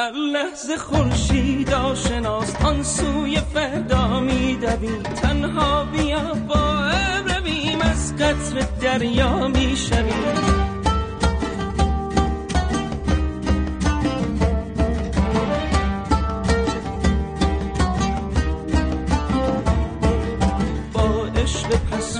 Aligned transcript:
هر 0.00 0.12
لحظه 0.12 0.76
خورشید 0.76 1.72
آشناست 1.72 2.64
آن 2.64 2.82
سوی 2.82 3.40
فردا 3.54 4.20
میدویم 4.20 5.02
تنها 5.02 5.84
بیا 5.84 6.34
با 6.48 6.90
رویم 7.26 7.80
از 7.80 8.16
قطر 8.16 8.66
دریا 8.82 9.48
می‌شویم 9.48 10.69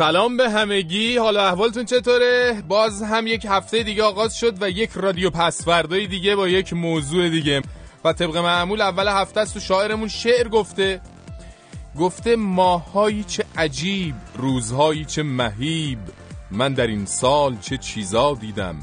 سلام 0.00 0.36
به 0.36 0.50
همگی. 0.50 1.16
حالا 1.16 1.46
احوالتون 1.46 1.84
چطوره؟ 1.84 2.62
باز 2.68 3.02
هم 3.02 3.26
یک 3.26 3.46
هفته 3.48 3.82
دیگه 3.82 4.02
آغاز 4.02 4.38
شد 4.38 4.62
و 4.62 4.70
یک 4.70 4.90
رادیو 4.94 5.30
پسفردای 5.30 6.06
دیگه 6.06 6.36
با 6.36 6.48
یک 6.48 6.72
موضوع 6.72 7.28
دیگه. 7.28 7.62
و 8.04 8.12
طبق 8.12 8.36
معمول 8.36 8.80
اول 8.80 9.08
هفته 9.08 9.40
است 9.40 9.56
و 9.56 9.60
شاعرمون 9.60 10.08
شعر 10.08 10.48
گفته. 10.48 11.00
گفته 11.98 12.36
ماهایی 12.36 13.24
چه 13.24 13.44
عجیب 13.56 14.14
روزهایی 14.36 15.04
چه 15.04 15.22
مهیب. 15.22 15.98
من 16.50 16.74
در 16.74 16.86
این 16.86 17.06
سال 17.06 17.56
چه 17.60 17.76
چیزا 17.76 18.34
دیدم. 18.40 18.76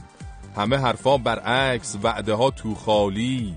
همه 0.57 0.77
حرفا 0.77 1.17
برعکس 1.17 1.97
وعده 2.03 2.33
ها 2.33 2.51
تو 2.51 2.75
خالی. 2.75 3.55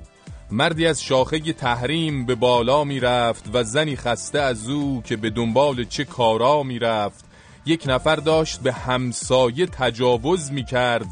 مردی 0.50 0.86
از 0.86 1.02
شاخه 1.02 1.38
تحریم 1.52 2.26
به 2.26 2.34
بالا 2.34 2.84
می‌رفت 2.84 3.44
و 3.52 3.64
زنی 3.64 3.96
خسته 3.96 4.38
از 4.40 4.68
او 4.68 5.02
که 5.04 5.16
به 5.16 5.30
دنبال 5.30 5.84
چه 5.84 6.04
کارا 6.04 6.62
می‌رفت. 6.62 7.29
یک 7.66 7.84
نفر 7.86 8.16
داشت 8.16 8.60
به 8.60 8.72
همسایه 8.72 9.66
تجاوز 9.66 10.52
می‌کرد. 10.52 11.06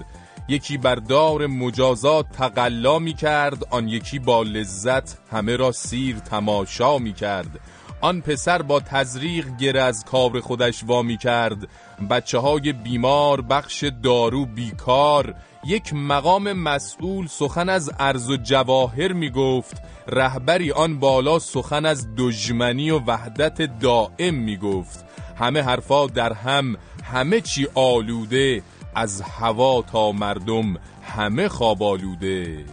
یکی 0.48 0.78
بر 0.78 0.94
دار 0.94 1.46
مجازات 1.46 2.26
تقلا 2.32 2.98
می‌کرد 2.98 3.64
آن 3.70 3.88
یکی 3.88 4.18
با 4.18 4.42
لذت 4.42 5.18
همه 5.32 5.56
را 5.56 5.72
سیر 5.72 6.18
تماشا 6.18 6.98
می‌کرد. 6.98 7.60
آن 8.00 8.20
پسر 8.20 8.62
با 8.62 8.80
تزریق 8.80 9.56
گره 9.56 9.82
از 9.82 10.04
کار 10.04 10.40
خودش 10.40 10.84
وامی 10.84 11.16
کرد 11.16 11.68
بچه 12.10 12.38
های 12.38 12.72
بیمار 12.72 13.40
بخش 13.40 13.84
دارو 14.02 14.46
بیکار 14.46 15.34
یک 15.64 15.94
مقام 15.94 16.52
مسئول 16.52 17.26
سخن 17.26 17.68
از 17.68 17.90
ارز 17.98 18.30
و 18.30 18.36
جواهر 18.36 19.12
می 19.12 19.30
گفت 19.30 19.82
رهبری 20.08 20.72
آن 20.72 20.98
بالا 20.98 21.38
سخن 21.38 21.86
از 21.86 22.06
دژمنی 22.16 22.90
و 22.90 22.98
وحدت 22.98 23.78
دائم 23.80 24.34
می 24.34 24.56
گفت 24.56 25.04
همه 25.38 25.62
حرفا 25.62 26.06
در 26.06 26.32
هم 26.32 26.76
همه 27.04 27.40
چی 27.40 27.68
آلوده 27.74 28.62
از 28.94 29.20
هوا 29.20 29.82
تا 29.82 30.12
مردم 30.12 30.76
همه 31.02 31.48
خواب 31.48 31.82
آلوده. 31.82 32.64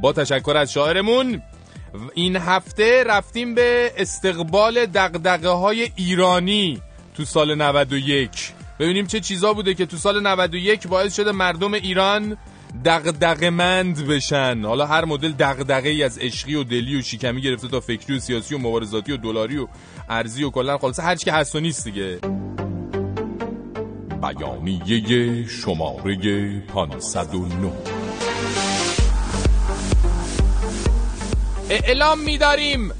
با 0.00 0.12
تشکر 0.12 0.56
از 0.56 0.72
شاعرمون 0.72 1.42
این 2.14 2.36
هفته 2.36 3.04
رفتیم 3.04 3.54
به 3.54 3.92
استقبال 3.96 4.86
دقدقه 4.86 5.48
های 5.48 5.90
ایرانی 5.96 6.82
تو 7.16 7.24
سال 7.24 7.54
91 7.54 8.55
ببینیم 8.78 9.06
چه 9.06 9.20
چیزا 9.20 9.52
بوده 9.52 9.74
که 9.74 9.86
تو 9.86 9.96
سال 9.96 10.26
91 10.26 10.88
باعث 10.88 11.16
شده 11.16 11.32
مردم 11.32 11.74
ایران 11.74 12.36
دغدغه‌مند 12.84 14.06
بشن. 14.06 14.64
حالا 14.64 14.86
هر 14.86 15.04
مدل 15.04 15.32
دغدغه 15.32 15.88
ای 15.88 16.02
از 16.02 16.18
عشقی 16.18 16.54
و 16.54 16.64
دلی 16.64 16.98
و 16.98 17.02
شیکمی 17.02 17.40
گرفته 17.40 17.68
تا 17.68 17.80
فکری 17.80 18.16
و 18.16 18.20
سیاسی 18.20 18.54
و 18.54 18.58
مبارزاتی 18.58 19.12
و 19.12 19.16
دلاری 19.16 19.58
و 19.58 19.66
ارزی 20.08 20.44
و 20.44 20.50
کلا 20.50 20.78
خلاصه 20.78 21.02
هر 21.02 21.14
چی 21.14 21.24
که 21.24 21.32
هست 21.32 21.56
و 21.56 21.60
نیست 21.60 21.84
دیگه. 21.84 22.18
بیانیه 24.22 25.48
شماره 25.48 26.60
509 26.60 27.72
اعلام 31.70 32.20
می‌داریم 32.20 32.92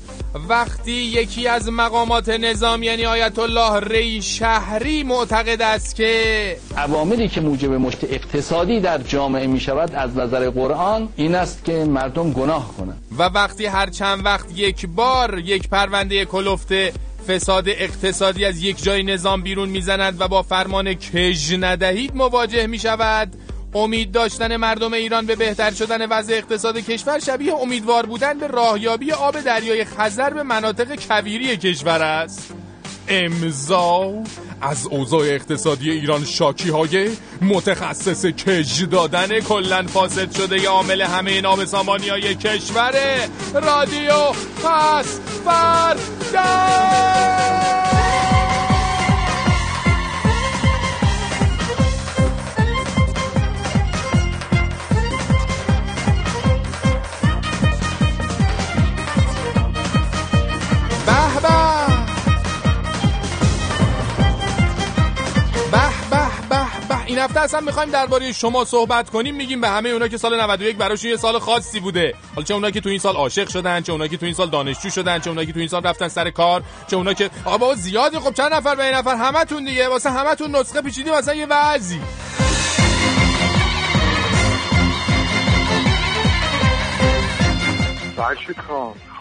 وقتی 0.49 0.93
یکی 0.93 1.49
از 1.49 1.69
مقامات 1.69 2.29
نظام 2.29 2.83
یعنی 2.83 3.07
آیت 3.07 3.39
الله 3.39 3.81
ری 3.81 4.23
شهری 4.23 5.03
معتقد 5.03 5.63
است 5.63 5.97
که 5.97 6.57
عواملی 6.77 7.29
که 7.29 7.41
موجب 7.41 7.73
مشت 7.73 8.05
اقتصادی 8.05 8.81
در 8.81 8.99
جامعه 8.99 9.47
می 9.47 9.61
شود 9.61 9.95
از 9.95 10.17
نظر 10.17 10.51
قرآن 10.51 11.09
این 11.17 11.35
است 11.35 11.65
که 11.65 11.73
مردم 11.85 12.33
گناه 12.33 12.75
کنند. 12.77 13.03
و 13.19 13.23
وقتی 13.23 13.67
هر 13.67 13.91
چند 13.91 14.25
وقت 14.25 14.59
یک 14.59 14.87
بار 14.87 15.39
یک 15.39 15.69
پرونده 15.69 16.25
کلفت 16.25 16.73
فساد 17.29 17.69
اقتصادی 17.69 18.45
از 18.45 18.63
یک 18.63 18.83
جای 18.83 19.03
نظام 19.03 19.43
بیرون 19.43 19.69
می‌زند 19.69 20.21
و 20.21 20.29
با 20.29 20.43
فرمان 20.43 20.95
کژ 20.95 21.55
ندهید 21.61 22.17
مواجه 22.17 22.67
می 22.67 22.79
شود 22.79 23.33
امید 23.77 24.13
داشتن 24.13 24.57
مردم 24.57 24.93
ایران 24.93 25.27
به 25.27 25.37
بهتر 25.37 25.71
شدن 25.71 26.07
وضع 26.07 26.35
اقتصاد 26.35 26.79
کشور 26.79 27.19
شبیه 27.19 27.55
امیدوار 27.55 28.07
بودن 28.07 28.39
به 28.39 28.47
راهیابی 28.47 29.13
آب 29.13 29.41
دریای 29.41 29.85
خزر 29.85 30.31
به 30.31 30.43
مناطق 30.43 31.07
کویری 31.09 31.57
کشور 31.57 32.03
است. 32.03 32.55
امضا 33.09 34.13
از 34.61 34.87
اوضاع 34.87 35.23
اقتصادی 35.23 35.91
ایران 35.91 36.25
شاکی 36.25 36.71
های 36.71 37.11
متخصص 37.43 38.27
کج 38.27 38.85
دادن 38.85 39.41
کلن 39.41 39.87
فاسد 39.87 40.33
شده 40.33 40.69
عامل 40.69 41.03
همه 41.03 41.41
نابسامانی 41.41 42.09
های 42.09 42.35
کشور. 42.35 42.95
رادیو 43.55 44.33
پس 44.65 45.21
فردا! 45.45 46.47
هفته 67.27 67.41
اصلا 67.41 67.61
می‌خوایم 67.61 67.91
درباره 67.91 68.33
شما 68.33 68.65
صحبت 68.65 69.11
کنیم. 69.11 69.35
میگیم 69.35 69.61
به 69.61 69.69
همه 69.69 69.89
اونا 69.89 70.09
که 70.09 70.17
سال 70.17 70.41
91 70.41 70.77
براشون 70.77 71.11
یه 71.11 71.17
سال 71.17 71.39
خاصی 71.39 71.81
بوده. 71.81 72.15
حالا 72.35 72.45
چه 72.45 72.55
اونا 72.55 72.71
که 72.71 72.81
تو 72.81 72.89
این 72.89 72.99
سال 72.99 73.17
عاشق 73.17 73.49
شدن 73.49 73.81
چه 73.81 73.93
اونا 73.93 74.07
که 74.07 74.17
تو 74.17 74.27
این 74.27 74.35
سال 74.35 74.51
دانشجو 74.51 74.91
شدن 74.91 75.19
چه 75.19 75.31
اونا 75.31 75.45
که 75.45 75.53
تو 75.53 75.59
این 75.59 75.69
سال 75.69 75.83
رفتن 75.83 76.09
سر 76.09 76.31
کار 76.31 76.63
چه 76.91 76.97
اونا 76.97 77.15
که 77.15 77.31
آقا 77.45 77.59
بابا 77.59 77.75
زیادی. 77.75 78.19
خب 78.19 78.35
چند 78.35 78.55
نفر 78.55 78.75
به 78.75 78.85
این 78.85 78.95
نفر؟ 78.95 79.17
همتون 79.17 79.65
دیگه. 79.65 79.89
واسه 79.89 80.11
همتون 80.11 80.57
نسخه 80.57 80.83
پیچیدیم 80.83 81.15
مثلا 81.15 81.35
یه 81.35 81.47
وضعی. 81.47 82.01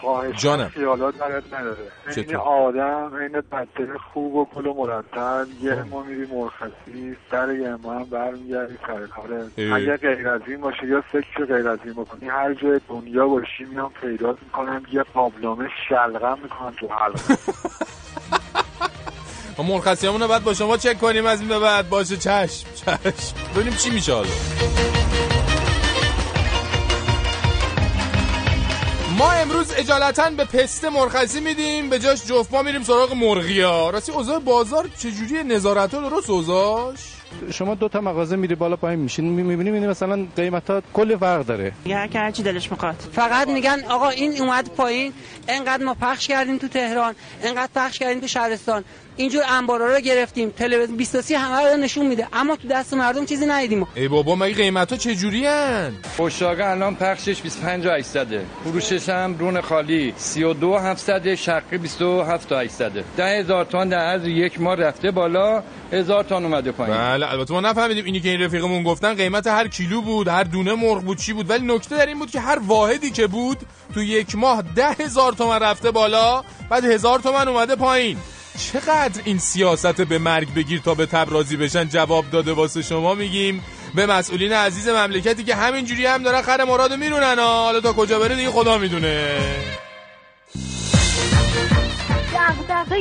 خواهش 0.06 0.36
جانم. 0.36 0.68
خیالات 0.68 1.14
برات 1.14 1.54
نداره. 1.54 1.76
این؟ 2.16 2.36
آدم 2.36 3.14
این 3.14 3.40
بچه 3.52 3.86
خوب 4.12 4.34
و 4.34 4.44
پول 4.44 4.66
و 4.66 4.74
مرتب 4.74 5.46
یه 5.62 5.82
ما 5.82 6.02
میری 6.02 6.26
مرخصی 6.32 7.16
سر 7.30 7.54
یه 7.54 7.76
ما 7.82 7.92
هم 7.92 8.04
برمیگردی 8.04 8.74
سر 8.86 9.06
کاره. 9.06 9.44
اگه 9.74 9.96
غیر 9.96 10.28
از 10.28 10.40
این 10.46 10.60
باشه 10.60 10.86
یا 10.86 11.02
سکس 11.12 11.46
غیر 11.48 11.68
از 11.68 11.78
این 11.84 11.92
بکنی 11.92 12.28
هر 12.28 12.54
جای 12.54 12.80
دنیا 12.88 13.26
باشی 13.26 13.64
میام 13.70 13.90
پیدا 14.00 14.36
می‌کنم 14.42 14.82
یه 14.92 15.02
قابلمه 15.02 15.68
شلغم 15.88 16.38
می‌کنم 16.42 16.72
تو 16.80 16.88
حلقه. 16.88 17.38
ما 19.58 19.64
مرخصیامون 19.64 20.22
رو 20.22 20.28
بعد 20.28 20.44
با 20.44 20.54
شما 20.54 20.76
چک 20.76 20.98
کنیم 20.98 21.26
از 21.26 21.40
این 21.40 21.48
به 21.48 21.58
بعد. 21.58 21.88
باشه 21.88 22.16
چشم 22.16 22.66
چشم. 22.74 23.36
ببینیم 23.54 23.74
چی 23.74 23.90
میشه 23.90 24.12
حالا. 24.12 24.28
ما 29.18 29.32
امروز 29.32 29.72
اجالتا 29.76 30.30
به 30.30 30.44
پسته 30.44 30.88
مرخصی 30.90 31.40
میدیم 31.40 31.90
به 31.90 31.98
جاش 31.98 32.26
جفت 32.26 32.54
میریم 32.54 32.82
سراغ 32.82 33.12
مرغیا. 33.12 33.90
راستی 33.90 34.12
اوضاع 34.12 34.38
بازار 34.38 34.88
چجوری 34.98 35.42
نظارت 35.44 35.94
ها 35.94 36.08
درست 36.08 36.30
اوضاعش؟ 36.30 37.15
شما 37.52 37.74
دو 37.74 37.88
تا 37.88 38.00
مغازه 38.00 38.36
میری 38.36 38.54
بالا 38.54 38.76
پایین 38.76 39.00
میشین 39.00 39.24
می‌بینیم 39.24 39.74
این 39.74 39.86
مثلا 39.86 40.26
قیمت 40.36 40.70
ها 40.70 40.82
کل 40.94 41.16
فرق 41.16 41.46
داره. 41.46 41.72
هر 41.90 42.06
که 42.06 42.18
هرچی 42.18 42.42
دلش 42.42 42.70
می‌خواد. 42.70 42.94
فقط 43.12 43.48
میگن 43.48 43.78
آقا 43.88 44.08
این 44.08 44.40
اومد 44.40 44.70
پایین 44.76 45.12
انقدر 45.48 45.84
ما 45.84 45.94
پخش 46.00 46.26
کردیم 46.28 46.58
تو 46.58 46.68
تهران 46.68 47.14
انقدر 47.42 47.70
پخش 47.74 47.98
کردیم 47.98 48.20
تو 48.20 48.26
شهرستان. 48.26 48.84
اینجور 49.18 49.42
انبارا 49.48 49.94
رو 49.94 50.00
گرفتیم 50.00 50.50
تلویزیون 50.50 50.96
23 50.96 51.38
همه 51.38 51.70
رو 51.70 51.76
نشون 51.76 52.06
میده. 52.06 52.26
اما 52.32 52.56
تو 52.56 52.68
دست 52.68 52.94
مردم 52.94 53.24
چیزی 53.24 53.46
ندیدیم. 53.46 53.86
ای 53.94 54.08
بابا 54.08 54.34
مگه 54.34 54.54
قیمت 54.54 54.90
ها 54.92 54.98
چجوری 54.98 55.46
هن؟ 55.46 55.92
پشتاقه 56.18 56.64
الان 56.64 56.94
پخشش 56.94 57.42
25 57.42 57.86
و 57.86 57.90
800 57.90 58.26
فروشش 58.64 59.08
هم 59.08 59.36
رون 59.38 59.60
خالی. 59.60 60.14
32 60.16 60.74
700 60.74 61.34
شقی 61.34 61.78
27 61.78 62.48
تا 62.48 62.58
800 62.58 62.92
ده 63.16 63.38
هزار 63.38 63.64
تومان 63.64 63.88
در 63.88 63.98
عرض 63.98 64.24
یک 64.26 64.60
ماه 64.60 64.74
رفته 64.74 65.10
بالا 65.10 65.62
هزار 65.92 66.24
تومان 66.24 66.44
اومده 66.44 66.72
پایین. 66.72 66.96
بله. 66.96 67.25
البته 67.30 67.54
ما 67.54 67.60
نفهمیدیم 67.60 68.04
اینی 68.04 68.20
که 68.20 68.28
این 68.28 68.42
رفیقمون 68.42 68.82
گفتن 68.82 69.14
قیمت 69.14 69.46
هر 69.46 69.68
کیلو 69.68 70.00
بود 70.02 70.28
هر 70.28 70.44
دونه 70.44 70.74
مرغ 70.74 71.02
بود 71.02 71.18
چی 71.18 71.32
بود. 71.32 71.50
ولی 71.50 71.66
نکته 71.66 71.96
در 71.96 72.06
این 72.06 72.18
بود 72.18 72.30
که 72.30 72.40
هر 72.40 72.58
واحدی 72.58 73.10
که 73.10 73.26
بود 73.26 73.58
تو 73.94 74.02
یک 74.02 74.36
ماه 74.36 74.62
ده 74.76 74.88
هزار 74.88 75.32
تومن 75.32 75.58
رفته 75.58 75.90
بالا 75.90 76.44
بعد 76.70 76.84
هزار 76.84 77.18
تومن 77.18 77.48
اومده 77.48 77.76
پایین. 77.76 78.16
چقدر 78.72 79.20
این 79.24 79.38
سیاست 79.38 80.00
به 80.00 80.18
مرگ 80.18 80.54
بگیر 80.54 80.80
تا 80.80 80.94
به 80.94 81.06
تب 81.06 81.30
راضی 81.30 81.56
بشن؟ 81.56 81.88
جواب 81.88 82.24
داده 82.30 82.52
واسه 82.52 82.82
شما 82.82 83.14
میگیم. 83.14 83.64
به 83.94 84.06
مسئولین 84.06 84.52
عزیز 84.52 84.88
مملکتی 84.88 85.44
که 85.44 85.54
همینجوری 85.54 86.06
هم 86.06 86.22
دارن 86.22 86.42
خر 86.42 86.64
مرادو 86.64 86.96
میرونن. 86.96 87.38
حالا 87.38 87.80
تا 87.80 87.92
کجا 87.92 88.18
بره 88.18 88.36
دیگه 88.36 88.50
خدا 88.50 88.78
می‌دونه. 88.78 89.38
دغدغه 92.34 92.96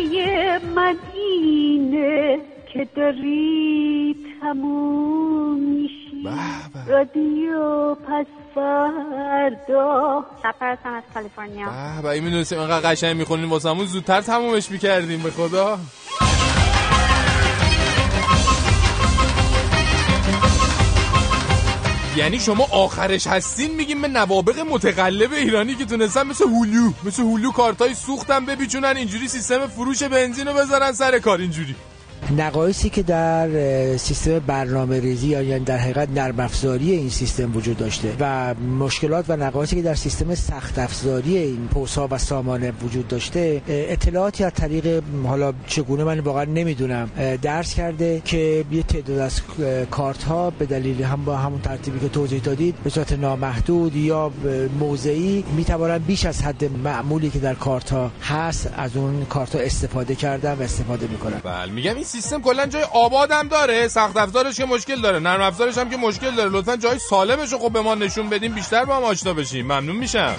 اینه 1.14 2.40
که 2.76 2.88
داری 2.96 4.16
تموم 4.42 5.60
میشی. 5.60 6.30
رادیو 6.88 7.96
پس 7.96 8.26
فردا. 8.56 10.26
سفر 10.44 10.78
از 10.86 11.04
کالیفرنیا. 11.14 11.68
به 12.02 12.10
این 12.10 12.24
می‌دونستیم 12.24 12.60
اینقدر 12.60 12.92
قشنگ 12.92 13.18
می‌خونیم 13.18 13.50
واسمون 13.50 13.86
زودتر 13.86 14.22
تمومش 14.22 14.72
می‌کردیم 14.72 15.24
به 15.24 15.32
خدا. 15.32 15.80
یعنی 22.16 22.40
شما 22.40 22.68
آخرش 22.72 23.28
هستین 23.28 23.76
میگیم 23.76 24.02
به 24.02 24.08
نوابق 24.08 24.60
متقلب 24.60 25.34
ایرانی 25.34 25.76
که 25.76 25.86
تونستن 25.86 26.28
مثل 26.28 26.46
هولو 26.46 26.92
مثل 27.06 27.24
هولو 27.24 27.52
کارتای 27.52 27.94
سوختن 27.94 28.46
بپیچونن 28.46 28.98
اینجوری 28.98 29.28
سیستم 29.28 29.68
فروش 29.68 30.04
بنزین 30.04 30.48
رو 30.48 30.54
بذارن 30.54 30.92
سر 30.92 31.20
کار 31.20 31.40
اینجوری. 31.40 31.76
نقایصی 32.32 32.90
که 32.90 33.04
در 33.04 33.50
سیستم 33.98 34.40
برنامه 34.40 35.00
ریزی 35.00 35.28
یا 35.28 35.42
یعنی 35.42 35.66
در 35.66 35.78
حقیقت 35.78 36.10
نرم 36.10 36.40
افزاری 36.40 36.92
این 36.92 37.10
سیستم 37.10 37.56
وجود 37.56 37.78
داشته 37.78 38.14
و 38.20 38.54
مشکلات 38.54 39.26
و 39.30 39.36
نقایصی 39.36 39.76
که 39.76 39.82
در 39.82 39.96
سیستم 39.96 40.36
سخت 40.36 40.80
افزاری 40.80 41.38
این 41.38 41.68
پوسا 41.68 42.08
و 42.12 42.18
سامانه 42.18 42.74
وجود 42.84 43.08
داشته 43.08 43.62
اطلاعاتی 43.68 44.44
از 44.44 44.54
طریق 44.54 45.04
حالا 45.26 45.54
چگونه 45.68 46.04
من 46.04 46.20
واقعا 46.20 46.44
نمی‌دونم 46.44 47.10
درس 47.42 47.74
کرده 47.74 48.22
که 48.26 48.66
یه 48.72 48.84
تعداد 48.84 49.20
از 49.20 49.42
کارت 49.92 50.24
ها 50.24 50.50
به 50.50 50.66
دلیل 50.66 51.04
هم 51.04 51.26
با 51.26 51.38
همون 51.38 51.62
ترتیبی 51.62 52.00
که 52.00 52.10
توضیح 52.10 52.42
دادید 52.42 52.76
به 52.84 52.90
صورت 52.90 53.14
نامحدود 53.14 53.96
یا 53.96 54.32
موضعی 54.80 55.44
می‌توانن 55.56 55.98
بیش 55.98 56.26
از 56.26 56.42
حد 56.42 56.64
معمولی 56.84 57.30
که 57.30 57.40
در 57.40 57.54
کارت 57.54 57.90
ها 57.90 58.12
هست 58.22 58.74
از 58.78 58.98
اون 58.98 59.26
کارت 59.26 59.56
ها 59.56 59.62
استفاده 59.62 60.16
کردن 60.16 60.54
و 60.54 60.62
استفاده 60.62 61.08
می‌کنن 61.08 61.42
بله 61.44 61.72
میگم 61.72 61.96
این 61.96 62.04
سیستم 62.16 62.42
کلا 62.42 62.66
جای 62.66 62.84
آبادم 62.84 63.48
داره. 63.48 63.88
سخت 63.88 64.18
افزارش 64.18 64.58
که 64.58 64.66
مشکل 64.66 65.02
داره. 65.02 65.20
نرم 65.20 65.42
افزارش 65.42 65.78
هم 65.78 65.90
که 65.90 65.98
مشکل 65.98 66.36
داره. 66.36 66.50
لطفا 66.50 66.76
جای 66.76 67.00
سالمش 67.00 67.52
رو 67.52 67.58
خب 67.60 67.72
به 67.74 67.82
ما 67.82 67.96
نشون 67.96 68.30
بدیم 68.30 68.54
بیشتر 68.54 68.86
با 68.86 68.96
هم 68.96 69.04
آشنا 69.04 69.34
بشیم. 69.34 69.66
ممنون 69.66 69.96
میشم. 69.96 70.36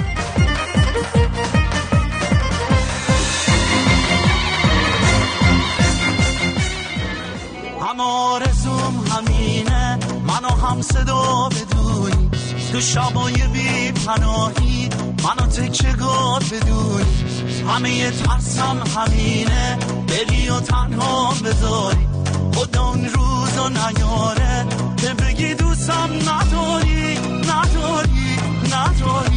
هم 7.80 8.00
آرزوم 8.00 9.04
همینه. 9.10 9.98
منو 10.26 10.48
هم 10.48 10.82
صدا 10.82 11.48
بدونی. 11.48 12.30
تو 12.72 12.80
شبای 12.80 13.34
بی 13.52 13.92
پناهی 13.92 14.88
منو 15.24 15.46
تکگار 15.46 16.42
بدونی. 16.52 17.45
همه 17.68 18.10
ترسم 18.10 18.82
همینه. 18.96 19.78
بری 20.08 20.48
و 20.48 20.60
تنها 20.60 21.34
بذاری. 21.44 22.08
خدا 22.54 22.88
اون 22.88 23.04
روز 23.04 23.58
و 23.58 23.68
نیاره. 23.68 24.66
که 24.96 25.14
بگی 25.14 25.54
دوستم 25.54 26.10
نداری 26.12 27.18
نداری 27.18 28.36
نداری. 28.72 29.36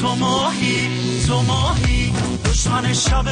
تو 0.00 0.14
ماهی 0.14 0.88
تو 1.26 1.42
ماهی. 1.42 2.12
دشمن 2.44 2.92
شب 2.92 3.24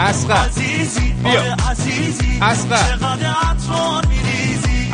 اسقا 0.00 0.34
عزیزی 0.34 1.14
بیا. 1.24 1.56
عزیزی. 1.70 2.38
چقدر 2.38 3.26
عطار 3.26 4.06
میریزی. 4.06 4.92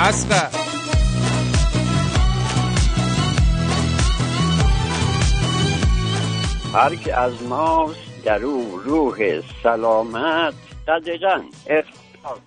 هر 6.79 6.95
که 6.95 7.21
از 7.21 7.43
ماست 7.49 8.25
در 8.25 8.45
او 8.45 8.81
روح 8.85 9.41
سلامت. 9.63 10.55
قدقا 10.89 11.43
اختار 11.67 12.39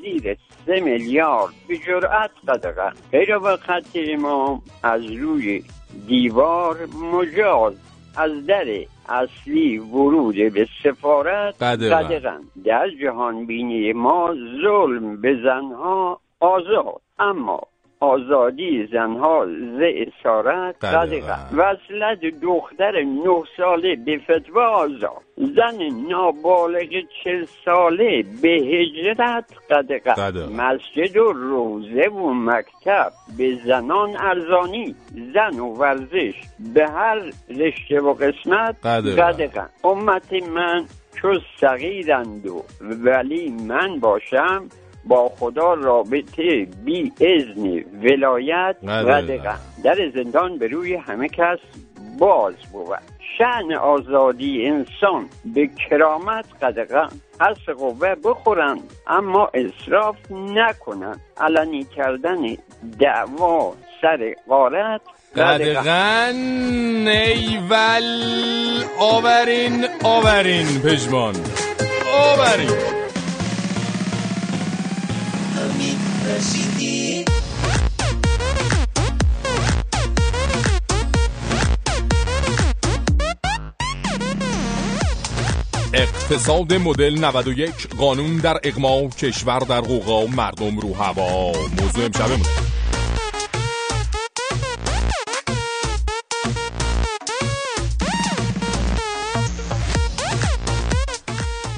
زیر 0.00 0.36
سه 0.66 0.80
میلیارد. 0.80 1.54
به 1.68 1.78
جرأت 1.78 2.30
قدقا 2.48 2.90
غیر 3.12 3.38
و 3.38 3.56
خط 3.56 3.96
امام 3.96 4.62
از 4.82 5.04
روی 5.04 5.64
دیوار 6.06 6.76
مجاز. 7.12 7.74
از 8.16 8.46
در 8.46 8.64
اصلی 9.08 9.78
ورود 9.78 10.52
به 10.52 10.66
سفارت. 10.82 11.62
قدقا 11.62 12.38
در 12.64 12.88
جهان 13.02 13.46
بینی 13.46 13.92
ما 13.92 14.34
ظلم 14.62 15.20
به 15.20 15.36
زنها 15.44 16.20
آزاد. 16.40 17.00
اما 17.18 17.60
آزادی 18.00 18.88
زنها 18.92 19.46
ز 19.46 19.80
اسارت 19.82 20.84
قدقا 20.84 21.36
وصلت 21.52 22.20
دختر 22.42 23.02
نه 23.02 23.42
ساله 23.56 23.96
به 23.96 24.18
فتوا 24.18 24.66
آزاد. 24.66 25.22
زن 25.36 26.08
نابالغ 26.08 26.88
چل 27.24 27.46
ساله 27.64 28.24
به 28.42 28.48
هجرت 28.48 29.44
قدقا 29.70 30.30
مسجد 30.56 31.16
و 31.16 31.32
روزه 31.32 32.08
و 32.08 32.34
مکتب 32.34 33.12
به 33.38 33.58
زنان 33.64 34.16
ارزانی. 34.18 34.94
زن 35.34 35.60
و 35.60 35.66
ورزش 35.74 36.34
به 36.74 36.88
هر 36.88 37.30
رشته 37.48 38.00
و 38.00 38.14
قسمت 38.14 38.86
قدقا 38.86 39.66
امت 39.84 40.32
من 40.32 40.84
چو 41.22 41.34
صغیرند 41.60 42.46
و 42.46 42.64
ولی 43.04 43.50
من 43.68 44.00
باشم 44.00 44.68
با 45.04 45.28
خدا 45.38 45.74
رابطه 45.74 46.66
بی 46.84 47.12
ازن 47.20 47.84
ولایت 48.02 48.76
قدقا 48.84 49.54
در 49.84 50.10
زندان 50.14 50.58
به 50.58 50.66
روی 50.66 50.94
همه 50.94 51.28
کس 51.28 51.58
باز 52.18 52.54
بود. 52.72 52.98
شعن 53.38 53.72
آزادی 53.72 54.66
انسان 54.66 55.28
به 55.44 55.70
کرامت 55.88 56.44
قدقا 56.62 57.08
حس 57.40 57.68
قوه 57.78 58.14
بخورند 58.14 58.80
اما 59.06 59.50
اصراف 59.54 60.16
نکنند 60.30 61.20
علنی 61.40 61.84
کردن 61.84 62.56
دعوا 62.98 63.74
سر 64.02 64.34
قارت 64.48 65.00
قدقا 65.36 66.32
نیول 67.04 68.04
آورین 68.98 69.86
آورین 70.04 70.66
پژمان. 70.84 71.34
آورین. 72.14 73.09
اقتصاد 85.94 86.74
مدل 86.74 87.24
91 87.24 87.70
قانون 87.98 88.36
در 88.36 88.60
اقما 88.64 89.08
کشور 89.08 89.58
در 89.58 89.80
قوقا 89.80 90.26
مردم 90.26 90.78
رو 90.78 90.94
هوا. 90.94 91.52
موضوع 91.52 92.04
امشبمون 92.04 92.40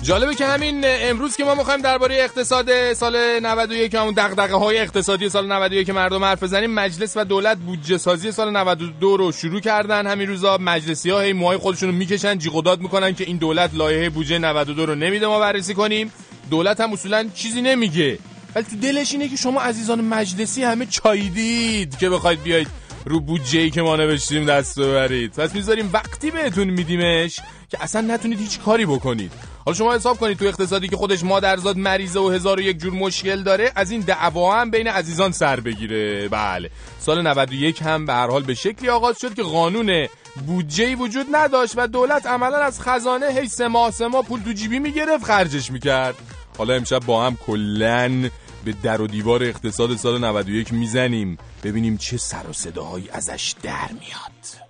جالبه 0.02 0.34
که 0.34 0.46
همین 0.46 0.80
امروز 0.84 1.36
که 1.36 1.44
ما 1.44 1.54
می‌خوایم 1.54 1.80
درباره 1.82 2.14
اقتصاد 2.14 2.92
سال 2.92 3.40
91 3.40 3.96
همون 3.96 4.14
دغدغه 4.14 4.54
های 4.56 4.78
اقتصادی 4.78 5.28
سال 5.28 5.52
91 5.52 5.86
که 5.86 5.92
مردم 5.92 6.24
حرف 6.24 6.42
بزنیم 6.42 6.70
مجلس 6.70 7.16
و 7.16 7.24
دولت 7.24 7.58
بودجه 7.58 7.98
سازی 7.98 8.32
سال 8.32 8.56
92 8.56 9.16
رو 9.16 9.32
شروع 9.32 9.60
کردن. 9.60 10.06
همین 10.06 10.28
روزا 10.28 10.58
مجلسی 10.60 11.10
ها 11.10 11.20
هی 11.20 11.32
موهای 11.32 11.56
خودشون 11.56 11.88
رو 11.88 11.94
می‌کشن 11.94 12.38
جیغ 12.38 12.80
می‌کنن 12.80 13.14
که 13.14 13.24
این 13.24 13.36
دولت 13.36 13.70
لایحه 13.74 14.08
بودجه 14.08 14.38
92 14.38 14.86
رو 14.86 14.94
نمیده 14.94 15.26
ما 15.26 15.40
بررسی 15.40 15.74
کنیم. 15.74 16.12
دولت 16.50 16.80
هم 16.80 16.92
اصولا 16.92 17.28
چیزی 17.34 17.62
نمیگه. 17.62 18.18
ولی 18.54 18.66
تو 18.70 18.76
دلش 18.76 19.12
اینه 19.12 19.28
که 19.28 19.36
شما 19.36 19.60
عزیزان 19.60 20.00
مجلسی 20.00 20.62
همه 20.62 20.86
چاییدید 20.86 21.98
که 21.98 22.10
بخواید 22.10 22.42
بیاید 22.42 22.68
رو 23.04 23.20
بودجه 23.20 23.60
ای 23.60 23.70
که 23.70 23.82
ما 23.82 23.96
نوشتیم 23.96 24.46
دست 24.46 24.80
ببرید. 24.80 25.32
پس 25.32 25.54
می‌ذاریم 25.54 25.90
وقتی 25.92 26.30
بهتون 26.30 26.70
میدیمش 26.70 27.40
که 27.70 27.78
اصلا 27.82 28.14
نتونید 28.14 28.40
هیچ 28.40 28.60
کاری 28.60 28.86
بکنید. 28.86 29.32
حالا 29.64 29.76
شما 29.76 29.94
حساب 29.94 30.18
کنید 30.18 30.38
تو 30.38 30.44
اقتصادی 30.44 30.88
که 30.88 30.96
خودش 30.96 31.24
مادرزاد 31.24 31.76
مریضه 31.76 32.20
و 32.20 32.28
هزار 32.28 32.58
و 32.58 32.62
یک 32.62 32.78
جور 32.78 32.92
مشکل 32.92 33.42
داره 33.42 33.72
از 33.76 33.90
این 33.90 34.00
دعوا 34.00 34.60
هم 34.60 34.70
بین 34.70 34.88
عزیزان 34.88 35.32
سر 35.32 35.60
بگیره. 35.60 36.28
بله. 36.28 36.70
سال 37.00 37.22
91 37.22 37.82
هم 37.82 38.06
به 38.06 38.12
هر 38.12 38.26
حال 38.26 38.42
به 38.42 38.54
شکلی 38.54 38.88
آغاز 38.88 39.18
شد 39.20 39.34
که 39.34 39.42
قانون 39.42 40.08
بودجه 40.46 40.96
وجود 40.96 41.26
نداشت 41.32 41.72
و 41.76 41.86
دولت 41.86 42.26
عملا 42.26 42.56
از 42.56 42.80
خزانه 42.80 43.26
هی 43.26 43.48
سه 43.48 43.68
ماه 43.68 43.90
سه 43.90 44.08
پول 44.08 44.40
تو 44.40 44.52
جیبی 44.52 44.78
می‌گرفت 44.78 45.24
خرجش 45.24 45.70
می‌کرد. 45.70 46.14
حالا 46.58 46.74
امشب 46.74 46.98
با 46.98 47.26
هم 47.26 47.36
کلن 47.46 48.30
به 48.64 48.74
در 48.82 49.00
و 49.00 49.06
دیوار 49.06 49.42
اقتصاد 49.42 49.96
سال 49.96 50.24
91 50.24 50.72
می‌زنیم. 50.72 51.38
ببینیم 51.62 51.96
چه 51.96 52.16
سر 52.16 52.46
و 52.50 52.52
صداهایی 52.52 53.08
ازش 53.12 53.54
در 53.62 53.90
میاد. 54.00 54.61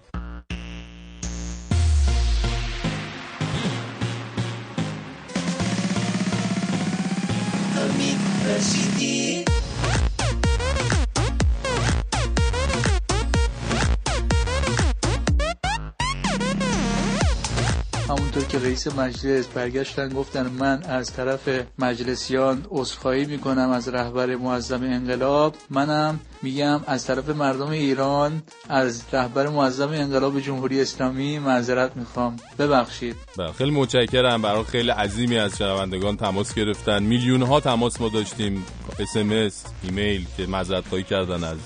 decidi 8.52 9.41
که 18.52 18.58
رئیس 18.58 18.86
مجلس 18.86 19.46
برگشتن 19.46 20.08
گفتن 20.08 20.46
من 20.46 20.82
از 20.82 21.12
طرف 21.12 21.48
مجلسیان 21.78 22.66
عذرخواهی 22.70 23.24
می‌کنم 23.24 23.70
از 23.70 23.88
رهبر 23.88 24.36
معظم 24.36 24.82
انقلاب. 24.82 25.54
منم 25.70 26.20
میگم 26.42 26.80
از 26.86 27.06
طرف 27.06 27.28
مردم 27.28 27.68
ایران 27.68 28.42
از 28.68 29.02
رهبر 29.12 29.48
معظم 29.48 29.88
انقلاب 29.88 30.40
جمهوری 30.40 30.80
اسلامی 30.80 31.38
معذرت 31.38 31.96
می‌خوام. 31.96 32.36
ببخشید. 32.58 33.16
بله، 33.38 33.52
خیلی 33.52 33.70
متشکرم. 33.70 34.42
برای 34.42 34.64
خیلی 34.64 34.90
عظیمی 34.90 35.38
از 35.38 35.58
شنوندگان 35.58 36.16
تماس 36.16 36.54
گرفتن. 36.54 37.02
میلیون 37.02 37.42
ها 37.42 37.60
تماس 37.60 38.00
ما 38.00 38.08
داشتیم. 38.08 38.66
اس 38.98 39.16
ایمیل 39.82 40.26
که 40.36 40.46
معذرت 40.46 40.88
خواهی 40.88 41.04
کردن 41.04 41.44
از 41.44 41.58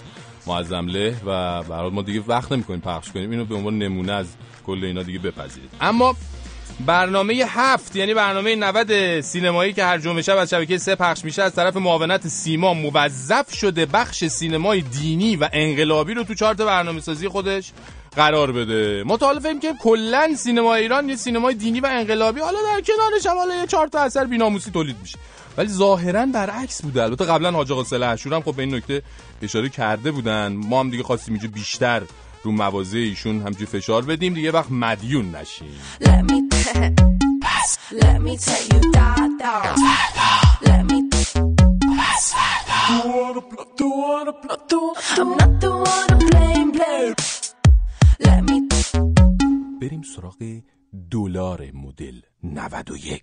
معظم 0.46 0.86
له 0.86 1.16
و 1.26 1.62
برای 1.62 1.90
ما 1.90 2.02
دیگه 2.02 2.22
وقت 2.28 2.52
نمی‌کنیم 2.52 2.80
پخش 2.80 3.12
کنیم. 3.12 3.30
اینو 3.30 3.44
به 3.44 3.54
عنوان 3.54 3.78
نمونه 3.78 4.12
از 4.12 4.26
کل 4.66 4.84
اینا 4.84 5.02
دیگه 5.02 5.18
بپذیرید. 5.18 5.70
اما 5.80 6.16
برنامه 6.80 7.34
هفت 7.48 7.96
یعنی 7.96 8.14
برنامه 8.14 8.56
90 8.56 9.20
سینمایی 9.20 9.72
که 9.72 9.84
هر 9.84 9.98
جمعه 9.98 10.22
شب 10.22 10.36
از 10.36 10.50
شبکه 10.50 10.78
سه 10.78 10.94
پخش 10.94 11.24
میشه 11.24 11.42
از 11.42 11.54
طرف 11.54 11.76
معاونت 11.76 12.28
سیما 12.28 12.74
موظف 12.74 13.54
شده 13.54 13.86
بخش 13.86 14.24
سینمای 14.24 14.80
دینی 14.80 15.36
و 15.36 15.48
انقلابی 15.52 16.14
رو 16.14 16.24
تو 16.24 16.34
چارت 16.34 16.56
برنامه 16.56 17.00
سازی 17.00 17.28
خودش 17.28 17.72
قرار 18.16 18.52
بده. 18.52 19.02
ما 19.06 19.16
تا 19.16 19.26
حالا 19.26 19.40
فهم 19.40 19.60
که 19.60 19.74
کلا 19.82 20.34
سینما 20.36 20.74
ایران 20.74 21.08
یه 21.08 21.16
سینمای 21.16 21.54
دینی 21.54 21.80
و 21.80 21.86
انقلابی 21.86 22.40
حالا 22.40 22.58
در 22.58 22.80
کنارش 22.80 23.26
حالا 23.26 23.54
یه 23.54 23.66
چهار 23.66 23.86
تا 23.86 24.00
اثر 24.00 24.24
بیناموسی 24.24 24.70
تولید 24.70 24.96
میشه. 25.02 25.18
ولی 25.56 25.68
ظاهرا 25.68 26.26
برعکس 26.26 26.82
بوده. 26.82 27.02
البته 27.02 27.24
قبلا 27.24 27.50
حاج 27.50 27.72
آقا 27.72 27.84
صالح 27.84 28.16
هم 28.26 28.42
خب 28.42 28.54
به 28.54 28.62
این 28.62 28.74
نکته 28.74 29.02
اشاره 29.42 29.68
کرده 29.68 30.10
بودن. 30.10 30.52
ما 30.52 30.80
هم 30.80 30.90
دیگه 30.90 31.02
خواستیم 31.02 31.34
اینجا 31.34 31.48
بیشتر 31.54 32.02
رو 32.46 32.52
موازه 32.52 32.98
ایشون 32.98 33.40
همجوری 33.40 33.66
فشار 33.66 34.04
بدیم 34.04 34.34
دیگه 34.34 34.50
وقت 34.50 34.70
مدیون 34.70 35.34
نشیم. 35.34 35.68
بریم 49.80 50.02
سراغ 50.02 50.60
دلار 51.10 51.70
مدل 51.74 52.20
91 52.42 53.22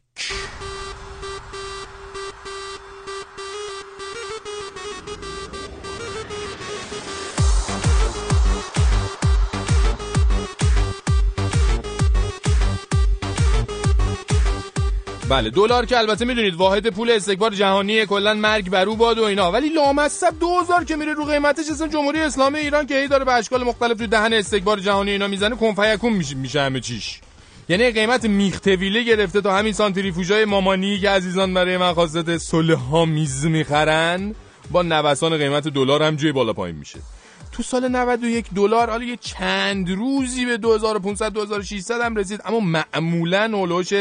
بله 15.33 15.49
دلار 15.49 15.85
که 15.85 15.97
البته 15.97 16.25
می‌دونید 16.25 16.55
واحد 16.55 16.89
پول 16.89 17.11
استکبار 17.11 17.53
جهانی 17.53 18.05
کلا 18.05 18.33
مرگ 18.33 18.69
بر 18.69 18.85
او 18.85 18.95
باد 18.95 19.19
و 19.19 19.23
اینا. 19.23 19.51
ولی 19.51 19.69
لامصب 19.69 20.39
2000 20.39 20.83
که 20.83 20.95
میره 20.95 21.13
رو 21.13 21.25
قیمتش 21.25 21.69
اصلا 21.71 21.87
جمهوری 21.87 22.19
اسلامی 22.19 22.59
ایران 22.59 22.87
که 22.87 22.97
ای 22.97 23.07
داره 23.07 23.25
به 23.25 23.33
اشکال 23.33 23.63
مختلف 23.63 23.97
تو 23.97 24.07
دهن 24.07 24.33
استکبار 24.33 24.79
جهانی 24.79 25.11
اینا 25.11 25.27
می‌زنه 25.27 25.55
کنفیکون 25.55 26.13
میشه 26.13 26.35
میشه 26.35 26.61
همه 26.61 26.79
چیش. 26.79 27.19
یعنی 27.69 27.91
قیمت 27.91 28.25
میختویله 28.25 29.03
گرفته 29.03 29.41
تا 29.41 29.57
همین 29.57 29.73
سانتریفوژای 29.73 30.45
مامانی 30.45 30.99
که 30.99 31.09
عزیزان 31.09 31.53
برای 31.53 31.77
مقاصد 31.77 32.37
صلح 32.37 32.77
ها 32.77 33.05
میز 33.05 33.45
می‌خرن 33.45 34.35
با 34.71 34.81
نوسان 34.81 35.37
قیمت 35.37 35.67
دلار 35.67 36.03
هم 36.03 36.15
جوی 36.15 36.31
بالا 36.31 36.53
پایین 36.53 36.75
میشه. 36.75 36.99
تو 37.53 37.63
سال 37.63 37.87
91 37.87 38.45
دلار 38.55 38.89
حالا 38.89 39.05
یه 39.05 39.17
چند 39.17 39.89
روزی 39.89 40.45
به 40.45 40.57
2500 40.57 41.33
2600 41.33 42.01
هم 42.01 42.15
رسید 42.15 42.41
اما 42.45 42.59
معمولا 42.59 43.51
اولوش 43.53 43.93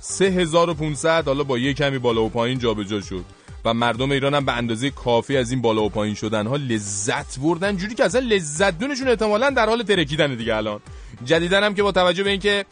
3500 0.00 1.26
حالا 1.26 1.44
با 1.44 1.58
یه 1.58 1.74
کمی 1.74 1.98
بالا 1.98 2.22
و 2.22 2.28
پایین 2.28 2.58
جابجا 2.58 3.00
شد. 3.00 3.24
و 3.64 3.74
مردم 3.74 4.10
ایران 4.10 4.34
هم 4.34 4.44
به 4.44 4.52
اندازه 4.52 4.90
کافی 4.90 5.36
از 5.36 5.50
این 5.50 5.62
بالا 5.62 5.82
و 5.82 5.88
پایین 5.88 6.14
شدن 6.14 6.46
ها 6.46 6.56
لذت 6.56 7.38
بردن 7.38 7.76
جوری 7.76 7.94
که 7.94 8.04
اصلا 8.04 8.20
لذت 8.20 8.78
دونشون 8.78 9.08
احتمالا 9.08 9.50
در 9.50 9.66
حال 9.66 9.82
ترکیدن 9.82 10.34
دیگه 10.34 10.56
الان. 10.56 10.80
جدیدن 11.24 11.62
هم 11.62 11.74
که 11.74 11.82
با 11.82 11.92
توجه 11.92 12.22
به 12.22 12.30
اینکه 12.30 12.64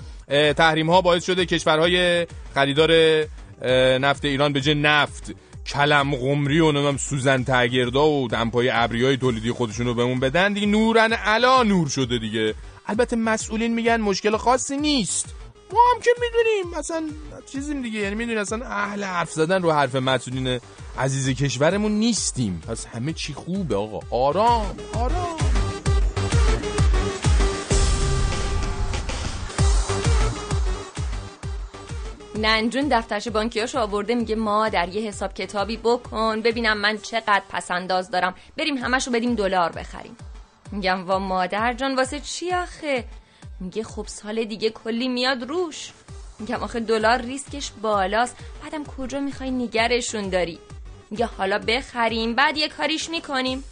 تحریم 0.56 0.90
ها 0.90 1.00
باعث 1.00 1.24
شده 1.24 1.46
کشورهای 1.46 2.26
خریدار 2.54 2.90
نفت 4.00 4.24
ایران 4.24 4.52
به 4.52 4.60
جه 4.60 4.74
نفت 4.74 5.34
کلم 5.68 6.14
قمری 6.14 6.60
و 6.60 6.72
نمیم 6.72 6.96
سوزن 6.96 7.44
تگردا 7.44 8.08
و 8.08 8.28
دمپای 8.28 8.70
ابری 8.70 9.04
های 9.04 9.16
تولیدی 9.16 9.52
خودشون 9.52 9.86
رو 9.86 9.94
بهمون 9.94 10.20
بدن 10.20 10.52
دیگه. 10.52 10.66
نورن 10.66 11.12
علا 11.12 11.62
نور 11.62 11.88
شده 11.88 12.18
دیگه. 12.18 12.54
البته 12.86 13.16
مسئولین 13.16 13.74
میگن 13.74 13.96
مشکل 13.96 14.36
خاصی 14.36 14.76
نیست. 14.76 15.34
ما 15.72 15.78
هم 15.94 16.00
که 16.00 16.10
می‌دونیم. 16.20 16.78
مثلا 16.78 17.08
چیزیم 17.52 17.82
دیگه. 17.82 17.98
یعنی 17.98 18.14
می‌دونیم 18.14 18.40
اصلا 18.40 18.66
اهل 18.66 19.04
حرف 19.04 19.32
زدن 19.32 19.62
رو 19.62 19.72
حرف 19.72 19.94
مسئولین 19.94 20.60
عزیز 20.98 21.28
کشورمون 21.28 21.92
نیستیم. 21.92 22.62
پس 22.68 22.86
همه 22.86 23.12
چی 23.12 23.34
خوبه 23.34 23.76
آقا. 23.76 24.00
آرام 24.10 24.76
آرام. 24.94 25.47
ننجون 32.40 32.88
دفترش 32.88 33.28
بانکیاشو 33.28 33.78
آورده 33.78 34.14
میگه 34.14 34.34
ما 34.34 34.68
در 34.68 34.88
یه 34.88 35.08
حساب 35.08 35.34
کتابی 35.34 35.76
بکن. 35.76 36.40
ببینم 36.40 36.78
من 36.78 36.98
چقدر 36.98 37.42
پسنداز 37.50 38.10
دارم. 38.10 38.34
بریم 38.56 38.76
همشو 38.76 39.10
بدیم 39.10 39.34
دلار 39.34 39.72
بخریم. 39.72 40.16
میگم 40.72 41.06
وا 41.06 41.18
مادر 41.18 41.72
جان 41.72 41.94
واسه 41.94 42.20
چی 42.20 42.52
آخه؟ 42.52 43.04
میگه 43.60 43.82
خب 43.82 44.06
سال 44.06 44.44
دیگه 44.44 44.70
کلی 44.70 45.08
میاد 45.08 45.42
روش. 45.42 45.92
میگم 46.38 46.62
آخه 46.62 46.80
دلار 46.80 47.20
ریسکش 47.20 47.70
بالاست. 47.82 48.36
بعدم 48.62 48.84
کجا 48.84 49.20
می‌خوای 49.20 49.50
نگرشون 49.50 50.28
داری؟ 50.28 50.58
میگه 51.10 51.26
حالا 51.26 51.58
بخریم 51.58 52.34
بعد 52.34 52.56
یه 52.56 52.68
کاریش 52.68 53.10
می‌کنیم. 53.10 53.64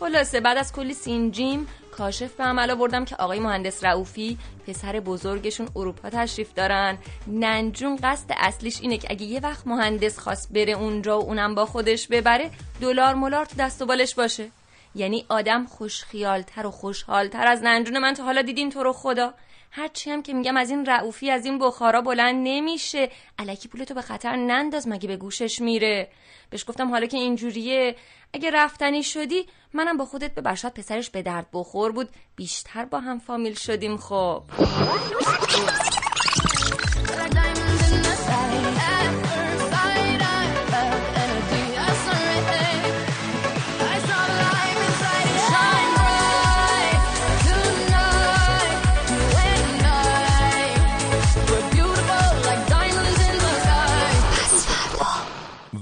خلاصه 0.00 0.40
بعد 0.40 0.58
از 0.58 0.72
کلی 0.72 0.94
سینجیم 0.94 1.66
کاشف 1.92 2.32
به 2.32 2.44
عمل 2.44 2.70
آوردم 2.70 3.04
که 3.04 3.16
آقای 3.16 3.40
مهندس 3.40 3.84
رعوفی 3.84 4.38
پسر 4.66 5.00
بزرگشون 5.00 5.68
اروپا 5.76 6.10
تشریف 6.10 6.54
دارن. 6.54 6.98
ننجون 7.26 7.96
قصد 8.02 8.30
اصلیش 8.36 8.80
اینه 8.80 8.98
که 8.98 9.08
اگه 9.10 9.24
یه 9.24 9.40
وقت 9.40 9.66
مهندس 9.66 10.18
خواست 10.18 10.52
بره 10.52 10.72
اونجا 10.72 11.20
و 11.20 11.24
اونم 11.24 11.54
با 11.54 11.66
خودش 11.66 12.08
ببره 12.08 12.50
دلار 12.80 13.14
ملار 13.14 13.44
تو 13.44 13.56
دست 13.58 13.82
و 13.82 13.86
بالش 13.86 14.14
باشه. 14.14 14.48
یعنی 14.94 15.24
آدم 15.28 15.66
خوشخیالتر 15.66 16.66
و 16.66 16.70
خوشحالتر 16.70 17.46
از 17.46 17.62
ننجون. 17.62 17.98
من 17.98 18.14
تا 18.14 18.24
حالا 18.24 18.42
دیدین 18.42 18.70
تو 18.70 18.82
رو 18.82 18.92
خدا. 18.92 19.34
هرچی 19.74 20.10
هم 20.10 20.22
که 20.22 20.32
میگم 20.32 20.56
از 20.56 20.70
این 20.70 20.86
رعوفی 20.86 21.30
از 21.30 21.46
این 21.46 21.58
بخارا 21.58 22.00
بلند 22.00 22.40
نمیشه. 22.48 23.10
علکی 23.38 23.68
پولتو 23.68 23.94
به 23.94 24.02
خطر 24.02 24.36
ننداز 24.36 24.88
مگه 24.88 25.08
به 25.08 25.16
گوشش 25.16 25.60
میره؟ 25.60 26.08
بهش 26.50 26.64
گفتم 26.68 26.90
حالا 26.90 27.06
که 27.06 27.16
اینجوریه. 27.16 27.96
اگه 28.32 28.50
رفتنی 28.50 29.02
شدی 29.02 29.46
منم 29.72 29.96
با 29.96 30.04
خودت 30.04 30.34
به 30.34 30.40
برشاد 30.40 30.72
پسرش 30.72 31.10
به 31.10 31.22
درد 31.22 31.46
بخور 31.52 31.92
بود. 31.92 32.08
بیشتر 32.36 32.84
با 32.84 33.00
هم 33.00 33.18
فامیل 33.18 33.54
شدیم 33.54 33.96
خب. 33.96 34.42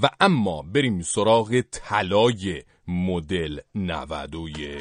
و 0.03 0.09
اما 0.19 0.61
بریم 0.61 1.01
سراغ 1.01 1.61
طلای 1.71 2.63
مدل 2.87 3.59
91 3.75 4.77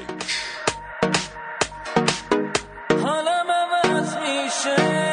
حالم 2.91 3.51
عوض 3.51 4.17
میشه. 4.17 5.10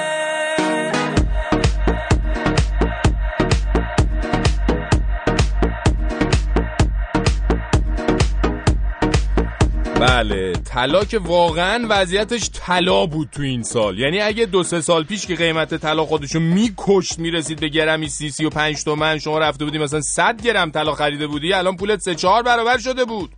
بله 10.00 10.54
طلا 10.54 11.06
که 11.06 11.20
واقعا 11.20 11.86
وضعیتش 11.90 12.50
طلا 12.54 13.06
بود 13.06 13.30
تو 13.32 13.42
این 13.42 13.64
سال. 13.64 14.00
یعنی 14.00 14.22
اگه 14.22 14.46
دو 14.46 14.64
سه 14.64 14.82
سال 14.82 15.04
پیش 15.04 15.26
که 15.26 15.36
قیمت 15.36 15.76
طلا 15.76 16.06
خودشو 16.06 16.40
میکشت 16.40 17.20
می‌رسید 17.20 17.60
به 17.60 17.68
گرمی 17.68 18.10
سی 18.10 18.30
سی 18.30 18.46
و 18.46 18.50
پنج 18.50 18.84
تومن 18.84 19.20
شما 19.20 19.40
رفته 19.40 19.66
بودی 19.66 19.78
مثلا 19.78 20.02
100 20.02 20.42
گرم 20.42 20.72
طلا 20.72 20.94
خریده 20.94 21.28
بودی 21.28 21.54
الان 21.54 21.76
پولت 21.76 22.00
سه 22.00 22.16
چهار 22.16 22.44
برابر 22.44 22.78
شده 22.78 23.06
بود. 23.06 23.30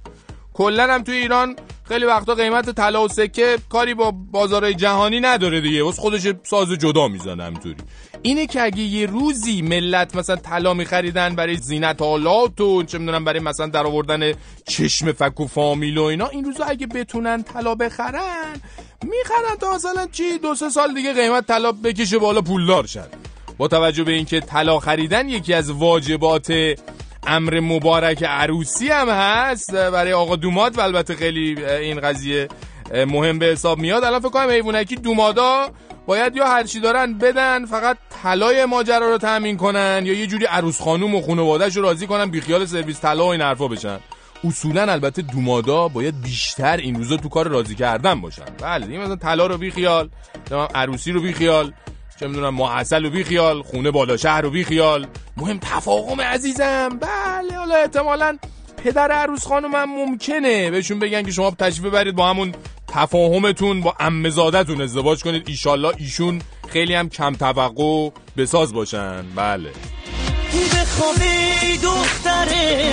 کلا 0.54 0.94
هم 0.94 1.04
تو 1.04 1.12
ایران 1.12 1.56
خیلی 1.84 2.06
وقتا 2.06 2.36
قیمت 2.36 2.70
طلا 2.70 3.06
و 3.06 3.08
سکه 3.08 3.58
کاری 3.70 3.94
با 3.94 4.12
بازارهای 4.12 4.74
جهانی 4.74 5.20
نداره 5.20 5.62
دیگه. 5.62 5.84
واسه 5.84 6.02
خودش 6.02 6.28
ساز 6.44 6.72
جدا 6.72 7.08
می‌زنه 7.08 7.44
همینطوری. 7.44 7.76
اینه 8.22 8.48
که 8.48 8.62
اگه 8.62 8.82
یه 8.82 9.06
روزی 9.06 9.62
ملت 9.62 10.16
مثلا 10.16 10.36
طلا 10.36 10.74
میخریدن 10.74 11.36
برای 11.36 11.56
زینت 11.56 12.02
آلات 12.02 12.62
و 12.62 12.84
چه 12.84 12.98
می‌دونم 12.98 13.24
برای 13.24 13.40
مثلا 13.40 13.68
در 13.68 13.88
آوردن 13.88 14.34
چشم 14.68 15.12
فک 15.12 15.40
و 15.40 15.48
فامیل 15.48 15.98
و 15.98 16.04
اینا 16.04 16.28
این 16.28 16.46
روزا 16.46 16.64
اگه 16.64 16.88
بتونن 16.88 17.44
طلا 17.44 17.76
بخرن 17.76 18.62
می‌خرن 19.04 19.56
تا 19.62 19.76
مثلا 19.76 20.08
چی 20.12 20.38
دو 20.38 20.56
سه 20.56 20.70
سال 20.70 20.94
دیگه 20.94 21.14
قیمت 21.14 21.48
طلا 21.48 21.72
بکشه 21.72 22.18
بالا 22.18 22.42
پولدار 22.42 22.86
شن. 22.86 23.08
با 23.58 23.68
توجه 23.68 24.04
به 24.04 24.12
اینکه 24.12 24.40
طلا 24.40 24.80
خریدن 24.80 25.30
یکی 25.30 25.54
از 25.54 25.72
واجبات 25.72 26.52
امر 27.30 27.60
مبارک 27.60 28.24
عروسی 28.24 28.88
هم 28.88 29.10
هست 29.10 29.76
برای 29.76 30.14
آقا 30.14 30.36
دوماد 30.36 30.78
و 30.78 30.82
البته 30.82 31.16
خیلی 31.16 31.66
این 31.66 32.00
قضیه 32.00 32.48
مهم 32.94 33.40
به 33.40 33.46
حساب 33.46 33.78
میاد. 33.78 34.04
الان 34.04 34.20
فکر 34.20 34.30
کنم 34.30 34.50
حیوانکی 34.50 34.96
دومادا 34.96 35.70
باید 36.06 36.36
یا 36.36 36.48
هرچی 36.48 36.80
دارن 36.80 37.18
بدن 37.18 37.66
فقط 37.66 37.98
طلای 38.24 38.66
ماجرا 38.66 39.10
رو 39.10 39.18
تامین 39.18 39.58
کنن 39.58 40.02
یا 40.06 40.14
یه 40.14 40.28
جوری 40.28 40.46
عروس 40.46 40.82
خانوم 40.82 41.16
و 41.16 41.22
خانواده‌اش 41.22 41.76
رو 41.76 41.82
راضی 41.82 42.08
کنن 42.08 42.26
بیخیال 42.26 42.66
سرویس 42.66 43.02
طلا 43.02 43.26
و 43.26 43.28
این 43.28 43.42
حرفا 43.42 43.68
بشن. 43.68 44.00
اصولا 44.44 44.92
البته 44.92 45.22
دومادا 45.22 45.88
باید 45.88 46.22
بیشتر 46.22 46.78
این 46.78 46.96
روزا 46.96 47.18
تو 47.18 47.30
کار 47.30 47.48
راضی 47.48 47.76
کردن 47.76 48.22
باشن. 48.22 48.46
بله 48.62 48.86
این 48.86 49.02
مثلا 49.02 49.16
طلا 49.16 49.48
رو 49.48 49.58
بیخیال 49.58 50.10
عروسی 50.76 51.12
رو 51.12 51.22
بیخیال. 51.22 51.74
چه 52.20 52.28
می‌دونم 52.28 52.56
معسل 52.56 53.04
رو 53.04 53.10
بیخیال 53.10 53.62
خونه 53.62 53.92
بالا 53.92 54.18
شهر 54.18 54.42
رو 54.42 54.50
بیخیال. 54.50 55.08
مهم 55.38 55.60
تفاهم 55.60 56.22
عزیزم. 56.22 56.90
بله 56.90 57.58
حالا 57.58 57.76
احتمالا 57.76 58.38
پدر 58.84 59.12
عروس 59.12 59.48
خانم 59.48 59.76
هم 59.76 59.90
ممکنه. 59.90 60.72
بهشون 60.72 61.00
بگن 61.00 61.24
که 61.24 61.32
شما 61.32 61.52
تشریف 61.52 61.80
ببرید 61.86 62.16
با 62.16 62.30
همون 62.30 62.52
تفاهمتون 62.88 63.82
با 63.82 63.96
امزادتون 64.00 64.82
ازدواج 64.82 65.24
کنید. 65.24 65.44
ایشالله 65.48 65.94
ایشون 65.98 66.42
خیلی 66.68 66.96
هم 66.96 67.10
کم 67.10 67.34
توقع 67.34 68.10
بساز 68.38 68.74
باشن. 68.74 69.26
بله. 69.36 69.70
بخوابی 70.74 71.78
دختره 71.84 72.92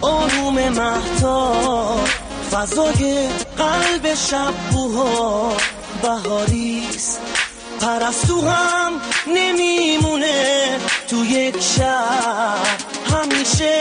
آروم 0.00 0.54
مهتا 0.54 2.04
فضای 2.50 3.28
قلب 3.56 4.14
شب 4.14 4.54
بوها 4.72 5.56
بهاریست 6.02 7.37
پرستو 7.80 8.40
هم 8.40 8.92
نمیمونه. 9.34 10.78
تو 11.08 11.24
یک 11.24 11.60
شهر 11.60 12.76
همیشه 13.12 13.80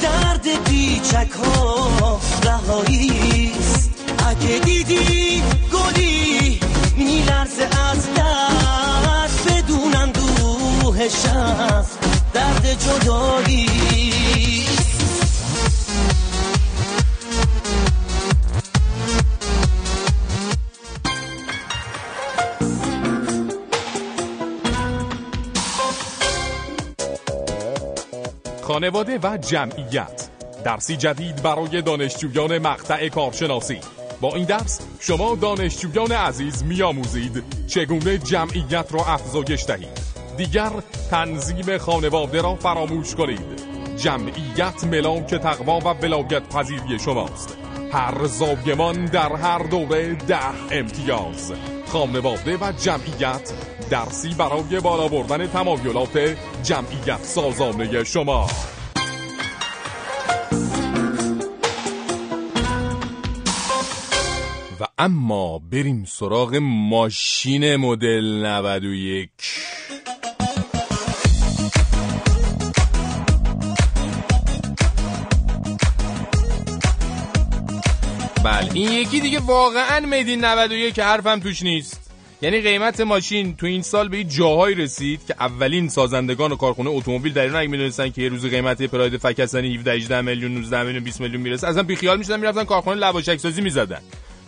درد 0.01 0.64
پیچک 0.64 1.31
ها 1.31 2.20
رهاییست 2.44 3.90
اگه 4.29 4.59
دیدی 4.59 5.42
گلی 5.72 6.61
میلرزه 6.96 7.68
از 7.90 8.14
درد 8.14 9.31
بدونم 9.46 10.12
دوهش 10.12 11.25
از 11.25 11.87
درد 12.35 12.79
جدایی. 12.79 13.66
خانواده 28.62 29.19
و 29.23 29.37
جمعیت. 29.37 30.29
درسی 30.64 30.97
جدید 30.97 31.43
برای 31.43 31.83
دانشجویان 31.83 32.59
مقطع 32.59 33.09
کارشناسی. 33.09 33.81
با 34.21 34.35
این 34.35 34.45
درس 34.45 34.81
شما 35.01 35.35
دانشجویان 35.35 36.12
عزیز 36.12 36.64
میآموزید 36.64 37.45
چگونه 37.66 38.19
جمعیت 38.19 38.87
را 38.90 39.05
افزایش 39.05 39.64
دهید. 39.64 40.00
دیگر 40.40 40.72
تنظیم 41.11 41.79
خانواده 41.79 42.42
را 42.42 42.55
فراموش 42.55 43.14
کنید. 43.14 43.62
جمعیت 43.96 44.85
ملاک 44.85 45.35
تقوا 45.35 45.79
و 45.79 45.83
ولایت 45.83 46.48
پذیری 46.48 46.98
شماست. 46.98 47.59
هر 47.92 48.26
زاگمان 48.26 49.05
در 49.05 49.37
هر 49.37 49.59
دوره 49.59 50.14
ده 50.14 50.38
امتیاز. 50.70 51.53
خانواده 51.87 52.57
و 52.57 52.72
جمعیت 52.72 53.53
درسی 53.90 54.35
برای 54.35 54.81
بالا 54.81 55.09
بردن 55.09 55.46
تمایلات 55.46 56.37
جمعیت 56.62 57.22
سازانه 57.22 58.05
شما. 58.05 58.46
و 64.81 64.85
اما 64.98 65.59
بریم 65.59 66.05
سراغ 66.05 66.59
ماشین 66.62 67.76
مدل 67.76 68.46
91 68.46 69.31
بله. 78.44 78.68
این 78.74 78.92
یکی 78.92 79.20
دیگه 79.20 79.38
واقعا 79.38 80.00
میدین 80.07 80.44
91 80.44 80.94
که 80.94 81.05
حرفم 81.05 81.40
توش 81.40 81.62
نیست. 81.62 82.11
یعنی 82.42 82.61
قیمت 82.61 83.00
ماشین 83.00 83.57
تو 83.57 83.66
این 83.66 83.83
سال 83.83 84.09
به 84.09 84.24
جاهایی 84.24 84.74
رسید 84.74 85.20
که 85.26 85.35
اولین 85.40 85.88
سازندگان 85.88 86.53
و 86.53 86.57
کارخونه 86.57 86.90
اتومبیل 86.90 87.33
در 87.33 87.42
ایران 87.42 87.57
اگه 87.57 87.70
می‌دونستن 87.70 88.11
که 88.11 88.22
یه 88.22 88.29
روز 88.29 88.46
قیمت 88.46 88.83
پراید 88.83 89.16
فکستانی 89.16 89.74
17 89.76 89.92
18 89.92 90.20
میلیون 90.20 90.55
19 90.55 90.83
میلیون 90.83 91.05
20 91.05 91.20
میلیون 91.20 91.42
می‌رسه 91.42 91.68
اصلا 91.68 91.83
بی 91.83 91.96
خیال 91.96 92.18
می‌شدن 92.18 92.40
می‌رفتن 92.40 92.64
کارخونه 92.64 92.96
لواشک 93.00 93.37
سازی 93.37 93.62
می‌زدن. 93.62 94.00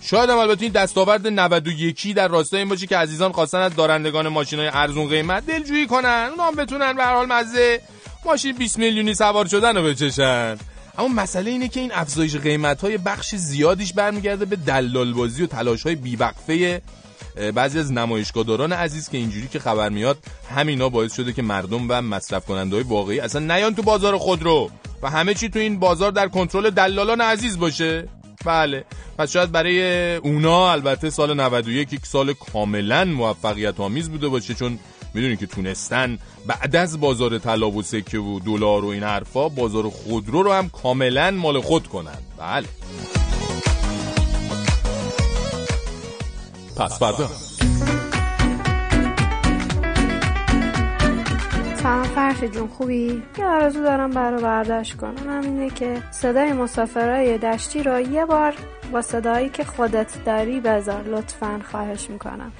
شاید 0.02 0.30
هم 0.30 0.38
البته 0.38 0.62
این 0.62 0.72
دستاورد 0.72 1.26
91 1.26 2.14
در 2.14 2.28
راستای 2.28 2.60
این 2.60 2.68
باشه 2.68 2.86
که 2.86 2.96
عزیزان 2.96 3.32
خواستن 3.32 3.58
از 3.58 3.76
دارندگان 3.76 4.28
ماشینای 4.28 4.70
ارزون 4.72 5.08
قیمت 5.08 5.46
دلجویی 5.46 5.86
کنن 5.86 6.28
اونا 6.30 6.44
هم 6.44 6.54
بتونن 6.54 6.92
به 6.92 7.04
هر 7.04 7.14
حال 7.14 7.26
مزه 7.26 7.80
ماشین 8.24 8.56
20 8.56 8.78
میلیونی 8.78 9.14
سوار 9.14 9.46
شدن 9.46 9.76
رو 9.76 9.82
بچشن. 9.82 10.58
اما 10.98 11.08
مسئله 11.08 11.50
اینه 11.50 11.68
که 11.68 11.80
این 11.80 11.92
افزایش 11.92 12.36
قیمت 12.36 12.80
های 12.80 12.98
بخش 12.98 13.34
زیادیش 13.34 13.92
برمیگرده 13.92 14.44
به 14.44 14.56
دلال 14.56 15.12
بازی 15.12 15.42
و 15.42 15.46
تلاش 15.46 15.82
های 15.82 15.94
بیوقفه 15.94 16.82
بعضی 17.54 17.78
از 17.78 17.92
نمایشگاهداران 17.92 18.72
عزیز 18.72 19.08
که 19.08 19.18
اینجوری 19.18 19.48
که 19.48 19.58
خبر 19.58 19.88
میاد 19.88 20.18
همینا 20.50 20.88
باعث 20.88 21.14
شده 21.14 21.32
که 21.32 21.42
مردم 21.42 21.86
و 21.88 22.02
مصرف 22.02 22.46
کننده 22.46 22.76
های 22.76 22.84
واقعی 22.84 23.20
اصلا 23.20 23.56
نیان 23.56 23.74
تو 23.74 23.82
بازار 23.82 24.18
خودرو 24.18 24.70
و 25.02 25.10
همه 25.10 25.34
چی 25.34 25.48
تو 25.48 25.58
این 25.58 25.78
بازار 25.78 26.12
در 26.12 26.28
کنترل 26.28 26.70
دلالان 26.70 27.20
عزیز 27.20 27.58
باشه. 27.58 28.08
بله. 28.44 28.84
پس 29.18 29.30
شاید 29.32 29.52
برای 29.52 30.16
اونا 30.16 30.72
البته 30.72 31.10
سال 31.10 31.40
91 31.40 31.92
یک 31.92 32.06
سال 32.06 32.32
کاملا 32.32 33.04
موفقیت 33.04 33.80
آمیز 33.80 34.10
بوده 34.10 34.28
باشه 34.28 34.54
چون 34.54 34.78
می‌دونین 35.14 35.36
که 35.36 35.46
تونستن 35.46 36.18
بعد 36.46 36.76
از 36.76 37.00
بازار 37.00 37.38
طلا 37.38 37.70
و 37.70 37.82
سکه 37.82 38.18
و 38.18 38.40
دلار 38.40 38.84
و 38.84 38.88
این 38.88 39.02
حرفا 39.02 39.48
بازار 39.48 39.88
خودرو 39.88 40.42
رو 40.42 40.52
هم 40.52 40.68
کاملا 40.68 41.30
مال 41.30 41.60
خود 41.60 41.86
کنن. 41.86 42.18
بله. 42.38 42.66
پس 46.76 46.98
فردا. 46.98 47.28
سلام 51.82 52.02
فرش 52.02 52.44
جون 52.50 52.68
خوبی؟ 52.68 53.22
یه 53.38 53.44
آرزو 53.46 53.82
دارم 53.82 54.10
برای 54.10 54.42
برداشت 54.42 54.96
کنم. 54.96 55.28
همینه 55.28 55.70
که 55.70 56.02
صدای 56.10 56.52
مسافرهای 56.52 57.38
دشتی 57.38 57.82
رو 57.82 58.00
یه 58.00 58.24
بار 58.24 58.54
با 58.92 59.02
صدایی 59.02 59.48
که 59.48 59.64
خودت 59.64 60.24
داری 60.24 60.60
بذار 60.60 61.02
لطفا 61.02 61.60
خواهش 61.70 62.10
می‌کنم. 62.10 62.52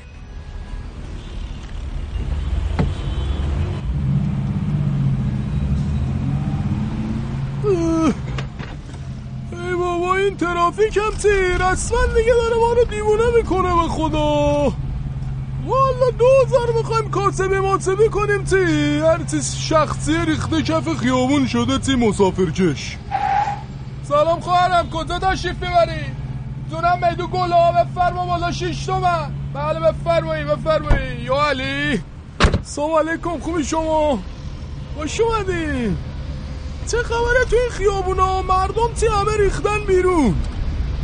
ای 7.64 8.12
بابا 9.78 10.14
این 10.14 10.36
ترافیک 10.36 10.96
هم 10.96 11.10
تیر 11.22 11.62
اصلا 11.62 11.98
دیگه 12.06 12.32
داره 12.42 12.56
ما 12.60 12.72
رو 12.72 12.84
دیوونه 12.84 13.22
می‌کنه 13.36 13.82
به 13.82 13.88
خدا. 13.88 14.72
والا 15.66 16.10
دوزار 16.18 16.72
می‌خوایم 16.76 17.10
کاسبی 17.10 17.58
ماسبی 17.58 18.08
کنیم 18.08 18.44
تی 18.44 18.98
هر 19.00 19.20
شخصی 19.68 20.16
ریخته 20.26 20.62
کف 20.62 20.96
خیابون 20.96 21.46
شده 21.46 21.78
تی 21.78 21.94
مسافرکش؟ 21.96 22.96
سلام 24.08 24.40
خواهرم 24.40 24.90
کجا 24.90 25.18
تشریف 25.18 25.56
ببری 25.56 26.04
دونم 26.70 26.98
میدو 27.10 27.26
گلا 27.26 27.72
بفرما 27.72 28.26
بالا 28.26 28.52
شیش 28.52 28.86
تومن. 28.86 29.30
بله 29.54 29.80
بفرمایی 29.80 30.44
بفرمایی. 30.44 31.20
یا 31.22 31.42
علی. 31.42 32.02
سلام 32.62 32.90
علیکم 32.90 33.38
خوبی 33.38 33.64
شما؟ 33.64 34.18
خوش 34.96 35.20
اومدین. 35.20 35.96
چه 36.90 36.96
خبره 37.02 37.44
توی 37.50 37.58
خیابونا؟ 37.70 38.42
مردم 38.42 38.94
تی 39.00 39.06
همه 39.06 39.36
ریختن 39.36 39.84
بیرون؟ 39.86 40.34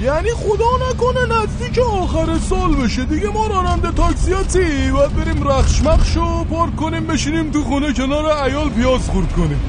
یعنی 0.01 0.29
خدا 0.31 0.91
نکنه 0.91 1.43
نزدیک 1.43 1.79
آخر 1.79 2.39
سال 2.39 2.75
بشه. 2.75 3.05
دیگه 3.05 3.29
ما 3.29 3.47
راننده 3.47 3.93
تاکسی 3.93 4.33
ها 4.33 4.43
تی 4.43 4.91
باید 4.91 5.15
بریم 5.15 5.49
رخشمخشو 5.49 6.45
پارک 6.45 6.77
کنیم 6.77 7.07
بشینیم 7.07 7.51
تو 7.51 7.65
خونه 7.65 7.93
کنار 7.93 8.27
ایال 8.27 8.69
پیاز 8.69 9.09
خورد 9.09 9.33
کنیم. 9.33 9.61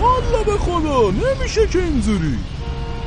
والا 0.00 0.42
به 0.42 0.58
خدا 0.58 1.10
نمیشه 1.10 1.66
که 1.66 1.78
اینجوری. 1.78 2.38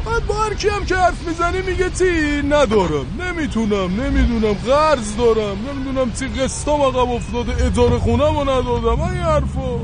بعد 0.05 0.25
با 0.25 0.33
هر 0.33 0.69
هم 0.71 0.85
که 0.85 0.95
حرف 0.95 1.27
می‌زنی 1.27 1.61
میگه 1.61 1.89
تی 1.89 2.41
ندارم. 2.49 3.05
نمی‌تونم 3.19 4.01
نمی‌دونم. 4.01 4.53
قرض 4.53 5.17
دارم. 5.17 5.57
نمی‌دونم 5.69 6.09
تی 6.09 6.27
قسطام 6.27 6.81
عقب 6.81 7.09
افتاده. 7.11 7.65
اجاره 7.65 7.99
خونم 7.99 8.37
رو 8.37 8.41
ندادم. 8.41 9.01
این 9.01 9.23
حرفا. 9.23 9.79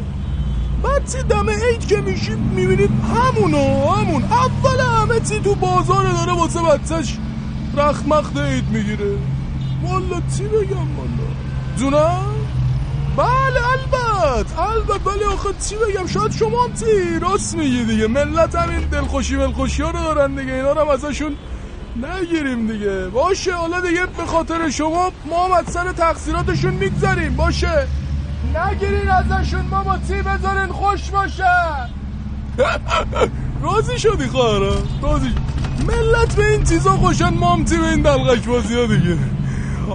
بعد 0.84 1.06
تی 1.06 1.24
دم 1.24 1.50
عید 1.50 1.88
که 1.88 2.02
میشیم 2.02 2.38
می‌بینید 2.56 2.90
همونو 3.16 3.90
همون. 3.90 4.24
اول 4.24 4.80
همه 4.80 5.20
تی 5.20 5.40
تو 5.40 5.56
بازار 5.56 6.04
داره 6.04 6.34
واسه 6.34 6.60
بچهش 6.62 7.18
رخت 7.78 8.08
مخت 8.08 8.38
عید 8.38 8.70
می‌گیره. 8.70 9.18
والا 9.84 10.20
تی 10.38 10.44
بگم 10.44 10.98
والا؟ 10.98 11.30
جونم 11.78 12.32
بله 13.18 13.62
البت. 13.72 14.60
البت 14.60 15.08
ولی 15.08 15.24
آخه 15.24 15.50
چی 15.70 15.76
بگم؟ 15.76 16.08
شاید 16.08 16.32
شما 16.32 16.64
هم 16.64 16.74
تی 16.74 17.20
راست 17.20 17.56
میگی 17.56 17.86
دیگه. 17.86 18.08
ملت 18.08 18.56
هم 18.56 18.70
این 18.70 18.80
دلخوشی 18.80 19.36
ملخوشی 19.36 19.84
ها 19.84 19.92
رو 19.92 20.00
دارن 20.00 20.36
دیگه. 20.36 20.54
اینا 20.54 20.72
رو 20.72 20.82
هم 20.82 20.90
ازشون 20.90 21.36
نگیریم 21.96 22.68
دیگه. 22.68 23.08
باشه 23.08 23.56
حالا 23.56 23.80
دیگه 23.80 24.06
به 24.06 24.26
خاطر 24.26 24.70
شما 24.70 25.12
ما 25.26 25.46
هم 25.46 25.52
از 25.52 25.74
سر 25.74 25.92
تقصیراتشون 25.92 26.74
می‌گذاریم 26.74 27.36
باشه. 27.36 27.88
نگیرین 28.58 29.10
ازشون 29.10 29.62
ما 29.62 29.84
با 29.84 29.98
تی 29.98 30.22
بذارین 30.22 30.68
خوش 30.68 31.10
باشه. 31.10 31.44
راضی 33.64 34.00
شدی 34.00 34.28
خواهرم 34.28 34.88
راضی. 35.02 35.34
ملت 35.88 36.36
به 36.36 36.52
این 36.52 36.64
چیزا 36.64 36.92
خوشن 36.92 37.34
ما 37.34 37.54
هم 37.54 37.64
تی 37.64 37.78
به 37.78 37.88
این 37.88 38.02
دلغش 38.02 38.40
بازی 38.40 38.76
ها 38.76 38.86
دیگه. 38.86 39.18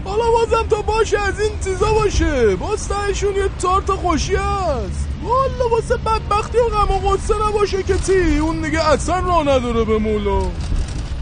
حالا 0.04 0.24
بازم 0.30 0.68
تا 0.68 0.82
باشه 0.82 1.20
از 1.20 1.40
این 1.40 1.50
چیزا 1.64 1.92
باشه. 1.92 2.56
باز 2.56 2.88
یه 3.22 3.48
تارت 3.62 3.90
خوشی 3.90 4.34
هست. 4.34 5.08
والا 5.22 5.68
واسه 5.72 5.96
بدبختی 5.96 6.58
و 6.58 6.68
غم 6.68 6.94
و 6.94 6.98
غصه 6.98 7.34
نباشه 7.48 7.82
که 7.82 7.94
تی. 7.94 8.38
اون 8.38 8.60
دیگه 8.60 8.90
اصلا 8.90 9.18
راه 9.18 9.40
نداره 9.40 9.84
به 9.84 9.98
مولا. 9.98 10.40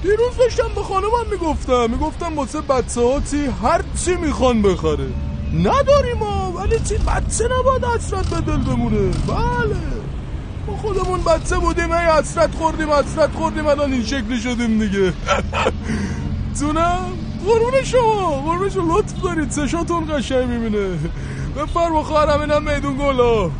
دیروز 0.03 0.37
داشتم 0.39 0.75
به 0.75 0.83
خانمم 0.83 1.27
می‌گفتم. 1.31 1.91
می‌گفتم 1.91 2.37
واسه 2.37 2.61
بچه 2.61 3.01
ها 3.01 3.21
تی 3.21 3.47
هر 3.63 3.81
چی 4.05 4.17
می‌خوان 4.17 4.63
بخره. 4.63 5.07
نداریم 5.55 6.19
ها 6.19 6.44
ولی 6.65 6.79
تی 6.79 6.95
بچه 6.99 7.49
نباید 7.61 7.85
حسرت 7.85 8.27
به 8.27 8.41
دل 8.41 8.57
بمونه. 8.57 9.11
بله. 9.27 9.77
ما 10.67 10.77
خودمون 10.77 11.23
بچه 11.25 11.57
بودیم. 11.57 11.93
ای 11.93 12.05
حسرت 12.05 12.55
خوردیم 12.55 12.91
حسرت 12.91 13.33
خوردیم. 13.33 13.67
الان 13.67 13.93
این 13.93 14.05
شکلی 14.05 14.41
شدیم 14.41 14.79
دیگه. 14.79 15.13
تونم 16.61 16.99
قربون 17.47 17.83
شما 17.85 18.41
قربون 18.41 18.71
شما 18.71 18.99
لطف 18.99 19.23
دارید 19.23 19.51
سشاتون 19.51 20.17
قشنگ 20.17 20.49
می‌بینه. 20.49 20.99
بفرما 21.57 22.03
خواهرم 22.03 22.41
اینم 22.41 22.63
میدون 22.75 22.97
گلا 22.97 23.51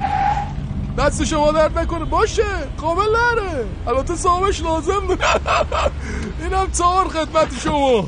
دست 0.99 1.25
شما 1.25 1.53
درد 1.53 1.79
نکنه. 1.79 2.05
باشه. 2.05 2.45
قابل 2.79 3.03
نره 3.03 3.65
البته 3.87 4.17
صاحبش 4.17 4.63
لازم 4.63 5.03
اینم 6.43 6.67
تار 6.67 7.09
خدمت 7.09 7.61
شما. 7.61 8.05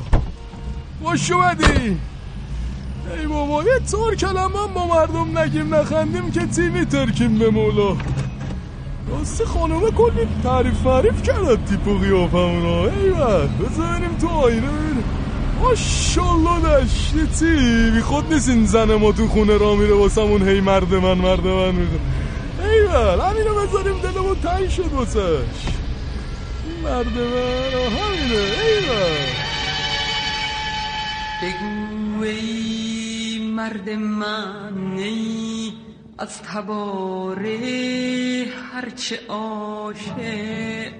خوش 1.03 1.31
اومدی. 1.31 1.99
ای 3.15 3.27
بابا 3.27 3.63
یه 3.63 3.79
تار 3.91 4.15
کلمه 4.15 4.67
با 4.75 4.87
مردم 4.87 5.37
نگیم 5.37 5.75
نخندیم 5.75 6.31
که 6.31 6.45
تیمی 6.45 6.85
ترکیم 6.85 7.39
به 7.39 7.49
مولا. 7.49 7.97
راستی 9.09 9.45
خانومه 9.45 9.91
کلی 9.91 10.27
تعریف 10.43 10.73
فریف 10.73 11.21
کرد 11.21 11.65
تیپ 11.65 11.87
و 11.87 11.97
قیافمونا 11.97 12.83
ایوه 12.83 13.47
بذاریم 13.47 14.17
تو 14.21 14.27
آینه 14.27 14.61
ببینیم 14.61 15.03
ماشالله 15.61 16.59
دشتی 16.59 17.91
بی 17.91 18.01
خود 18.01 18.33
نیست 18.33 18.49
این 18.49 18.65
زن 18.65 18.95
ما 18.95 19.11
تو 19.11 19.27
خونه 19.27 19.57
را 19.57 19.75
میره 19.75 19.93
واسمون 19.93 20.47
هی 20.47 20.61
مرد 20.61 20.93
من 20.93 21.13
مرد 21.13 21.47
من 21.47 21.71
میگه 21.75 21.99
ایول 22.59 23.19
همینو 23.19 23.55
بذاریم 23.55 23.99
دلمون 23.99 24.35
تنگ 24.43 24.69
شد 24.69 24.93
واسش. 24.93 25.19
مرد 26.83 27.05
من 27.05 27.73
همینه. 27.97 28.41
ایول 28.63 29.27
بگو 31.41 32.23
ای 32.23 32.96
مرد 33.57 33.89
من 33.89 34.97
از 36.17 36.41
تباره 36.41 37.57
هرچه 38.73 39.19
عاشق 39.29 40.93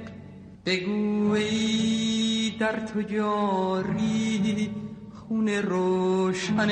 بگو 0.65 1.31
ای 1.31 2.53
در 2.59 2.79
تو 2.79 3.01
خون 5.13 5.49
روشن 5.49 6.69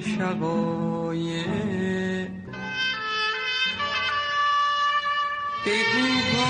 شقایق. 0.00 1.46
بگو 5.66 6.08
با 6.34 6.48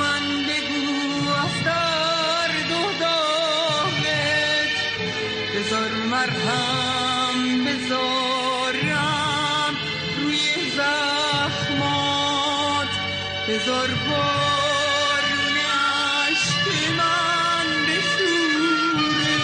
من 0.00 0.24
بگو 0.48 0.84
از 1.44 1.64
درد 1.64 2.70
و 2.70 2.84
داغت 3.00 4.74
بذار 5.54 5.90
مرهم 6.10 6.75
بذار 13.48 13.88
بارون 13.88 15.56
عشق 15.58 16.64
من 16.98 17.66
بشوره 17.86 19.38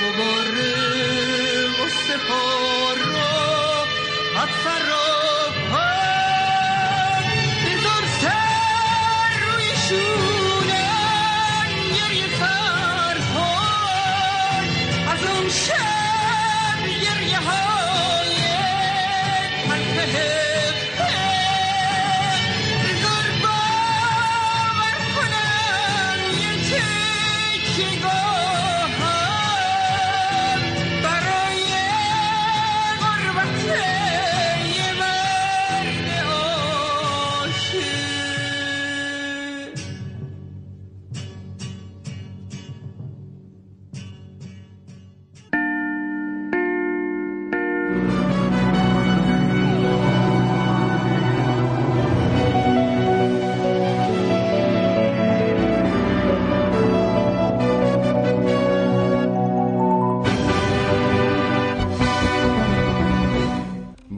غبار 0.00 0.54
غصه 1.78 2.16
ها 2.28 2.92
رو 2.92 3.30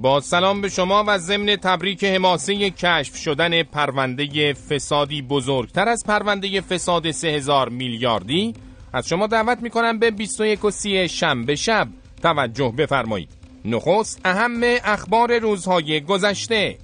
با 0.02 0.20
سلام 0.20 0.60
به 0.60 0.68
شما 0.68 1.04
و 1.06 1.18
ضمن 1.18 1.56
تبریک 1.56 2.04
حماسه 2.04 2.70
کشف 2.70 3.16
شدن 3.16 3.62
پرونده 3.62 4.52
فسادی 4.52 5.22
بزرگتر 5.22 5.88
از 5.88 6.04
پرونده 6.06 6.60
فساد 6.60 7.10
3000 7.10 7.68
میلیاردی 7.68 8.54
از 8.92 9.08
شما 9.08 9.26
دعوت 9.26 9.58
می‌کنم 9.62 9.98
به 9.98 10.10
21 10.10 10.64
و 10.64 10.70
30 10.70 11.08
شنبه 11.08 11.56
شب 11.56 11.88
توجه 12.22 12.74
بفرمایید. 12.78 13.28
نخست 13.64 14.20
اهم 14.24 14.60
اخبار 14.84 15.38
روزهای 15.38 16.00
گذشته. 16.00 16.78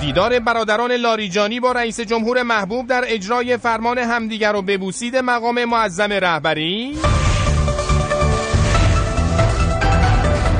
دیدار 0.00 0.38
برادران 0.38 0.92
لاریجانی 0.92 1.60
با 1.60 1.72
رئیس 1.72 2.00
جمهور 2.00 2.42
محبوب 2.42 2.86
در 2.86 3.04
اجرای 3.06 3.56
فرمان 3.56 3.98
همدیگر 3.98 4.56
و 4.56 4.62
ببوسید 4.62 5.16
مقام 5.16 5.64
معظم 5.64 6.12
رهبری. 6.12 6.96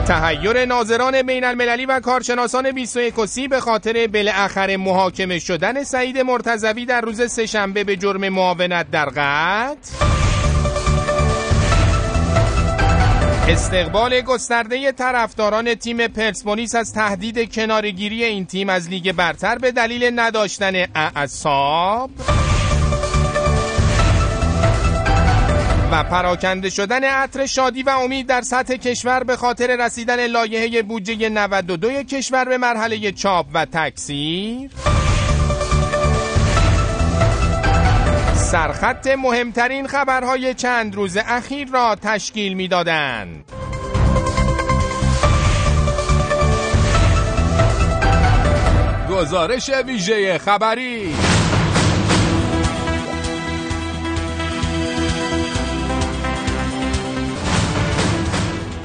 تهیر 0.07 0.65
ناظران 0.65 1.23
بین 1.23 1.45
المللی 1.45 1.87
و 1.87 2.01
کارشناسان 2.01 2.73
21 2.73 3.27
سی 3.27 3.49
به 3.49 3.61
خاطر 3.61 4.07
بالاخره 4.07 4.77
محاکمه 4.77 5.39
شدن 5.39 5.85
سعید 5.85 6.19
مرتضوی 6.19 6.87
در 6.87 7.01
روز 7.01 7.31
سهشنبه 7.31 7.85
به 7.85 7.97
جرم 7.97 8.29
معاونت 8.29 8.91
در 8.91 9.09
قتل. 9.09 9.77
استقبال 13.49 14.21
گسترده 14.21 14.93
طرفداران 14.93 15.75
تیم 15.75 16.09
پرسپولیس 16.09 16.75
از 16.75 16.93
تهدید 16.93 17.53
کنارگیری 17.55 18.25
این 18.25 18.47
تیم 18.47 18.69
از 18.69 18.89
لیگ 18.89 19.13
برتر 19.13 19.59
به 19.59 19.73
دلیل 19.73 20.21
نداشتن 20.21 20.75
اعصاب. 20.95 22.11
و 25.93 26.05
پراکنده 26.05 26.71
شدن 26.71 27.05
عطر 27.05 27.47
شادی 27.47 27.83
و 27.83 27.91
امید 27.91 28.27
در 28.27 28.43
سطح 28.43 28.77
کشور 28.77 29.25
به 29.25 29.37
خاطر 29.37 29.77
رسیدن 29.87 30.27
لایحه 30.27 30.83
بودجه 30.83 31.29
92 31.29 32.03
کشور 32.03 32.45
به 32.45 32.59
مرحله 32.59 33.13
چاپ 33.13 33.47
و 33.55 33.65
تکثیر 33.65 34.71
سرخط 38.35 39.07
مهمترین 39.07 39.87
خبرهای 39.87 40.55
چند 40.55 40.95
روز 40.95 41.17
اخیر 41.17 41.69
را 41.69 41.97
تشکیل 42.03 42.55
می‌دادند. 42.55 43.45
گزارش 49.11 49.71
ویژه 49.87 50.39
خبری 50.39 51.15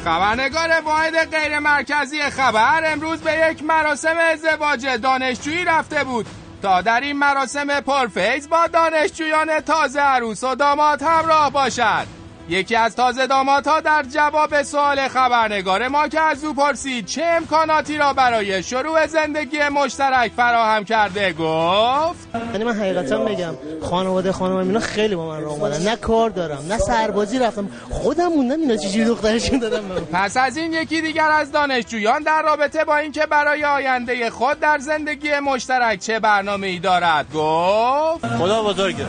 خبرنگار 0.06 0.82
واحد 0.86 1.36
غیر 1.36 1.60
مرکزی 1.60 2.22
خبر 2.22 2.92
امروز 2.92 3.20
به 3.22 3.50
یک 3.52 3.64
مراسم 3.64 4.18
ازدواج 4.18 4.88
دانشجویی 4.88 5.66
رفته 5.66 6.04
بود. 6.04 6.26
تا 6.62 6.82
در 6.82 7.02
این 7.02 7.18
مراسم 7.18 7.80
پرفیز 7.80 8.50
با 8.50 8.68
دانشجویان 8.68 9.60
تازه 9.60 10.00
عروس 10.00 10.44
و 10.44 10.56
داماد 10.56 11.02
همراه 11.02 11.52
باشد. 11.52 12.21
یکی 12.52 12.76
از 12.76 12.96
تازه 12.96 13.28
دامادها 13.28 13.80
در 13.80 14.04
جواب 14.04 14.64
سوال 14.64 15.08
خبرنگار 15.08 15.88
ما 15.88 16.08
که 16.08 16.22
از 16.22 16.44
او 16.44 16.54
پرسید 16.54 17.06
چه 17.06 17.24
امکاناتی 17.24 17.98
را 17.98 18.14
برای 18.14 18.64
شروع 18.64 19.08
زندگی 19.08 19.58
مشترک 19.70 20.32
فراهم 20.36 20.84
کرده 20.84 21.34
گفت 21.34 22.28
یعنی 22.52 22.64
من 22.64 22.74
حقیقتا 22.74 23.18
بگم 23.18 23.54
خانواده 23.82 24.32
خانم 24.32 24.56
اینا 24.56 24.80
خیلی 24.80 25.16
با 25.16 25.28
من 25.28 25.42
راه 25.42 25.54
اومدن. 25.54 25.82
نه 25.82 25.96
کار 25.96 26.30
دارم 26.30 26.66
نه 26.70 26.78
سربازی 26.78 27.40
رفتم. 27.40 27.70
خودم 27.90 28.28
موندم 28.28 28.62
اینا 28.62 28.76
چجوری 28.76 29.06
دخترشون 29.06 29.60
دادم 29.60 29.84
پس 30.14 30.38
از 30.38 30.58
این 30.58 30.74
یکی 30.74 31.02
دیگر 31.02 31.30
از 31.32 31.52
دانشجویان 31.52 32.24
در 32.24 32.42
رابطه 32.42 32.84
با 32.84 32.98
اینکه 32.98 33.26
برای 33.26 33.64
آینده 33.64 34.30
خود 34.30 34.60
در 34.60 34.78
زندگی 34.78 35.40
مشترک 35.40 36.00
چه 36.00 36.20
برنامه 36.20 36.68
ای 36.68 36.80
دارد 36.80 37.26
گفت 37.34 38.28
خدا 38.28 38.64
بزرگه. 38.64 39.06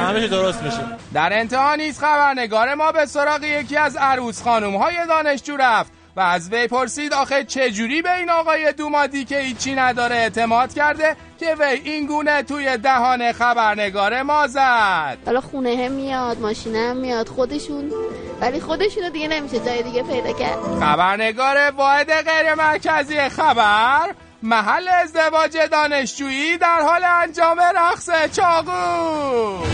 همه 0.00 0.28
درست 0.28 0.62
میشه. 0.62 0.80
در 1.14 1.38
انتها 1.38 1.74
نیز 1.74 1.98
خبرنگار 1.98 2.69
ما 2.74 2.92
به 2.92 3.06
سراغ 3.06 3.44
یکی 3.44 3.76
از 3.76 3.96
عروس 3.96 4.42
خانم 4.42 4.76
های 4.76 5.06
دانشجو 5.08 5.56
رفت 5.56 5.92
و 6.16 6.20
از 6.20 6.52
وی 6.52 6.66
پرسید 6.66 7.14
آخه 7.14 7.44
چجوری 7.44 8.02
به 8.02 8.14
این 8.16 8.30
آقای 8.30 8.72
دومادی 8.72 9.24
که 9.24 9.38
هیچی 9.38 9.74
نداره 9.74 10.16
اعتماد 10.16 10.74
کرده 10.74 11.16
که 11.40 11.56
وی 11.58 11.80
این 11.84 12.06
گونه 12.06 12.42
توی 12.42 12.76
دهان 12.76 13.32
خبرنگار 13.32 14.22
ما 14.22 14.46
زد؟ 14.46 15.18
حالا 15.26 15.40
خونه 15.40 15.84
هم 15.86 15.92
میاد 15.92 16.38
ماشینه 16.38 16.78
هم 16.78 16.96
میاد 16.96 17.28
خودشون. 17.28 17.92
ولی 18.40 18.60
خودشون 18.60 19.08
دیگه 19.08 19.28
نمیشه 19.28 19.58
جای 19.60 19.82
دیگه 19.82 20.02
پیدا 20.02 20.32
کرد. 20.32 20.58
خبرنگار 20.80 21.56
واحد 21.70 22.12
غیر 22.12 22.54
مرکزی 22.54 23.28
خبر 23.28 24.14
محل 24.42 24.88
ازدواج 24.88 25.56
دانشجویی 25.70 26.58
در 26.58 26.80
حال 26.80 27.04
انجام 27.04 27.60
رقص 27.60 28.10
چاقو. 28.36 29.64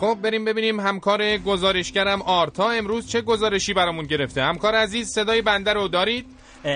خب 0.00 0.18
بریم 0.22 0.44
ببینیم 0.44 0.80
همکار 0.80 1.38
گزارشگرم 1.38 2.22
آرتا 2.22 2.70
امروز 2.70 3.08
چه 3.08 3.20
گزارشی 3.20 3.74
برامون 3.74 4.04
گرفته. 4.04 4.42
همکار 4.42 4.74
عزیز 4.74 5.08
صدای 5.08 5.42
بنده 5.42 5.72
رو 5.72 5.88
دارید؟ 5.88 6.26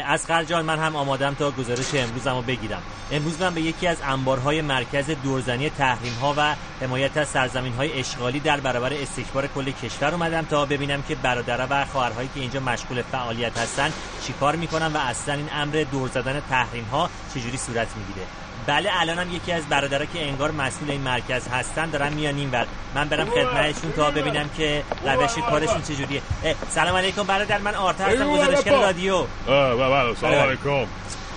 از 0.06 0.26
جان 0.46 0.64
من 0.64 0.78
هم 0.78 0.96
آمادم 0.96 1.34
تا 1.34 1.50
گزارش 1.50 1.94
امروزم 1.94 2.34
رو 2.34 2.42
بگیرم. 2.42 2.82
امروز 3.12 3.40
من 3.40 3.54
به 3.54 3.60
یکی 3.60 3.86
از 3.86 3.96
انبارهای 4.04 4.62
مرکز 4.62 5.10
دورزنی 5.10 5.70
تحریم 5.70 6.12
ها 6.12 6.34
و 6.36 6.54
حمایت 6.80 7.16
از 7.16 7.28
سرزمین 7.28 7.72
های 7.72 8.00
اشغالی 8.00 8.40
در 8.40 8.60
برابر 8.60 8.92
استکبار 8.92 9.46
کل 9.46 9.70
کشور 9.70 10.14
اومدم 10.14 10.42
تا 10.42 10.66
ببینم 10.66 11.02
که 11.02 11.14
برادرها 11.14 11.66
و 11.70 11.84
خواهرهایی 11.84 12.28
که 12.34 12.40
اینجا 12.40 12.60
مشغول 12.60 13.02
فعالیت 13.02 13.58
هستن 13.58 13.92
چیکار 14.22 14.56
می‌کنن 14.56 14.86
و 14.86 14.96
اصلا 14.96 15.34
این 15.34 15.48
امر 15.52 15.84
دور 15.92 16.08
زدن 16.08 16.42
تحریم 16.50 16.84
ها 16.84 17.10
چجوری 17.34 17.56
صورت 17.56 17.88
می‌گیره. 17.96 18.26
بله 18.66 18.90
الانم 19.00 19.36
یکی 19.36 19.52
از 19.52 19.66
برادرها 19.68 20.04
که 20.04 20.28
انگار 20.28 20.50
مسئول 20.50 20.90
این 20.90 21.00
مرکز 21.00 21.48
هستن 21.48 21.90
دارن 21.90 22.12
میان 22.12 22.36
این 22.36 22.50
ور. 22.50 22.66
من 22.94 23.08
برم 23.08 23.30
خدمتشون 23.30 23.92
تا 23.92 24.10
ببینم 24.10 24.50
که 24.56 24.82
روش 25.04 25.34
کارشون 25.50 25.82
چجوریه. 25.82 26.22
سلام 26.68 26.96
علیکم 26.96 27.22
برادر 27.22 27.58
من 27.58 27.74
آرتا 27.74 28.04
هستم 28.04 28.32
گزارشگر 28.32 28.72
رادیو. 28.72 29.24
بله 29.46 30.14
سلام 30.14 30.32
بله. 30.32 30.42
علیکم. 30.42 30.86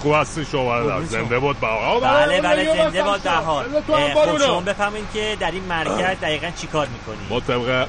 خوب 0.01 0.13
هستی 0.13 0.45
شما 0.45 1.01
زنده 1.01 1.39
بود 1.39 1.59
بله 1.59 1.99
بله, 1.99 2.41
بله 2.41 2.77
زنده 2.77 3.03
بود 3.03 3.23
بهار. 3.23 3.65
خب 3.87 4.45
شما 4.45 4.61
بفهمین 4.61 5.07
که 5.13 5.37
در 5.39 5.51
این 5.51 5.63
مرکز 5.63 6.19
دقیقا 6.21 6.49
چیکار 6.61 6.87
می‌کنید؟ 6.87 7.29
ما 7.29 7.39
طبق 7.39 7.87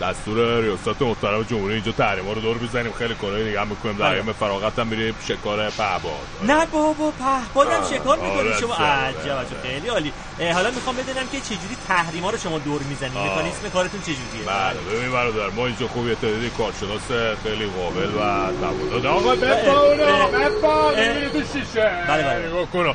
دستور 0.00 0.60
ریاست 0.60 1.02
محترم 1.02 1.42
جمهوری 1.42 1.74
اینجا 1.74 1.92
تحریما 1.92 2.32
رو 2.32 2.40
دور 2.40 2.58
بزنیم. 2.58 2.92
خیلی 2.92 3.14
کارهای 3.14 3.44
دیگه 3.44 3.60
هم 3.60 3.68
می‌کنیم. 3.68 3.96
در 3.96 4.12
ایام 4.12 4.32
فراغت 4.32 4.78
هم 4.78 4.86
میریم. 4.86 5.14
شکار 5.28 5.70
پهباد. 5.70 6.12
نه 6.46 6.66
بابا 6.66 7.10
پهبادم 7.10 7.82
شکار 7.90 8.18
می‌کنی. 8.18 8.38
آره، 8.38 8.60
شما 8.60 8.74
عجب 8.74 9.46
خیلی 9.62 9.88
عالی. 9.88 10.12
حالا 10.54 10.70
می‌خوام 10.70 10.96
بدونم 10.96 11.26
که 11.32 11.40
چجوری 11.40 11.76
تحریما 11.88 12.30
رو 12.30 12.38
شما 12.38 12.58
دور 12.58 12.82
می‌زنید 12.82 13.18
مکانیزم 13.18 13.68
کارتون 13.72 14.00
چجوریه؟ 14.00 14.46
بله 14.46 14.96
ببین 14.98 15.12
برادر 15.12 15.48
ما 15.48 15.66
اینجا 15.66 15.88
خوب 15.88 16.14
تعدادی 16.14 16.50
کارشناس 16.50 17.36
خیلی 17.44 17.66
قابل 17.66 18.10
و 18.14 18.52
تواضع 18.60 19.08
آقا 19.08 19.34
بفا 19.34 20.28
بفا 20.28 20.92
تو 21.32 21.40
شیشه 21.52 22.04
بله 22.08 22.22
بله. 22.22 22.94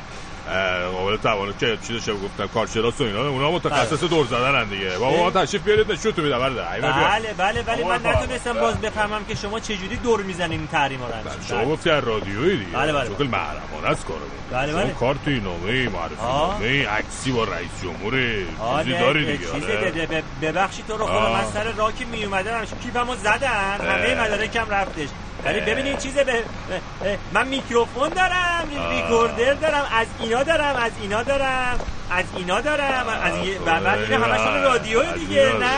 قابل 0.92 1.16
توانه 1.16 1.52
که 1.60 1.78
چیزش 1.88 2.10
گفتن 2.10 2.46
کارشناس 2.46 3.00
و 3.00 3.04
اینا 3.04 3.28
اونا 3.28 3.50
متخصص 3.50 4.04
دور 4.04 4.26
زدن 4.26 4.68
دیگه 4.68 4.98
بابا 4.98 5.16
ما 5.16 5.30
تشریف 5.30 5.62
بیارید 5.62 5.92
نشون 5.92 6.12
تو 6.12 6.22
میدم 6.22 6.38
بله 6.38 7.34
بله 7.38 7.62
ولی 7.62 7.84
من 7.84 8.06
نتونستم 8.06 8.52
باز 8.52 8.80
بفهمم 8.80 9.24
که 9.24 9.34
شما 9.34 9.60
چه 9.60 9.76
جوری 9.76 9.96
دور 9.96 10.22
می‌زنین 10.22 10.66
تحریما 10.66 11.06
رو 11.06 11.12
شما 11.48 11.64
گفتی 11.64 11.90
از 11.90 12.04
رادیویی 12.04 12.56
دیگه 12.56 12.76
بله 12.76 12.92
بله 12.92 13.04
شغل 13.04 13.26
محرمانه 13.26 13.88
است 13.90 14.06
کارو 14.06 14.20
بله 14.52 14.72
بله 14.72 14.92
کارتی 14.92 15.40
نامه 15.40 15.88
معرفی 15.88 16.22
نامه 16.22 16.88
عکسی 16.88 17.32
با 17.32 17.44
رئیس 17.44 17.70
جمهور 17.82 18.12
چیزی 18.78 18.98
داری 18.98 19.36
دیگه 19.36 19.52
آره 19.52 20.22
ببخشید 20.42 20.86
تو 20.86 20.96
رو 20.96 21.06
خدا 21.06 21.32
من 21.32 21.44
سر 21.44 21.72
راکی 21.72 22.04
می 22.04 22.24
اومدم 22.24 22.64
کیفمو 22.82 23.16
زدن 23.16 23.78
همه 23.80 24.14
مدارکم 24.14 24.66
رفتش 24.70 25.08
ولی 25.44 25.60
ببینید 25.60 25.98
چیزه 25.98 26.24
به 26.24 26.42
من 27.32 27.48
میکروفون 27.48 28.08
دارم 28.08 28.68
ریکوردر 28.90 29.54
دارم 29.54 29.86
از 29.92 30.06
اینا 30.20 30.39
دارم 30.44 30.76
از 30.76 30.92
اینا 31.02 31.22
دارم 31.22 31.78
از 32.10 32.24
اینا 32.36 32.60
دارم 32.60 33.06
از 33.22 33.32
بعد 33.64 33.98
اینا 33.98 34.24
همشون 34.24 34.62
رادیو 34.62 35.12
دیگه. 35.12 35.52
نه 35.60 35.70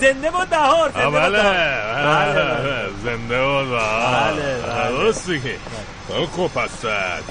زنده 0.00 0.30
بود 0.30 0.48
بهار 0.48 0.90
زنده 0.90 1.06
بود 1.06 1.20
بله. 1.20 1.42
بله. 1.42 2.88
زنده 3.04 3.44
بود 3.44 3.70
بله. 3.70 4.58
خب 6.36 6.50
پس 6.54 6.70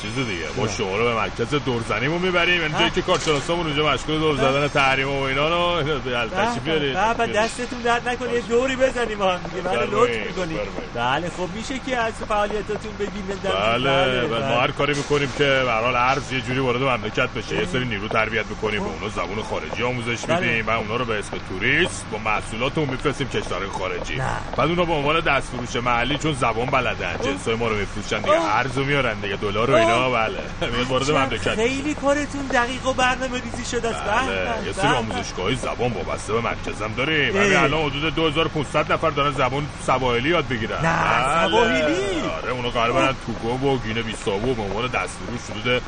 چیز 0.02 0.16
دیگه. 0.16 0.46
ما 0.58 0.68
شما 0.68 0.98
رو 0.98 1.04
به 1.04 1.16
مرکز 1.16 1.56
دورزنیمون 1.66 2.22
می‌بریم. 2.22 2.62
اینجایی 2.62 2.90
که 2.90 3.02
کارشناسامون 3.02 3.68
اونجا 3.68 3.90
مشغول 3.94 4.20
دور 4.20 4.36
زدن 4.36 4.68
تحریم 4.68 5.10
و 5.10 5.22
اینا 5.22 5.50
رو. 5.50 5.84
تشریف 5.84 6.64
بیارید. 6.64 6.94
بابا 6.94 7.26
دستتون 7.26 7.80
درد 7.80 8.10
نکنه. 8.10 8.34
یه 8.34 8.42
دوری 8.42 8.76
بزنیم 8.76 9.18
با 9.18 9.32
هم 9.32 9.40
دیگه 9.50 9.62
بله 9.62 9.86
لطف 9.86 10.28
می‌کنید 10.28 10.60
بله 10.96 11.30
خب 11.30 11.48
میشه 11.56 11.80
که 11.80 11.98
از 11.98 12.14
فعالیتاتون 12.14 12.92
بگیم 13.00 13.28
بله 13.44 14.28
بله 14.28 14.50
ما 14.50 14.62
هر 14.62 14.72
کاری 14.72 14.94
می‌کنیم 14.94 15.32
که 15.38 15.44
به 15.44 15.72
هر 15.72 15.84
ارز 15.84 16.34
یه 16.34 16.42
جوری 16.42 16.60
وارد 16.60 16.82
مملکت 16.82 17.30
بشه. 17.30 17.56
یه 17.56 17.66
سری 17.66 17.86
نیرو 17.86 18.08
تربیت 18.08 18.46
می‌کنیم 18.46 18.84
به 18.84 18.90
اونا 18.90 19.10
زبون 19.10 19.44
خارجی 19.44 19.84
آموزش 19.84 20.30
میدیم 20.30 20.68
و 20.68 20.70
اونا 20.70 20.96
رو 20.96 21.06
به 21.06 21.20
اسم 21.20 21.38
توریست 21.50 22.06
با 22.12 22.18
محصولاتمون 22.18 22.90
میفرستیم 22.90 23.30
کشورهای 23.30 23.70
خارجی. 23.70 24.22
بعد 24.58 24.70
اونا 24.70 24.86
به 24.86 24.94
عنوان 24.94 25.20
دستفروش 25.20 25.76
محلی 25.76 26.18
چون 26.18 26.34
زبان 26.34 26.66
بلدن 26.66 27.16
جنسای 27.24 27.56
ما 27.56 27.68
رو 27.68 27.76
میفروشن 27.76 28.18
دیگه. 28.22 28.40
ارزو 28.72 28.86
میارن 28.86 29.20
دیگه. 29.20 29.36
دلار 29.36 29.72
و 29.72 29.74
اینا 29.74 30.10
بله. 30.10 30.38
میاد 30.62 30.88
وارد 30.88 31.12
مملکت. 31.12 31.56
خیلی 31.56 31.94
کارتون 31.94 32.46
دقیق 32.54 32.88
و 32.88 32.94
برنامه 32.94 33.42
ریزی 33.42 33.66
شده 33.72 33.90
است. 33.90 34.04
بله. 34.04 34.66
یه 34.66 34.74
سری 34.74 34.88
آموزشگاهی 34.88 35.56
زبان 35.56 35.92
وابسته 35.94 36.34
به 36.34 36.42
مرکزم 36.42 36.94
داریم. 36.98 37.38
همین 37.38 37.56
الان 37.56 37.82
حدود 37.82 38.16
2500 38.16 38.92
نفر 38.92 39.10
دارن 39.10 39.32
زبان 39.32 39.68
سواحلی 39.86 40.30
یاد 40.30 40.48
بگیرن 40.48 40.86
نه 40.86 41.50
سواحلی. 41.50 42.22
آره 42.38 42.52
اونا 42.52 42.70
قرار 42.70 42.92
برن 42.92 43.16
تو 43.26 43.34
گم 43.48 43.64
و 43.68 43.78
گینه 43.78 44.02
بیستابو 44.02 44.54
به 44.54 44.62
عنوان 44.62 44.88
دستورو 44.88 45.38
شده 45.62 45.82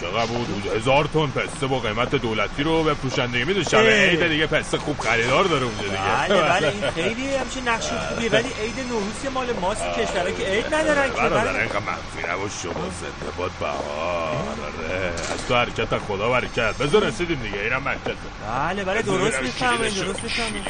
چقدر 0.00 0.26
بود؟ 0.26 0.66
هزار 0.76 1.04
تن. 1.04 1.26
پسته 1.26 1.66
با 1.66 1.78
قیمت 1.78 2.14
دولتی 2.14 2.62
رو 2.62 2.82
به 2.82 2.94
پروشندگی 2.94 3.44
میده 3.44 3.64
شب 3.64 3.78
عید 3.78 4.28
دیگه 4.28 4.46
پسته 4.46 4.78
خوب 4.78 4.98
خریدار 4.98 5.44
داره 5.44 5.64
اونجا 5.64 5.82
دیگه. 5.82 6.16
بله 6.18 6.42
بله 6.42 6.68
این 6.68 6.90
خیلی 7.02 7.34
همچین 7.34 7.68
نقش 7.68 7.88
خوبیه. 7.88 8.30
ولی 8.30 8.48
عید 8.62 8.80
نوروز 8.88 9.26
مال 9.34 9.52
ماست 9.60 9.82
کشورها 9.82 10.30
که 10.30 10.44
عید 10.46 10.74
ندارن 10.74 11.08
که. 11.08 11.16
برادر 11.16 11.44
بله. 11.44 11.58
اینقدر 11.58 11.78
منفی 11.78 12.32
نباش 12.32 12.52
شما. 12.62 12.72
زنده 12.72 13.32
باد 13.38 13.50
بهار. 13.60 13.76
آره. 13.76 15.06
از 15.34 15.46
تو 15.48 15.54
حرکت 15.54 15.98
خدا 15.98 16.28
برکت. 16.28 16.78
بذار 16.78 17.04
رسیدیم 17.04 17.40
دیگه. 17.42 17.60
اینم 17.60 17.82
مرکز 17.82 18.16
بله 18.48 18.84
بله 18.84 19.02
درست 19.02 19.40
می‌فهمه 19.42 19.90
درست 19.90 20.22
می‌فهمه. 20.22 20.60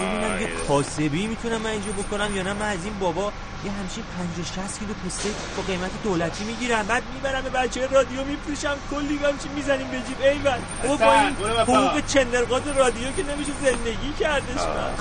ببینم 0.00 0.40
یه 0.40 0.48
کاسبی 0.68 1.26
می‌تونم 1.26 1.60
من 1.60 1.70
اینجا 1.70 1.92
بکنم 1.92 2.36
یا 2.36 2.42
نه. 2.42 2.52
من 2.52 2.68
از 2.68 2.84
این 2.84 2.98
بابا 2.98 3.32
یه 3.64 3.70
همچین 3.72 4.04
50 4.18 4.66
60 4.68 4.78
کیلو 4.78 4.92
پسته 5.06 5.28
با 5.56 5.62
قیمت 5.62 5.90
دولتی 6.04 6.44
می‌گیرم. 6.44 6.86
بعد 6.86 7.02
می‌برم 7.14 7.42
به 7.42 7.50
بچه 7.68 7.86
رادیو 7.86 8.24
میفروشم 8.24 8.76
کلی 8.90 9.16
همچین 9.16 9.52
می‌زنیم 9.52 9.88
به 9.88 9.96
جیب. 10.08 10.20
ایول 10.22 10.58
او 10.82 10.96
با 10.96 11.12
این 11.12 11.36
حقوق 11.60 12.06
چندرقات 12.06 12.62
رادیو 12.76 13.12
که 13.12 13.22
نمیشه 13.22 13.52
زندگی 13.64 14.12
کردش 14.20 14.56
من 14.56 14.94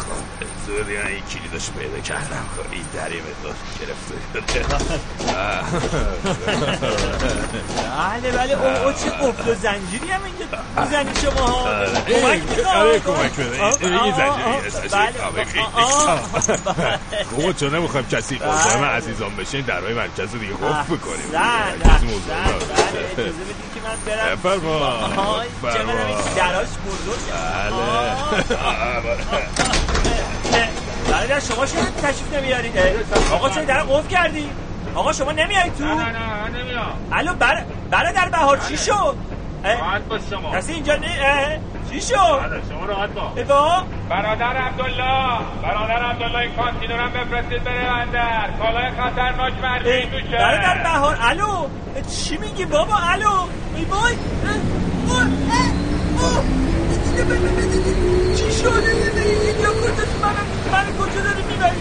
زور 0.67 0.91
یعنی 0.91 1.11
این 1.11 1.23
کلیدش 1.23 1.71
پیدا 1.71 1.99
کردم. 1.99 2.45
خب 2.57 2.71
این 2.71 2.85
دریم 2.93 3.23
گرفته 3.79 4.15
بله 7.97 8.31
بله. 8.31 8.53
او, 8.53 8.85
او 8.87 8.93
چه 8.93 9.09
قفل 9.09 9.51
و 9.51 9.55
زنجیری 9.55 10.07
هم 10.07 10.21
اینجا 10.23 10.45
می‌زنی 10.81 11.11
شما 11.21 11.45
ها. 11.47 11.85
کمک 11.85 12.41
می‌خوام 12.57 12.75
آره 12.77 12.99
کمک 12.99 13.31
بده. 13.33 13.63
این 14.03 14.13
زنجیری 14.15 14.89
بله. 14.91 15.13
بابا 17.37 17.53
چون 17.53 17.75
نمی‌خوایم 17.75 18.07
کسی 18.07 18.35
بله. 18.35 18.47
قربان 18.47 18.79
من 18.79 18.87
عزیزان 18.87 19.35
بشه 19.35 19.57
این 19.57 19.65
درهای 19.65 19.93
مرکز 19.93 20.33
رو 20.33 20.39
دیگه 20.39 20.53
قفل 20.53 20.95
بکنیم 20.95 21.31
زن 21.31 21.79
کسی 21.95 22.07
بله 22.59 23.11
اجازه 23.11 23.29
بدین 23.29 23.69
که 23.75 23.79
من 23.83 24.15
برم 24.15 24.35
بفرما. 24.35 24.77
آهای 25.21 25.47
چقدر. 25.63 25.83
دراش 26.35 26.67
بزرگ 26.67 27.19
بله 31.11 31.27
بله 31.27 31.39
شما 31.39 31.65
چرا 31.65 31.81
تشریف 32.03 32.33
نمیارید؟ 32.33 32.73
آقا 33.31 33.49
چرا 33.49 33.63
در 33.63 33.79
قفل 33.81 34.07
کردی 34.07 34.49
آقا 34.95 35.13
شما 35.13 35.31
نمیایید 35.31 35.75
تو 35.77 35.83
نه 35.83 35.93
نه 35.95 36.09
نه 36.09 36.63
نمیام 36.63 36.91
الو 37.11 37.33
بر 37.33 37.65
برادر 37.91 38.29
بهار 38.29 38.57
چی 38.67 38.77
شد 38.77 39.15
راحت 39.63 40.01
باش 40.01 40.21
شما 40.29 40.51
کسی 40.57 40.73
اینجا 40.73 40.95
نی 40.95 41.05
اه؟ 41.07 41.57
چی 41.89 42.01
شد 42.01 42.15
بله، 42.15 42.61
شما 42.69 42.85
راحت 42.85 43.09
بگو 43.09 43.69
برادر 44.09 44.57
عبدالله 44.57 45.39
برادر 45.63 46.03
عبدالله 46.03 46.37
این 46.37 46.55
کانتینر 46.55 46.99
هم 46.99 47.09
بفرستید 47.09 47.63
بره 47.63 47.85
بندر 47.89 48.49
کالای 48.59 48.91
خطرناک 48.91 49.53
مرمی 49.61 50.01
توشه 50.05 50.37
برادر 50.37 50.83
بهار 50.83 51.17
الو 51.21 51.67
چی 52.11 52.37
میگی 52.37 52.65
بابا 52.65 52.95
الو 53.11 53.31
ای 53.75 53.85
اوه. 53.91 54.17
چی 58.35 58.51
شده 58.51 58.91
اینجا 59.47 59.69
کجاست 59.69 60.21
من 60.21 60.33
من 60.71 60.85
کجا 60.97 61.21
داری 61.21 61.43
می‌بری 61.43 61.77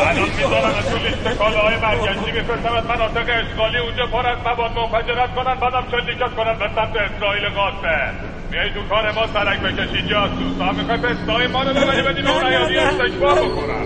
الان 0.00 0.28
می‌ذارم 0.36 0.82
تو 0.90 0.98
لیست 0.98 1.38
کالاهای 1.38 1.76
مرکزی 1.76 2.30
میفرستم 2.32 2.72
از 2.72 2.84
مناطق 2.84 3.26
اشغالی 3.28 3.78
اونجا 3.78 4.06
پر 4.06 4.26
از 4.26 4.38
مواد 4.38 4.72
منفجرت 4.78 5.34
کنن 5.34 5.54
بعدم 5.54 5.84
شلیکت 5.90 6.34
کنن 6.36 6.58
به 6.58 6.68
سمت 6.74 6.96
اسرائیل 6.96 7.48
غاصب 7.48 8.27
میای 8.50 8.70
تو 8.74 8.82
کار 8.88 9.12
ما 9.12 9.26
سرک 9.26 9.60
بکشی 9.60 10.08
جاسوس 10.08 10.60
ها 10.60 10.72
می‌خوای 10.72 10.98
پستای 10.98 11.46
ما 11.46 11.62
رو 11.62 11.70
ببری 11.70 12.02
بدین 12.02 12.26
اون 12.26 12.46
ریاضی 12.46 12.76
استکبار 12.76 13.34
بکنن. 13.34 13.82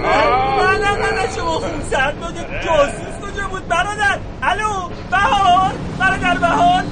نه 0.61 0.79
نه 0.79 0.93
نه 0.97 1.23
نه 1.23 1.35
شما 1.37 1.51
خون 1.51 1.81
سرد 1.91 2.21
بگه 2.21 2.65
جاسوس 2.65 3.15
کجا 3.23 3.49
بود؟ 3.51 3.69
برادر. 3.69 4.19
الو 4.43 4.89
بهار. 5.11 5.73
برادر 5.99 6.39
بهار. 6.39 6.83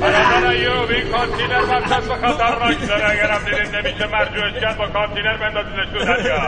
برادر 0.00 0.46
ایوب 0.46 0.90
این 0.90 1.12
کانتینر 1.12 1.64
برچسب 1.64 2.14
خطرناک 2.14 2.88
داره. 2.88 3.10
اگرم 3.10 3.40
دیدین 3.44 3.74
نمیشه 3.74 4.06
مرجوعش 4.06 4.60
کرد 4.60 4.78
با 4.78 4.86
کانتینر 4.86 5.36
بندازینش 5.36 5.86
تو 5.92 6.04
دریا. 6.04 6.40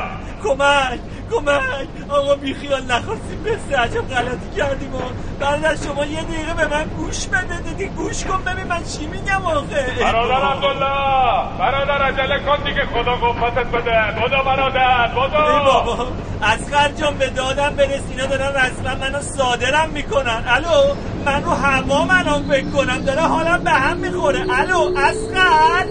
کمک. 0.43 1.01
کمک. 1.31 2.11
آقا 2.11 2.35
بیخیال 2.35 2.83
نخواستیم 2.83 3.43
بسته 3.45 3.77
عجب 3.77 4.09
غلطی 4.09 4.51
کردیم 4.57 4.95
آقا 4.95 5.11
برادر 5.41 5.77
شما 5.77 6.05
یه 6.05 6.23
دقیقه 6.23 6.55
به 6.55 6.67
من 6.67 6.85
گوش 6.85 7.27
بده. 7.27 7.61
دیدی 7.61 7.89
گوش 7.89 8.25
کن 8.25 8.43
ببین 8.45 8.67
من 8.67 8.85
چی 8.85 9.07
میگم 9.07 9.43
آخه. 9.45 9.87
برادر 10.01 10.35
عبدالله 10.35 11.59
برادر 11.59 12.03
عجله 12.03 12.39
کن 12.47 12.65
دیگه. 12.65 12.87
خدا 12.87 13.15
قوتت 13.17 13.67
بده. 13.67 14.21
بودو 14.21 14.43
برادر 14.45 15.03
ای 15.03 15.09
بودو 15.09 15.65
بابا 15.65 16.09
اسخر 16.43 16.89
جان 16.89 17.19
به 17.19 17.31
دادم 17.31 17.77
برس 17.77 18.03
اینا 18.11 18.27
دارن 18.27 18.57
رسما 18.57 18.95
منو 18.95 19.21
صادرم 19.21 19.91
می‌کنن. 19.91 20.45
الو 20.47 20.95
من 21.27 21.45
رو 21.45 21.51
حمام 21.51 22.11
الان 22.11 22.43
فکر 22.49 22.71
کنم. 22.71 22.99
داره 22.99 23.21
حالم 23.21 23.65
به 23.65 23.71
هم 23.71 23.97
می‌خوره. 23.97 24.47
الو 24.59 24.93
اسخر 24.97 25.87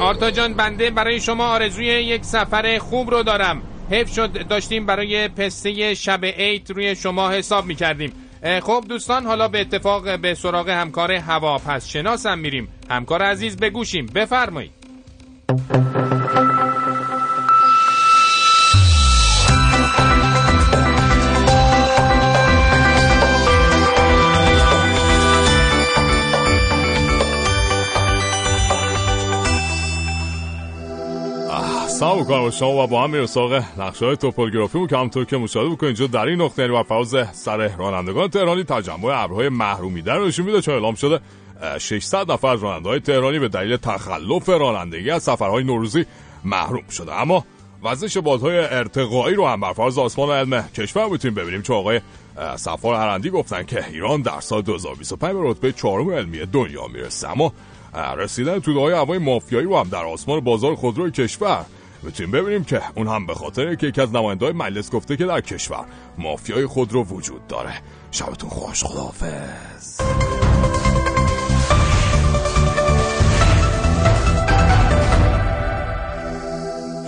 آرتا 0.00 0.30
جان 0.30 0.54
بنده 0.54 0.90
برای 0.90 1.20
شما 1.20 1.46
آرزوی 1.48 1.86
یک 1.86 2.24
سفر 2.24 2.78
خوب 2.78 3.10
رو 3.10 3.22
دارم. 3.22 3.62
حیف 3.90 4.14
شد 4.14 4.48
داشتیم 4.48 4.86
برای 4.86 5.28
پسته 5.28 5.94
شب 5.94 6.24
عید 6.24 6.70
روی 6.70 6.94
شما 6.96 7.30
حساب 7.30 7.66
می‌کردیم. 7.66 8.12
خب 8.62 8.84
دوستان 8.88 9.26
حالا 9.26 9.48
به 9.48 9.60
اتفاق 9.60 10.18
به 10.18 10.34
سراغ 10.34 10.68
همکار 10.68 11.12
هواپس 11.12 11.88
شناسم 11.88 12.38
میریم. 12.38 12.68
همکار 12.90 13.22
عزیز 13.22 13.56
بگوشیم 13.56 14.06
بفرمایید. 14.06 14.70
سلام 31.96 32.24
با 32.24 32.50
شما 32.50 32.84
و 32.84 32.86
با 32.86 33.04
هم 33.04 33.26
سراغ 33.26 33.62
نقشه 33.78 34.06
های 34.06 34.16
توپوگرافی 34.16 34.86
که 34.86 34.96
همطور 34.96 35.24
که 35.24 35.36
مشاهده 35.36 35.70
بکنید 35.70 35.84
اینجا 35.84 36.06
در 36.06 36.26
این 36.26 36.40
نقطه 36.40 36.68
بر 36.68 36.82
فراز 36.82 37.14
سر 37.32 37.68
رانندگان 37.76 38.28
تهرانی 38.28 38.64
تجمع 38.64 39.22
ابرهای 39.22 39.48
محرومیده 39.48 40.12
رو 40.12 40.26
نشون 40.26 40.46
میده 40.46 40.60
چون 40.60 40.74
اعلام 40.74 40.94
شده 40.94 41.20
اه، 41.62 41.78
600 41.78 42.32
نفر 42.32 42.48
از 42.48 42.62
راننده 42.62 42.88
های 42.88 43.00
تهرانی 43.00 43.38
به 43.38 43.48
دلیل 43.48 43.76
تخلف 43.76 44.48
رانندگی 44.48 45.10
از 45.10 45.22
سفرهای 45.22 45.64
نوروزی. 45.64 46.06
محروم 46.44 46.88
شده 46.90 47.14
اما 47.14 47.44
وزش 47.82 48.16
بادهای 48.16 48.58
ارتقایی 48.58 49.34
رو 49.36 49.46
هم 49.46 49.60
بر 49.60 49.74
آسمان 49.80 50.30
علم 50.30 50.68
کشور 50.74 51.08
می‌تونیم 51.08 51.34
ببینیم 51.34 51.62
چون 51.62 51.76
آقای 51.76 52.00
سفار 52.56 52.94
هرندی 52.94 53.30
گفتن 53.30 53.62
که 53.62 53.86
ایران 53.88 54.22
در 54.22 54.40
سال 54.40 54.62
2025 54.62 55.34
به 55.34 55.40
رتبه 55.42 55.72
چهارم 55.72 56.10
علمی 56.10 56.46
دنیا 56.46 56.86
می‌رسه 56.86 57.30
اما 57.30 57.52
رسیدن 58.16 58.58
توده 58.58 58.80
های 58.80 58.94
هوای 58.94 59.18
مافیایی 59.18 59.66
رو 59.66 59.76
هم 59.76 59.88
در 59.88 60.04
آسمان 60.04 60.40
بازار 60.40 60.74
خودروی 60.74 61.10
کشور 61.10 61.64
می‌تونیم 62.02 62.32
ببینیم 62.32 62.64
که 62.64 62.80
اون 62.94 63.08
هم 63.08 63.26
به 63.26 63.34
خاطر 63.34 63.74
که 63.74 63.86
یکی 63.86 64.00
از 64.00 64.14
نماینده 64.14 64.44
های 64.44 64.54
مجلس 64.54 64.90
گفته 64.90 65.16
که 65.16 65.24
در 65.24 65.40
کشور 65.40 65.84
مافیای 66.18 66.66
خودرو 66.66 67.04
وجود 67.04 67.46
داره. 67.46 67.72
شبتون 68.10 68.50
خوش 68.50 68.84
خداحافظ. 68.84 70.00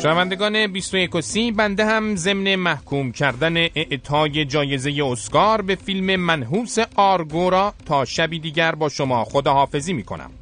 شنوندگان 0.03 0.67
21 0.67 1.15
و 1.15 1.21
30 1.21 1.53
بنده 1.53 1.85
هم 1.85 2.17
ضمن 2.17 2.55
محکوم 2.55 3.13
کردن 3.13 3.57
اعطای 3.57 4.45
جایزه 4.45 5.05
اسکار 5.05 5.63
به 5.63 5.75
فیلم 5.75 6.21
منحوس 6.21 6.77
آرگورا 6.97 7.75
تا 7.87 8.05
شبی 8.05 8.39
دیگر 8.39 8.75
با 8.75 8.89
شما 8.89 9.25
خداحافظی 9.25 9.93
می‌کنم. 9.93 10.31
کاملا 10.31 10.38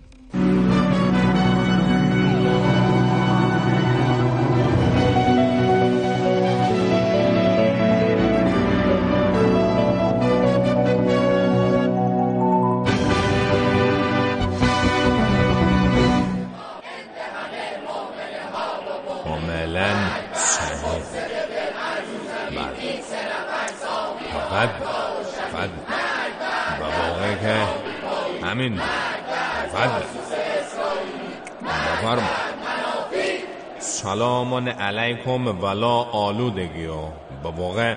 علیکم 34.87 35.63
ولا 35.63 36.03
آلودگی 36.03 36.87
و 36.87 37.09
به 37.43 37.51
واقع 37.51 37.97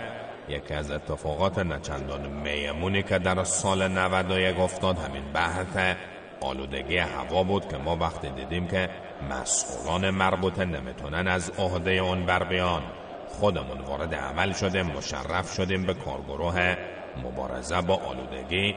یکی 0.49 0.73
از 0.73 0.91
اتفاقات 0.91 1.59
نچندان 1.59 2.27
میمونی 2.27 3.03
که 3.03 3.19
در 3.19 3.43
سال 3.43 3.87
91 3.87 4.59
افتاد. 4.59 4.97
همین 4.97 5.23
بحث 5.33 5.95
آلودگی 6.41 6.97
هوا 6.97 7.43
بود 7.43 7.67
که 7.67 7.77
ما 7.77 7.95
وقتی 7.95 8.29
دیدیم 8.29 8.67
که 8.67 8.89
مسئولان 9.29 10.09
مربوطه 10.09 10.65
نمی‌تونن 10.65 11.27
از 11.27 11.51
عهده 11.57 11.91
اون 11.91 12.25
بر 12.25 12.43
بیان. 12.43 12.81
خودمون 13.27 13.77
وارد 13.77 14.15
عمل 14.15 14.53
شدیم 14.53 14.85
مشرف 14.85 15.53
شدیم 15.53 15.85
به 15.85 15.93
کارگروه 15.93 16.75
مبارزه 17.23 17.81
با 17.81 17.95
آلودگی 17.95 18.75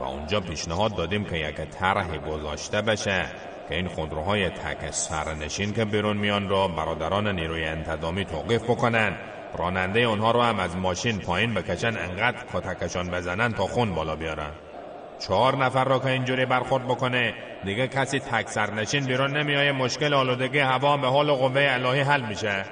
و 0.00 0.02
اونجا 0.02 0.40
پیشنهاد 0.40 0.94
دادیم 0.94 1.24
که 1.24 1.36
یک 1.36 1.56
طرحی 1.56 2.18
گذاشته 2.18 2.82
بشه 2.82 3.26
که 3.68 3.74
این 3.74 3.88
خودروهای 3.88 4.50
تک 4.50 4.90
سرنشین 4.90 5.72
که 5.72 5.84
بیرون 5.84 6.16
میان 6.16 6.48
را 6.48 6.68
برادران 6.68 7.28
نیروی 7.28 7.64
انتظامی 7.64 8.24
توقیف 8.24 8.62
بکنن. 8.62 9.16
راننده 9.58 10.00
اونها 10.00 10.30
رو 10.30 10.42
هم 10.42 10.58
از 10.58 10.76
ماشین 10.76 11.18
پایین 11.18 11.54
بکشن 11.54 11.96
انقدر 11.96 12.38
کتکشان 12.52 13.10
بزنن 13.10 13.52
تا 13.52 13.66
خون 13.66 13.94
بالا 13.94 14.16
بیارن. 14.16 14.50
چهار 15.18 15.56
نفر 15.56 15.84
را 15.84 15.98
که 15.98 16.06
اینجوری 16.06 16.46
برخورد 16.46 16.84
بکنه 16.84 17.34
دیگه 17.64 17.88
کسی 17.88 18.20
تک 18.20 18.48
سرنشین 18.48 19.04
بیرون 19.04 19.36
نمیایه 19.36 19.72
مشکل 19.72 20.14
آلودگی 20.14 20.58
هوا 20.58 20.96
به 20.96 21.06
حال 21.06 21.32
قوه 21.32 21.66
الهی 21.70 22.00
حل 22.00 22.22
میشه. 22.22 22.64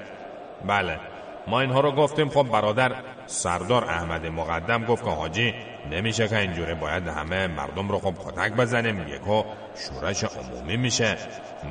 بله. 0.67 1.16
ما 1.47 1.61
اینها 1.61 1.81
رو 1.81 1.93
گفتیم 1.93 2.29
خب 2.29 2.43
برادر 2.43 2.93
سردار 3.27 3.85
احمد 3.85 4.27
مقدم 4.27 4.85
گفت 4.85 5.05
که 5.05 5.11
حاجی 5.11 5.55
نمیشه 5.91 6.29
که 6.29 6.39
اینجوری 6.39 6.75
باید 6.75 7.09
همه 7.09 7.47
مردم 7.47 7.89
رو 7.89 7.99
خب 7.99 8.15
کتک 8.25 8.53
بزنیم 8.53 9.09
یکو 9.09 9.43
شورش 9.75 10.25
عمومی 10.25 10.77
میشه. 10.77 11.17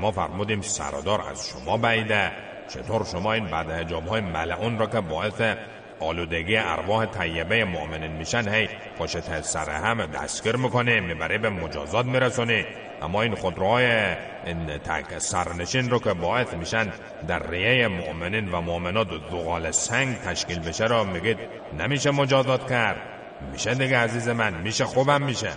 ما 0.02 0.12
فرمودیم 0.12 0.62
سردار 0.62 1.22
از 1.22 1.48
شما 1.48 1.78
بعیده. 1.78 2.32
چطور 2.68 3.06
شما 3.06 3.34
این 3.34 3.46
بعد 3.46 3.92
های 3.92 4.22
ملعون 4.22 4.80
را 4.80 4.88
که 4.88 5.02
باعث 5.02 5.42
آلودگی 6.00 6.58
ارواح 6.58 7.06
طیبه 7.06 7.66
مؤمنین 7.66 8.12
میشن 8.12 8.50
هی 8.50 8.70
پشت 9.00 9.42
سر 9.42 9.70
هم 9.70 10.06
دستگیر 10.06 10.56
می‌کنه 10.56 11.00
می‌بره 11.00 11.38
به 11.38 11.50
مجازات 11.50 12.06
میرسونه 12.06 12.66
اما 13.02 13.22
این 13.22 13.36
خودروهای 13.36 13.86
این 14.46 14.78
تک 14.78 15.20
سرنشین 15.20 15.90
رو 15.90 16.00
که 16.00 16.14
باعث 16.14 16.54
میشن 16.54 16.92
در 17.28 17.50
ریه 17.50 17.88
مؤمنین 17.88 18.52
و 18.52 18.62
مؤمنات 18.62 19.08
زغال 19.32 19.72
سنگ 19.72 20.18
تشکیل 20.18 20.60
بشه 20.60 20.86
را 20.86 21.04
میگید 21.04 21.38
نمیشه 21.80 22.12
مجازات 22.12 22.70
کرد. 22.70 22.98
میشه 23.52 23.74
دیگه 23.74 23.98
عزیز 23.98 24.30
من 24.30 24.54
میشه 24.54 24.86
خوبم 24.86 25.22
میشه. 25.22 25.50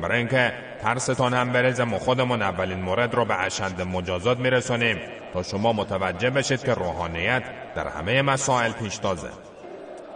برای 0.00 0.18
اینکه 0.18 0.52
ترستان 0.82 1.34
هم 1.34 1.52
برزم 1.52 1.94
و 1.94 1.98
خودمون 1.98 2.42
اولین 2.42 2.80
مورد 2.80 3.14
رو 3.14 3.24
به 3.24 3.40
اشد 3.40 3.80
مجازات 3.80 4.38
میرسونیم 4.38 4.98
تا 5.32 5.42
شما 5.42 5.72
متوجه 5.72 6.30
بشید 6.30 6.64
که 6.64 6.74
روحانیت 6.74 7.42
در 7.74 7.88
همه 7.88 8.22
مسائل 8.22 8.72
پیشتازه 8.72 9.28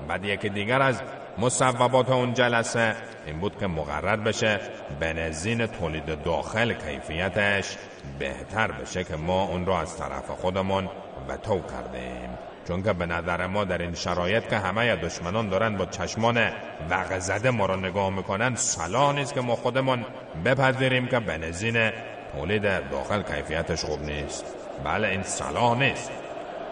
بعد 0.09 0.25
یکی 0.25 0.49
دیگر 0.49 0.83
از 0.83 1.03
مصوبات 1.39 2.11
اون 2.11 2.35
جلسه. 2.35 2.97
این 3.27 3.39
بود 3.41 3.59
که 3.59 3.67
مقرر 3.67 4.17
بشه 4.17 4.61
بنزین 5.01 5.67
تولید 5.67 6.23
داخل 6.23 6.73
کیفیتش 6.73 7.77
بهتر 8.19 8.73
بشه 8.73 9.05
که 9.05 9.17
ما 9.17 9.45
اون 9.45 9.67
رو 9.67 9.73
از 9.73 9.97
طرف 9.97 10.31
خودمون 10.31 10.89
وتو 11.29 11.61
کردیم. 11.61 12.39
چون 12.69 12.83
که 12.83 12.93
به 12.93 13.07
نظر 13.07 13.47
ما 13.47 13.65
در 13.65 13.79
این 13.79 13.95
شرایط 13.95 14.49
که 14.49 14.57
همه 14.57 14.97
دشمنان 14.97 15.49
دارن 15.49 15.77
با 15.77 15.87
چشمان 15.87 16.41
وقزده 16.91 17.51
ما 17.51 17.67
رو 17.67 17.77
نگاه 17.77 18.11
می‌کنن 18.11 18.55
صلاح 18.55 19.15
نیست 19.15 19.35
که 19.35 19.41
ما 19.41 19.57
خودمون 19.57 20.05
بپذیریم 20.45 21.07
که 21.07 21.21
بنزین 21.21 21.91
تولید 22.33 22.91
داخل 22.91 23.23
کیفیتش 23.23 23.85
خوب 23.85 24.03
نیست. 24.03 24.45
بله 24.85 25.09
این 25.09 25.23
صلاح 25.23 25.79
نیست. 25.79 26.11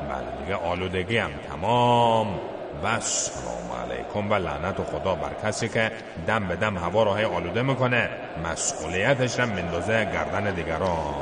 بله 0.08 0.44
دیگه 0.44 0.54
آلودگی 0.54 1.18
هم 1.18 1.30
تمام. 1.50 2.53
و 2.84 3.00
سلام 3.00 3.72
علیکم 3.82 4.30
و 4.30 4.34
لعنت 4.34 4.80
و 4.80 4.84
خدا 4.84 5.14
بر 5.14 5.34
کسی 5.42 5.68
که 5.68 5.92
دم 6.26 6.48
به 6.48 6.56
دم 6.56 6.76
هوا 6.76 7.02
رو 7.02 7.10
آلوده 7.10 7.62
می‌کنه. 7.62 8.08
مسئولیتش 8.44 9.40
رو 9.40 9.46
مندازه 9.46 10.04
گردن 10.04 10.54
دیگران. 10.54 11.14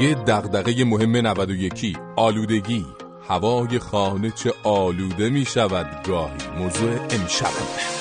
یه 0.00 0.14
دغدغه 0.14 0.84
مهم 0.84 1.16
91 1.16 1.98
آلودگی. 2.16 2.86
هوای 3.30 3.78
خانه 3.78 4.30
چه 4.30 4.54
آلوده 4.62 5.30
می 5.30 5.44
شود 5.44 6.02
گاهی. 6.06 6.58
موضوع 6.58 6.98
امشب. 7.10 7.99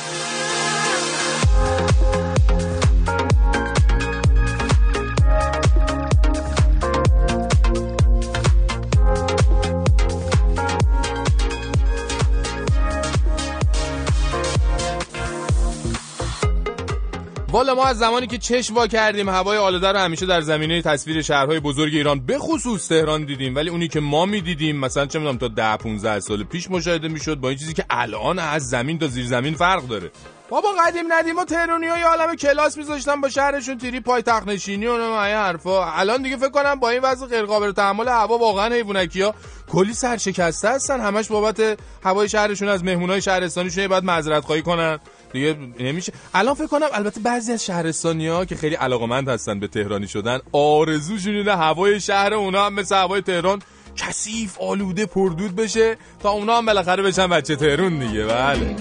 والا 17.59 17.75
ما 17.75 17.85
از 17.85 17.97
زمانی 17.97 18.27
که 18.27 18.37
چشم 18.37 18.75
وا 18.75 18.87
کردیم 18.87 19.29
هوای 19.29 19.57
آلوده 19.57 19.87
رو 19.87 19.97
همیشه 19.97 20.25
در 20.25 20.41
زمینه 20.41 20.81
تصویر 20.81 21.21
شهرهای 21.21 21.59
بزرگ 21.59 21.93
ایران 21.93 22.19
به 22.19 22.37
خصوص 22.37 22.87
تهران 22.87 23.25
دیدیم. 23.25 23.55
ولی 23.55 23.69
اونی 23.69 23.87
که 23.87 23.99
ما 23.99 24.25
می‌دیدیم 24.25 24.79
مثلا 24.79 25.05
چه 25.05 25.19
می‌دونم 25.19 25.37
تا 25.37 25.47
10 25.47 25.77
15 25.77 26.19
سال 26.19 26.43
پیش 26.43 26.71
مشاهده 26.71 27.07
می‌شد 27.07 27.35
با 27.35 27.49
این 27.49 27.57
چیزی 27.57 27.73
که 27.73 27.85
الان 27.89 28.39
از 28.39 28.69
زمین 28.69 28.99
تا 28.99 29.07
زیر 29.07 29.25
زمین 29.25 29.55
فرق 29.55 29.87
داره. 29.87 30.11
بابا 30.49 30.69
قدیم 30.85 31.13
ندیم 31.13 31.37
و 31.37 31.45
تهرانی 31.45 31.87
های 31.87 32.01
عالم 32.01 32.35
کلاس 32.35 32.77
میذاشتن 32.77 33.21
با 33.21 33.29
شهرشون 33.29 33.77
تیری 33.77 33.99
پای 33.99 34.21
تخت 34.21 34.47
نشینی 34.47 34.87
و 34.87 34.91
این 34.91 35.35
حرفا. 35.35 35.91
الان 35.93 36.21
دیگه 36.21 36.37
فکر 36.37 36.49
کنم 36.49 36.75
با 36.75 36.89
این 36.89 37.01
وضع 37.01 37.27
غیر 37.27 37.45
قابل 37.45 37.71
تحمل 37.71 38.07
هوا 38.07 38.37
واقعا 38.37 38.75
حیوانکی 38.75 39.21
ها 39.21 39.35
کلی 39.67 39.93
سرشکسته 39.93 40.69
هستن. 40.69 40.99
همش 40.99 41.27
بابت 41.27 41.79
هوای 42.03 42.29
شهرشون 42.29 42.69
از 42.69 42.83
مهمونای 42.83 43.21
شهرستانیشون 43.21 43.87
بعد 43.87 44.03
معذرت 44.03 44.45
خواهی 44.45 44.61
کنن. 44.61 44.99
دیگه 45.33 45.57
نمیشه. 45.79 46.13
الان 46.33 46.53
فکر 46.55 46.67
کنم 46.67 46.87
البته 46.93 47.19
بعضی 47.19 47.51
از 47.51 47.65
شهرستانی 47.65 48.27
ها 48.27 48.45
که 48.45 48.55
خیلی 48.55 48.75
علاقمند 48.75 49.29
هستن 49.29 49.59
به 49.59 49.67
تهرانی 49.67 50.07
شدن 50.07 50.39
آرزوشون 50.51 51.35
اینه 51.35 51.55
هوای 51.55 51.99
شهر 51.99 52.33
اونا 52.33 52.65
هم 52.65 52.73
مثل 52.73 52.95
هوای 52.95 53.21
تهران 53.21 53.61
کثیف 53.95 54.61
آلوده 54.61 55.05
پردود 55.05 55.55
بشه 55.55 55.97
تا 56.19 56.29
اونا 56.29 56.57
هم 56.57 56.65
بالاخره 56.65 57.03
بشن 57.03 57.27
بچه 57.27 57.55
تهرون 57.55 57.99
دیگه. 57.99 58.25
بله. 58.25 58.75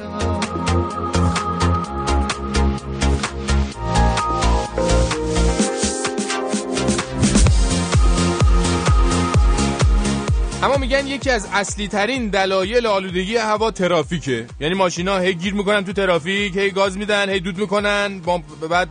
اما 10.62 10.76
میگن 10.76 11.06
یکی 11.06 11.30
از 11.30 11.48
اصلی 11.52 11.88
ترین 11.88 12.28
دلایل 12.28 12.86
آلودگی 12.86 13.36
هوا 13.36 13.70
ترافیکه. 13.70 14.46
یعنی 14.60 14.74
ماشینا 14.74 15.18
هی 15.18 15.34
گیر 15.34 15.54
می‌کنن 15.54 15.84
تو 15.84 15.92
ترافیک 15.92 16.56
هی 16.56 16.70
گاز 16.70 16.98
میدن 16.98 17.30
هی 17.30 17.40
دود 17.40 17.58
می‌کنن 17.58 18.20
با 18.20 18.42
بعد 18.70 18.88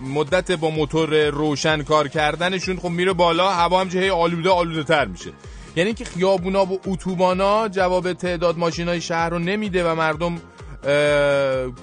مدت 0.00 0.52
با 0.52 0.70
موتور 0.70 1.28
روشن 1.28 1.82
کار 1.82 2.08
کردنشون 2.08 2.76
خب 2.76 2.88
میره 2.88 3.12
بالا 3.12 3.50
هوا 3.50 3.80
همچه 3.80 3.98
هی 3.98 4.10
آلوده 4.10 4.50
آلوده 4.50 4.82
تر 4.82 5.04
میشه. 5.04 5.30
یعنی 5.76 5.94
که 5.94 6.04
خیابونا 6.04 6.64
و 6.64 6.80
اتوبانا 6.86 7.68
جواب 7.68 8.12
تعداد 8.12 8.58
ماشینای 8.58 9.00
شهر 9.00 9.28
رو 9.28 9.38
نمیده 9.38 9.90
و 9.90 9.94
مردم 9.94 10.40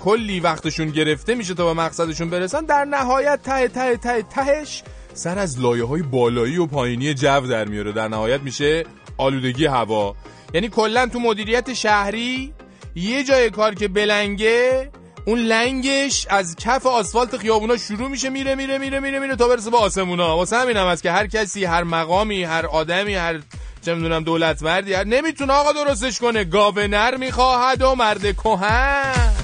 کلی 0.03 0.39
وقتشون 0.39 0.89
گرفته 0.89 1.35
میشه 1.35 1.53
تا 1.53 1.73
به 1.73 1.81
مقصدشون 1.81 2.29
برسن. 2.29 2.65
در 2.65 2.85
نهایت 2.85 3.39
ته 3.43 3.67
ته 3.67 3.97
ته 3.97 4.21
تهش 4.21 4.83
سر 5.13 5.39
از 5.39 5.59
لایه 5.59 5.85
های 5.85 6.01
بالایی 6.01 6.57
و 6.57 6.65
پایینی 6.65 7.13
جو 7.13 7.39
در 7.39 7.65
میاره. 7.65 7.91
در 7.91 8.07
نهایت 8.07 8.41
میشه 8.41 8.85
آلودگی 9.17 9.65
هوا. 9.65 10.15
یعنی 10.53 10.69
کلا 10.69 11.07
تو 11.07 11.19
مدیریت 11.19 11.73
شهری 11.73 12.53
یه 12.95 13.23
جای 13.23 13.49
کار 13.49 13.75
که 13.75 13.87
بلنگه 13.87 14.91
اون 15.25 15.39
لنگش 15.39 16.27
از 16.29 16.55
کف 16.55 16.85
آسفالت 16.85 17.37
خیابونا 17.37 17.77
شروع 17.77 18.07
میشه 18.09 18.29
میره 18.29 18.55
میره 18.55 18.77
میره 18.77 18.99
میره 18.99 19.19
میره 19.19 19.35
تا 19.35 19.47
برسه 19.47 19.69
به 19.69 19.77
آسمونا. 19.77 20.37
واسه 20.37 20.57
همین 20.57 20.77
هم 20.77 20.95
که 20.95 21.11
هر 21.11 21.27
کسی 21.27 21.65
هر 21.65 21.83
مقامی 21.83 22.43
هر 22.43 22.65
آدمی 22.65 23.13
هر 23.13 23.39
چه 23.85 23.95
می‌دونم 23.95 24.23
دولت 24.23 24.63
مردی 24.63 24.93
هر 24.93 25.03
نمی‌تونه 25.03 25.53
آقا 25.53 25.71
درستش 25.71 26.19
کنه. 26.19 26.43
گاوه 26.43 26.87
نر 26.87 27.17
می‌خواهد 27.17 27.81
و 27.81 27.95
مرد 27.95 28.35
کهن. 28.35 29.40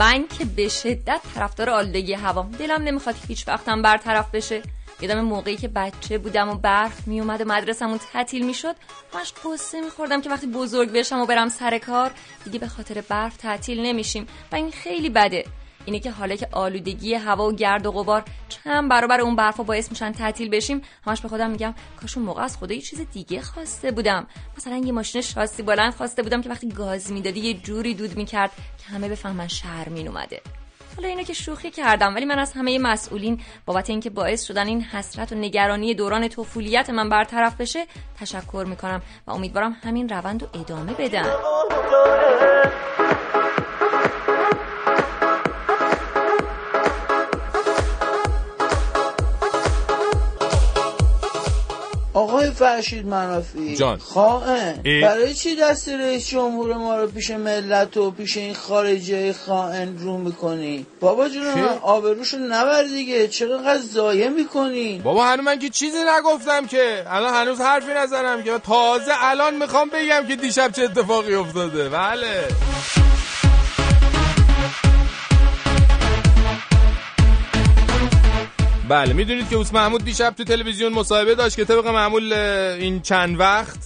من 0.00 0.24
که 0.38 0.44
به 0.44 0.68
شدت 0.68 1.20
طرفدار 1.34 1.70
آلودگی 1.70 2.12
هوا 2.12 2.48
دلم 2.58 2.82
نمی‌خواد 2.82 3.16
هیچ 3.28 3.48
وقتم 3.48 3.82
برطرف 3.82 4.30
بشه. 4.34 4.62
یادم 5.00 5.20
موقعی 5.20 5.56
که 5.56 5.68
بچه 5.68 6.18
بودم 6.18 6.48
و 6.48 6.54
برف 6.54 7.08
میومد 7.08 7.40
و 7.40 7.44
مدرسمون 7.44 7.98
تعطیل 8.12 8.46
می‌شد 8.46 8.76
همش 9.14 9.32
قصه 9.44 9.80
میخوردم 9.80 10.20
که 10.20 10.30
وقتی 10.30 10.46
بزرگ 10.46 10.92
بشم 10.92 11.20
و 11.20 11.26
برم 11.26 11.48
سر 11.48 11.78
کار 11.78 12.10
دیگه 12.44 12.58
به 12.58 12.68
خاطر 12.68 13.00
برف 13.00 13.36
تعطیل 13.36 13.80
نمیشیم. 13.80 14.26
و 14.52 14.56
این 14.56 14.70
خیلی 14.70 15.10
بده. 15.10 15.44
اینه 15.84 16.00
که 16.00 16.10
حالا 16.10 16.36
که 16.36 16.48
آلودگی 16.52 17.14
هوا 17.14 17.48
و 17.48 17.52
گرد 17.52 17.86
و 17.86 17.92
غبار 17.92 18.24
چند 18.48 18.90
برابر 18.90 19.20
اون 19.20 19.36
برفا 19.36 19.62
باعث 19.62 19.90
میشن 19.90 20.12
تعطیل 20.12 20.48
بشیم 20.48 20.82
همش 21.06 21.20
به 21.20 21.28
خودم 21.28 21.50
میگم 21.50 21.74
کاش 22.00 22.16
اون 22.16 22.26
موقع 22.26 22.42
از 22.42 22.56
خدا 22.56 22.74
یه 22.74 22.80
چیز 22.80 23.00
دیگه 23.12 23.42
خواسته 23.42 23.90
بودم. 23.90 24.26
مثلا 24.56 24.76
یه 24.76 24.92
ماشین 24.92 25.20
شاسی 25.20 25.62
بلند 25.62 25.94
خواسته 25.94 26.22
بودم 26.22 26.42
که 26.42 26.50
وقتی 26.50 26.68
گاز 26.68 27.12
می‌دادی 27.12 27.40
یه 27.40 27.54
جوری 27.54 27.94
دود 27.94 28.16
می‌کرد 28.16 28.50
که 28.78 28.94
همه 28.94 29.08
بفهمن 29.08 29.48
شهر 29.48 29.88
مین 29.88 30.08
اومده 30.08 30.40
حالا 30.96 31.08
اینو 31.08 31.22
که 31.22 31.32
شوخی 31.32 31.70
کردم 31.70 32.14
ولی 32.14 32.24
من 32.24 32.38
از 32.38 32.52
همه 32.52 32.78
مسئولین 32.78 33.40
بابت 33.66 33.90
اینکه 33.90 34.10
باعث 34.10 34.44
شدن 34.44 34.66
این 34.66 34.82
حسرت 34.82 35.32
و 35.32 35.34
نگرانی 35.34 35.94
دوران 35.94 36.28
طفولیت 36.28 36.90
من 36.90 37.08
برطرف 37.08 37.60
بشه 37.60 37.86
تشکر 38.20 38.64
می‌کنم 38.68 39.02
و 39.26 39.30
امیدوارم 39.30 39.76
همین 39.84 40.08
روند 40.08 40.42
رو 40.42 40.48
ادامه 40.60 40.92
بدن 40.92 41.26
آقای 52.40 52.50
فرشید 52.50 53.06
منافی. 53.06 53.76
جان. 53.76 53.98
خائن. 53.98 54.82
برای 55.02 55.34
چی 55.34 55.56
دست 55.56 55.88
رئیس 55.88 56.28
جمهور 56.28 56.74
ما 56.74 56.96
رو 56.96 57.06
پیش 57.06 57.30
ملت 57.30 57.96
و 57.96 58.10
پیش 58.10 58.36
این 58.36 58.54
خارجه 58.54 59.32
خائن 59.32 59.98
رو 59.98 60.18
می‌کنی؟ 60.18 60.86
بابا 61.00 61.28
جون؟ 61.28 61.42
من 61.42 61.78
آبروشو 61.82 62.38
نبر 62.38 62.82
دیگه. 62.82 63.28
چرا 63.28 63.56
اینقدر 63.56 63.82
ضایع 63.82 64.28
می‌کنی؟ 64.28 64.98
بابا 65.04 65.24
هنوز 65.24 65.44
من 65.44 65.58
که 65.58 65.68
چیزی 65.68 65.98
نگفتم 66.18 66.66
که. 66.66 67.04
الان 67.06 67.34
هنوز 67.34 67.60
حرفی 67.60 67.92
نزنم 67.96 68.42
که. 68.42 68.58
تازه 68.58 69.12
الان 69.24 69.56
می‌خوام 69.56 69.88
بگم 69.88 70.26
که 70.28 70.36
دیشب 70.36 70.72
چه 70.72 70.82
اتفاقی 70.82 71.34
افتاده. 71.34 71.88
بله. 71.88 72.44
بله 78.90 79.12
می‌دونید 79.12 79.48
که 79.48 79.56
اوس 79.56 79.72
محمود 79.72 80.04
دیشب 80.04 80.34
تو 80.36 80.44
تلویزیون 80.44 80.92
مصاحبه 80.92 81.34
داشت 81.34 81.56
که 81.56 81.64
طبق 81.64 81.86
معمول 81.86 82.32
این 82.32 83.00
چند 83.00 83.40
وقت 83.40 83.78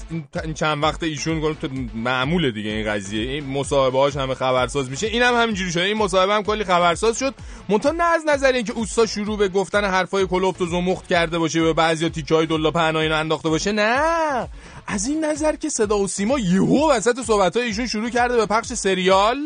این 0.45 0.55
چند 0.55 0.83
وقت 0.83 1.03
ایشون 1.03 1.41
گفت 1.41 1.65
معموله 1.95 2.51
دیگه 2.51 2.71
این 2.71 2.93
قضیه 2.93 3.31
این 3.31 3.47
مصاحبه 3.47 3.99
هاش 3.99 4.17
همه 4.17 4.35
خبرساز 4.35 4.91
میشه 4.91 5.07
اینم 5.07 5.35
هم 5.35 5.43
همینجوری 5.43 5.73
شده 5.73 5.83
این 5.83 5.97
مصاحبه 5.97 6.35
هم 6.35 6.43
کلی 6.43 6.65
خبرساز 6.65 7.19
شد. 7.19 7.35
منتها 7.69 7.93
نه 7.93 8.05
از 8.05 8.23
نظر 8.27 8.53
اینکه 8.53 8.73
اوستا 8.73 9.07
شروع 9.07 9.39
به 9.39 9.49
گفتن 9.49 9.85
حرفای 9.85 10.27
کلفت 10.27 10.61
و 10.61 10.67
زمخت 10.67 11.07
کرده 11.07 11.39
باشه 11.39 11.61
و 11.61 11.75
بعضیا 11.75 12.09
تیکه 12.09 12.35
های 12.35 12.47
دلا 12.47 12.71
پهنا 12.71 13.01
اینو 13.01 13.15
انداخته 13.15 13.49
باشه 13.49 13.73
نه. 13.73 14.49
از 14.87 15.07
این 15.07 15.25
نظر 15.25 15.57
که 15.57 15.69
صدا 15.69 15.99
و 15.99 16.09
سیما 16.09 16.39
یهو 16.39 16.91
وسط 16.93 17.21
صحبت 17.21 17.57
ایشون 17.57 17.87
شروع 17.87 18.11
کرده 18.11 18.37
به 18.37 18.47
پخش 18.47 18.73
سریال 18.73 19.39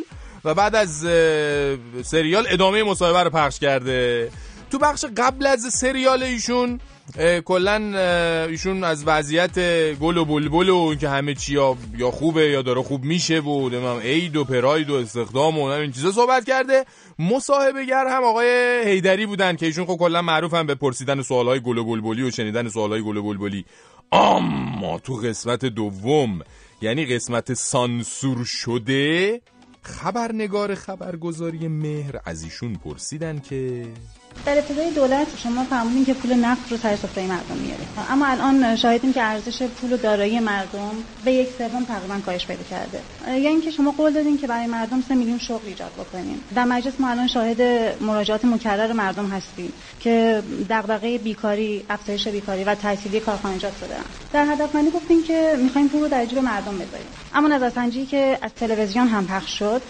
و 0.44 0.54
بعد 0.54 0.74
از 0.74 1.06
سریال 2.04 2.46
ادامه 2.50 2.82
مصاحبه 2.82 3.22
رو 3.22 3.30
پخش 3.30 3.58
کرده. 3.58 4.30
تو 4.70 4.78
بخش 4.78 5.04
قبل 5.16 5.46
از 5.46 5.60
سریال 5.60 6.22
ایشون 6.22 6.80
کلا 7.44 7.98
ایشون 8.48 8.84
از 8.84 9.04
وضعیت 9.06 9.58
گل 9.94 10.16
و 10.16 10.24
بلبل 10.24 10.68
و 10.68 10.76
اینکه 10.76 11.08
همه 11.08 11.34
چی 11.34 11.52
یا, 11.52 11.76
یا 11.96 12.10
خوبه 12.10 12.48
یا 12.50 12.62
داره 12.62 12.82
خوب 12.82 13.04
میشه 13.04 13.40
و 13.40 13.68
نمی‌دونم 13.68 13.98
عید 13.98 14.36
و 14.36 14.44
پراید 14.44 14.90
و 14.90 14.94
استخدام 14.94 15.58
و 15.58 15.62
این 15.62 15.92
چیزا 15.92 16.12
صحبت 16.12 16.44
کرده. 16.44 16.84
مصاحبه 17.18 17.84
گر 17.84 18.06
هم 18.06 18.24
آقای 18.24 18.82
هیدری 18.84 19.26
بودن 19.26 19.56
که 19.56 19.66
ایشون 19.66 19.86
خب 19.86 19.96
کلا 19.96 20.22
معروفن 20.22 20.66
به 20.66 20.74
پرسیدن 20.74 21.22
سوالهای 21.22 21.60
گل 21.60 21.78
و 21.78 21.84
بلبلی 21.84 22.22
و 22.22 22.30
شنیدن 22.30 22.68
سوالهای 22.68 23.02
گل 23.02 23.16
و 23.16 23.22
بلبلی. 23.22 23.64
اما 24.12 24.98
تو 24.98 25.14
قسمت 25.14 25.64
دوم 25.64 26.40
یعنی 26.82 27.06
قسمت 27.06 27.54
سانسور 27.54 28.44
شده 28.44 29.40
خبرنگار 29.82 30.74
خبرگزاری 30.74 31.68
مهر 31.68 32.20
از 32.24 32.42
ایشون 32.42 32.74
پرسیدن 32.74 33.38
که 33.38 33.86
در 34.46 34.58
ابتدای 34.58 34.90
دولت 34.90 35.26
شما 35.42 35.64
فرمودین 35.64 36.04
که 36.04 36.14
پول 36.14 36.34
نقد 36.34 36.70
رو 36.70 36.76
سر 36.76 36.96
سفره 36.96 37.26
مردم 37.26 37.56
میاره. 37.56 37.84
اما 38.10 38.26
الان 38.26 38.76
شاهدیم 38.76 39.12
که 39.12 39.22
ارزش 39.22 39.62
پول 39.62 39.92
و 39.92 39.96
دارایی 39.96 40.40
مردم 40.40 40.90
به 41.24 41.32
یک 41.32 41.48
سوم 41.58 41.84
تقریبا 41.84 42.18
کاهش 42.26 42.46
پیدا 42.46 42.62
کرده. 42.62 43.00
یا 43.26 43.50
اینکه 43.50 43.70
شما 43.70 43.90
قول 43.90 44.12
دادین 44.12 44.38
که 44.38 44.46
برای 44.46 44.66
مردم 44.66 45.02
سه 45.08 45.14
میلیون 45.14 45.38
شغل 45.38 45.66
ایجاد 45.66 45.92
بکنین. 45.92 46.40
در 46.54 46.64
مجلس 46.64 46.92
ما 46.98 47.08
الان 47.08 47.26
شاهد 47.26 47.62
مراجعات 48.02 48.44
مکرر 48.44 48.92
مردم 48.92 49.26
هستیم 49.26 49.72
که 50.00 50.42
دغدغه 50.70 51.18
بیکاری 51.18 51.84
افزایش 51.90 52.28
بیکاری 52.28 52.64
و 52.64 52.74
تحصیلی 52.74 53.20
کارخانجات 53.20 53.72
شده 53.80 53.96
در 54.32 54.46
هدفمندی 54.52 54.90
گفتیم 54.90 55.22
که 55.22 55.58
می‌خوایم 55.62 55.88
پول 55.88 56.00
رو 56.00 56.08
در 56.08 56.24
جیب 56.24 56.38
مردم 56.38 56.74
بذاریم. 56.74 57.06
اما 57.34 57.48
نظرسنجی 57.48 58.06
که 58.06 58.38
از 58.42 58.50
تلویزیون 58.60 59.08
هم 59.08 59.26
پخش 59.26 59.58
شد 59.58 59.82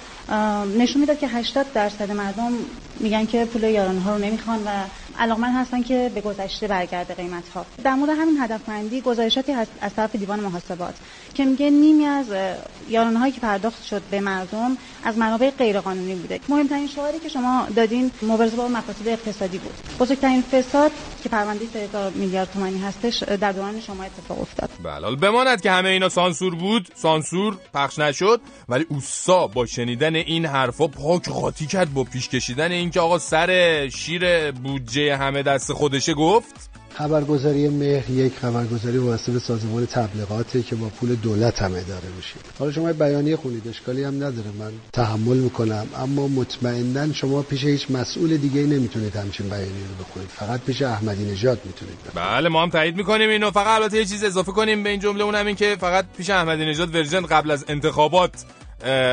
نشون 0.79 1.01
می‌داد 1.01 1.19
که 1.19 1.29
80 1.29 1.67
درصد 1.75 2.11
مردم 2.11 2.53
میگن 3.01 3.27
که 3.27 3.45
پول 3.45 3.63
یارانه 3.63 4.01
ها 4.01 4.13
رو 4.17 4.19
نمی‌خوان 4.25 4.65
و 4.65 4.69
علاقمند 5.19 5.57
هستن 5.57 5.83
که 5.83 6.11
به 6.15 6.21
گذشته 6.21 6.67
برگرده 6.69 7.15
قیمت 7.15 7.49
ها 7.55 7.67
در 7.85 7.95
مورد 7.95 8.11
همین 8.19 8.39
هدفمندی 8.41 9.01
گزارشاتی 9.01 9.53
هست 9.53 9.71
از 9.81 9.95
طرف 9.95 10.17
دیوان 10.17 10.41
محاسبات 10.41 10.95
که 11.35 11.45
میگه 11.45 11.71
نیمی 11.71 12.05
از 12.07 12.27
یارانه 12.89 13.19
هایی 13.19 13.33
که 13.33 13.41
پرداخت 13.41 13.85
شد 13.85 14.03
به 14.11 14.21
مردم 14.21 14.77
از 15.05 15.19
منابع 15.19 15.51
غیرقانونی 15.51 16.15
بوده. 16.15 16.41
مهمترین 16.49 16.87
شعاری 16.87 17.19
که 17.19 17.29
شما 17.29 17.67
دادین 17.77 18.11
مبارزه 18.23 18.57
با 18.57 18.69
مفاسد 18.69 19.09
اقتصادی 19.09 19.59
بود. 19.59 19.75
بزرگترین 20.01 20.43
فساد 20.43 20.91
که 21.23 21.29
پرونده 21.29 21.67
3000 21.73 22.11
میلیارد 22.13 22.51
تومانی 22.53 22.79
هستش 22.79 23.23
در 23.23 23.53
دوران 23.53 23.81
شما 23.81 24.05
اتفاق 24.05 24.41
افتاد. 24.41 24.71
بله 24.83 25.17
بماند 25.17 25.61
که 25.61 25.71
همه 25.71 25.89
اینا 25.89 26.09
سانسور 26.09 26.55
بود 26.55 26.89
سانسور 26.95 27.57
پخش 27.75 27.99
نشد 27.99 28.41
ولی 28.69 28.87
اوسا 28.89 29.47
با 29.47 29.67
شنیدن 29.67 30.15
این 30.15 30.47
حرفا 30.47 30.87
پاک 30.87 31.29
قاطی 31.29 31.67
کرد 31.67 31.95
با 31.95 32.05
پیش 32.05 32.29
کشیدن 32.29 32.73
اینکه 32.73 33.01
آقا 33.01 33.19
سر 33.19 33.89
شیر 33.89 34.51
بودجه 34.51 35.17
همه 35.17 35.43
دست 35.43 35.73
خودشه 35.73 36.15
گفت. 36.15 36.68
خبرگزاری 36.95 37.69
مهر 37.69 38.11
یک 38.11 38.33
خبرگزاری 38.35 38.99
وابسته 38.99 39.39
سازمان 39.39 39.87
تبلیغاته 39.87 40.63
که 40.63 40.77
با 40.77 40.89
پول 40.89 41.15
دولت 41.15 41.63
هم 41.63 41.71
اداره 41.71 42.09
میشه 42.17 42.35
حالا 42.59 42.73
شما 42.73 42.93
بیانیه 42.93 43.37
خونید 43.37 43.69
اشکالی 43.69 44.05
هم 44.05 44.15
نداره. 44.15 44.51
من 44.59 44.73
تحمل 44.93 45.37
می‌کنم 45.37 45.87
اما 45.97 46.29
مطمئنا 46.29 47.13
شما 47.13 47.43
پیش 47.43 47.65
هیچ 47.65 47.91
مسئول 47.91 48.37
دیگه 48.37 48.63
نمی‌تونید 48.63 49.17
همچین 49.17 49.49
بیانیه 49.49 49.69
رو 49.69 50.05
بخونید. 50.05 50.29
فقط 50.29 50.61
پیش 50.61 50.83
احمدی 50.83 51.25
نژاد 51.25 51.61
می‌تونید 51.65 51.99
بله 52.15 52.49
ما 52.49 52.63
هم 52.63 52.71
تایید 52.71 52.97
می‌کنیم 52.97 53.31
اینو. 53.31 53.51
فقط 53.51 53.81
البته 53.81 53.97
یه 53.97 54.05
چیز 54.05 54.25
اضافه 54.25 54.53
کنیم 54.53 54.83
به 54.83 54.91
این 54.91 55.01
جمله 55.01 55.25
اونم 55.25 55.47
این 55.47 55.57
که 55.57 55.77
فقط 55.81 56.05
پیش 56.17 56.31
احمدی 56.31 56.65
نژاد 56.67 56.95
ورژن 56.95 57.27
قبل 57.27 57.51
از 57.51 57.65
انتخابات 57.69 58.45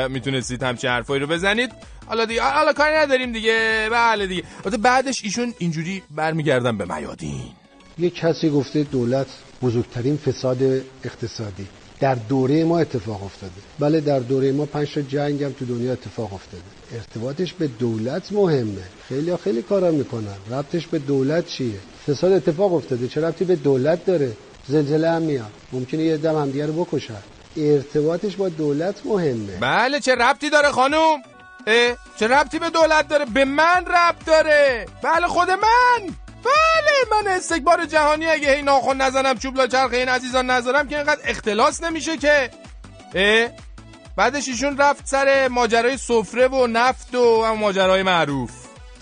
می‌تونستید 0.09 0.63
همچین 0.63 0.89
حرفایی 0.89 1.21
رو 1.21 1.27
بزنید. 1.27 1.71
حالا 2.07 2.25
دیگه 2.25 2.41
حالا 2.43 2.73
کاری 2.73 2.95
نداریم 2.95 3.31
دیگه. 3.31 3.87
بله 3.91 4.27
دیگه. 4.27 4.43
بعدش 4.81 5.23
ایشون 5.23 5.53
اینجوری 5.57 6.03
برمیگردن 6.11 6.77
به 6.77 6.95
میادین. 6.95 7.51
یک 7.97 8.15
کسی 8.15 8.49
گفته 8.49 8.83
دولت 8.83 9.27
بزرگترین 9.61 10.17
فساد 10.17 10.57
اقتصادی. 11.03 11.67
در 11.99 12.15
دوره 12.15 12.63
ما 12.63 12.79
اتفاق 12.79 13.23
افتاده. 13.23 13.53
بله 13.79 14.01
در 14.01 14.19
دوره 14.19 14.51
ما 14.51 14.65
پنج 14.65 14.87
جنگ 14.87 15.43
هم 15.43 15.51
تو 15.51 15.65
دنیا 15.65 15.91
اتفاق 15.91 16.33
افتاده. 16.33 16.63
ارتباطش 16.93 17.53
به 17.53 17.67
دولت 17.67 18.31
مهمه. 18.31 18.83
خیلی 19.09 19.31
ها 19.31 19.37
خیلی 19.37 19.61
کارا 19.61 19.91
می‌کنن. 19.91 20.35
ربطش 20.51 20.87
به 20.87 20.99
دولت 20.99 21.47
چیه؟ 21.47 21.79
فساد 22.07 22.31
اتفاق 22.31 22.73
افتاده. 22.73 23.07
چه 23.07 23.21
ربطی 23.21 23.45
به 23.45 23.55
دولت 23.55 24.05
داره؟ 24.05 24.31
زلزله 24.67 25.09
هم 25.09 25.21
میاد. 25.21 25.51
ممکنه 25.71 26.03
یه 26.03 26.17
دم 26.17 26.35
همدیگه 26.35 26.65
رو 26.65 26.85
بکشن. 26.85 27.23
ارتباطش 27.57 28.35
با 28.35 28.49
دولت 28.49 28.95
مهمه. 29.05 29.57
بله 29.59 29.99
چه 29.99 30.15
ربطی 30.15 30.49
داره 30.49 30.71
خانوم 30.71 31.21
اه، 31.67 31.95
چه 32.19 32.27
ربطی 32.27 32.59
به 32.59 32.69
دولت 32.69 33.07
داره؟ 33.07 33.25
به 33.25 33.45
من 33.45 33.85
ربط 33.85 34.25
داره. 34.25 34.85
بله 35.03 35.27
خود 35.27 35.49
من. 35.49 36.24
بله 36.45 37.21
من 37.21 37.27
استکبار 37.27 37.85
جهانی 37.85 38.25
اگه 38.25 38.55
هی 38.55 38.61
ناخن 38.61 38.97
نزنم 39.01 39.37
چوب 39.37 39.57
لا 39.57 39.67
چرخ 39.67 39.93
این 39.93 40.09
عزیزان 40.09 40.49
نذارم 40.49 40.87
که 40.87 40.97
اینقدر 40.97 41.21
اختلاس 41.23 41.83
نمیشه 41.83 42.17
که. 42.17 42.49
اه؟ 43.15 43.49
بعدش 44.15 44.47
ایشون 44.47 44.77
رفت 44.77 45.07
سر 45.07 45.47
ماجرای 45.47 45.97
سفره 45.97 46.47
و 46.47 46.67
نفت 46.67 47.15
و 47.15 47.55
ماجرای 47.55 48.03
معروف. 48.03 48.51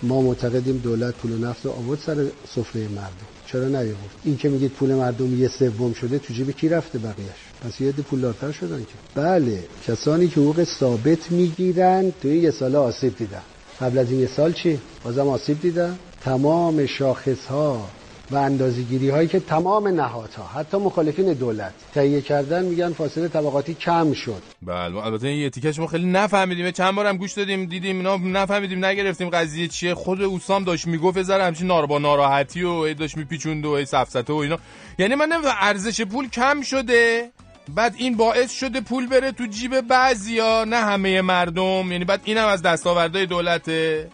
ما 0.04 0.22
معتقدیم 0.22 0.78
دولت 0.78 1.14
پول 1.16 1.32
و 1.32 1.38
نفت 1.38 1.66
رو 1.66 1.72
آورد 1.72 2.00
سر 2.00 2.26
سفره 2.56 2.88
مردم. 2.88 3.28
چرا 3.48 3.68
نیاورد؟ 3.68 4.12
این 4.24 4.38
که 4.38 4.50
میگید 4.50 4.72
پول 4.72 4.94
مردم 4.94 5.41
یه 5.41 5.48
سوم 5.48 5.94
شده 5.94 6.20
تو 6.20 6.34
جیب 6.34 6.52
کی 6.52 6.70
رفته 6.70 7.00
بقیهش؟ 7.00 7.30
پس 7.66 7.82
یه 7.82 7.91
پولدارتر 7.91 8.52
شدن 8.52 8.80
که. 8.80 9.22
بله 9.22 9.64
کسانی 9.88 10.28
که 10.28 10.39
حقوق 10.39 10.64
ثابت 10.64 11.32
می‌گیرن 11.32 12.12
تو 12.22 12.28
یه 12.28 12.52
سال 12.52 12.76
آسیب 12.76 13.18
دیدن. 13.18 13.41
قبل 13.82 13.98
از 13.98 14.12
این 14.12 14.20
یه 14.20 14.28
سال 14.28 14.54
چی؟ 14.54 14.80
بازم 15.04 15.28
آسیب 15.28 15.62
دیدن؟ 15.62 16.00
تمام 16.24 16.86
شاخص 16.86 17.45
ها 17.45 17.89
و 18.32 18.36
اندازه‌گیری 18.36 19.09
هایی 19.09 19.28
که 19.28 19.39
تمام 19.39 19.88
نهادها 19.88 20.47
حتی 20.47 20.78
مخالفین 20.78 21.34
دولت 21.34 21.74
تهیه 21.93 22.21
کردن 22.21 22.65
میگن 22.65 22.93
فاصله 22.93 23.28
طبقاتی 23.28 23.74
کم 23.74 24.13
شد. 24.13 24.41
بله 24.61 25.05
البته 25.05 25.28
این 25.28 25.49
تیکش 25.49 25.80
ما 25.80 25.88
خیلی 25.88 26.05
نفهمیدیم. 26.05 26.71
چند 26.71 26.95
بارم 26.95 27.17
گوش 27.17 27.34
دادیم 27.34 27.65
دیدیم 27.65 27.97
اینا 27.97 28.17
نفهمیدیم 28.17 28.86
نگرفتیم 28.86 29.30
قضیه 29.30 29.67
چیه. 29.67 29.93
خود 29.93 30.21
اوسام 30.21 30.63
داشت 30.63 30.88
می‌گفت 30.88 31.24
ذره 31.24 31.43
همچین 31.43 31.67
نار 31.67 31.86
با 31.86 31.99
ناراحتی 31.99 32.63
و 32.63 32.93
داشت 32.93 33.17
میپیچوند 33.17 33.65
و 33.65 33.78
هی 33.78 33.86
سفسته 33.86 34.34
و 34.34 34.36
اینا. 34.36 34.57
یعنی 34.99 35.15
من 35.15 35.32
ارزش 35.61 36.01
پول 36.01 36.30
کم 36.30 36.61
شده 36.61 37.30
بعد 37.76 37.95
این 37.97 38.17
باعث 38.17 38.51
شده 38.51 38.82
پول 38.82 39.07
بره 39.07 39.32
تو 39.32 39.45
جیب 39.45 39.82
بعضیا 39.82 40.63
نه 40.63 40.78
همه 40.78 41.21
مردم. 41.21 41.91
یعنی 41.91 42.05
بعد 42.05 42.21
اینم 42.24 42.47
از 42.47 42.61
دستاوردهای 42.61 43.26
دولته. 43.26 44.09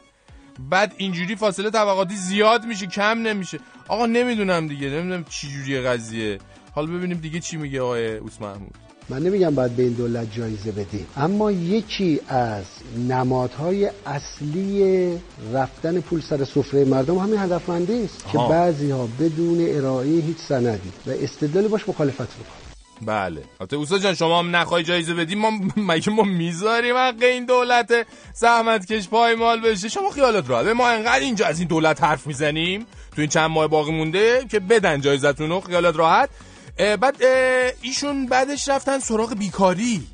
بعد 0.70 0.93
اینجوری 0.97 1.36
فاصله 1.36 1.70
طبقاتی 1.70 2.16
زیاد 2.16 2.66
میشه 2.66 2.86
کم 2.86 3.20
نمیشه. 3.20 3.60
آقا 3.88 4.05
نمی‌دونم 4.05 4.68
دیگه 4.68 4.88
نمی‌دونم 4.88 5.26
چی 5.30 5.47
جوریه 5.47 5.82
قضیه. 5.82 6.39
حالا 6.72 6.88
ببینیم 6.88 7.18
دیگه 7.18 7.39
چی 7.39 7.57
میگه 7.57 7.82
آقای 7.82 8.18
اوس 8.18 8.41
محمود. 8.41 8.74
من 9.10 9.24
نمیگم 9.24 9.55
باید 9.55 9.72
به 9.76 9.84
این 9.84 9.93
دولت 9.93 10.36
جایزه 10.36 10.72
بدیم. 10.72 11.07
اما 11.18 11.51
یکی 11.51 12.22
از 12.28 12.66
نمادهای 13.07 13.91
اصلی 14.05 15.20
رفتن 15.53 16.01
پول 16.01 16.22
سر 16.22 16.45
سفره 16.45 16.86
مردم 16.86 17.18
همین 17.18 17.39
هدفمندی 17.39 18.03
است 18.03 18.26
که. 18.32 18.38
بعضی 18.38 18.91
ها 18.91 19.10
بدون 19.20 19.57
ارائه 19.70 20.10
هیچ 20.10 20.38
سندی 20.38 20.91
و 21.07 21.10
استدلالی 21.10 21.68
باش 21.68 21.89
مخالفت 21.89 22.38
می‌کنن 22.38 22.68
بله. 23.02 23.43
البته 23.60 23.76
اوستا 23.76 23.97
جان 23.97 24.16
شما 24.16 24.39
هم 24.39 24.56
نخوای 24.56 24.84
جایزه 24.84 25.14
بدیم 25.14 25.39
ما 25.39 25.52
مگه 25.78 26.12
ما 26.12 26.24
می‌ذاریم 26.24 26.95
حق 26.95 27.24
این 27.24 27.45
دولت 27.45 28.08
زحمت 28.34 28.86
کش 28.91 29.08
پایمال 29.08 29.62
بشه؟ 29.62 29.89
شما 29.89 30.10
خیالت 30.10 30.50
راحت. 30.50 30.68
ما 30.68 30.89
انقدر 30.89 31.20
اینجا 31.20 31.45
از 31.45 31.60
این 31.60 31.68
دولت 31.68 32.04
حرف 32.04 32.28
می‌زنیم 32.28 32.86
تو 33.16 33.22
این 33.22 33.30
چند 33.30 33.50
ماه 33.50 33.68
باقی 33.68 33.91
مونده 33.91 34.45
که 34.52 34.60
بدن 34.60 35.02
جایزتون 35.02 35.50
رو 35.50 35.60
خیالت 35.60 35.95
راحت. 35.95 36.30
اه، 36.78 36.97
بعد 36.97 37.16
اه، 37.22 37.72
ایشون 37.82 38.26
بعدش 38.26 38.70
رفتن 38.70 39.00
سراغ 39.00 39.34
بیکاری. 39.34 40.08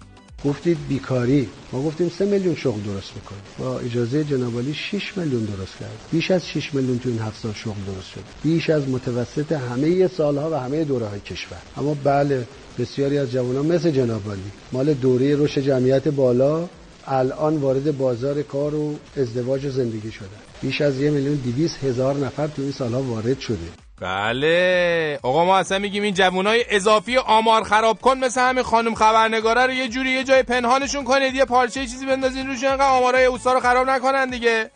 گفتید 0.46 0.78
بیکاری. 0.90 1.50
ما 1.72 1.84
گفتیم 1.84 2.12
سه 2.20 2.26
میلیون 2.26 2.56
شغل 2.56 2.82
درست 2.82 3.12
می‌کنیم. 3.16 3.42
با 3.60 3.80
اجازه 3.80 4.24
جنابالی 4.24 4.74
6 4.74 5.18
میلیون 5.18 5.46
درست 5.46 5.80
کرد 5.80 6.00
بیش 6.12 6.32
از 6.32 6.48
6 6.48 6.74
میلیون 6.74 7.00
تو 7.00 7.10
این 7.10 7.20
هفت 7.20 7.42
سال 7.42 7.54
شغل 7.54 7.82
درست 7.88 8.10
شد. 8.16 8.24
بیش 8.44 8.70
از 8.70 8.90
متوسط 8.90 9.52
همه 9.52 10.08
سالها 10.08 10.52
و 10.52 10.54
همه 10.54 10.84
دوره 10.84 11.08
های 11.08 11.20
کشور. 11.20 11.58
اما 11.78 11.94
بله 12.04 12.48
بسیاری 12.80 13.18
از 13.18 13.32
جوانان 13.32 13.66
مثل 13.66 13.92
جنابالی 13.92 14.52
مال 14.72 14.94
دوره 14.94 15.36
رشد 15.36 15.62
جمعیت 15.62 16.08
بالا 16.08 16.68
الان 17.08 17.58
وارد 17.58 17.98
بازار 17.98 18.42
کار 18.42 18.76
و 18.76 18.96
ازدواج 19.18 19.66
و 19.66 19.70
زندگی 19.70 20.12
شدن. 20.12 20.28
بیش 20.62 20.82
از 20.82 21.00
یه 21.00 21.10
میلیون 21.10 21.36
دیویس 21.36 21.78
هزار 21.84 22.16
نفر 22.16 22.48
تو 22.48 22.62
این 22.62 22.72
سالها 22.72 23.02
وارد 23.02 23.40
شده. 23.40 23.58
بله. 24.02 25.20
آقا 25.24 25.46
ما 25.46 25.58
اصلا 25.58 25.80
میگیم 25.80 26.04
این 26.04 26.14
جوانای 26.14 26.66
اضافی 26.70 27.18
آمار 27.18 27.64
خراب 27.64 28.02
کن 28.02 28.18
مثل 28.18 28.42
همین 28.42 28.64
خانم 28.64 28.96
خبرنگاره 28.96 29.66
رو 29.66 29.74
یه 29.74 29.88
جوری 29.88 30.10
یه 30.10 30.24
جای 30.24 30.44
پنهانشون 30.44 31.04
کنید 31.04 31.36
یه 31.36 31.46
پارچه 31.46 31.82
چیزی 31.82 32.06
بندازین 32.06 32.48
روش 32.48 32.64
انقدر 32.64 32.90
آمارای 32.90 33.26
اوستا 33.26 33.54
رو 33.54 33.60
خراب 33.60 33.90
نکنن 33.90 34.30
دیگه؟ 34.30 34.72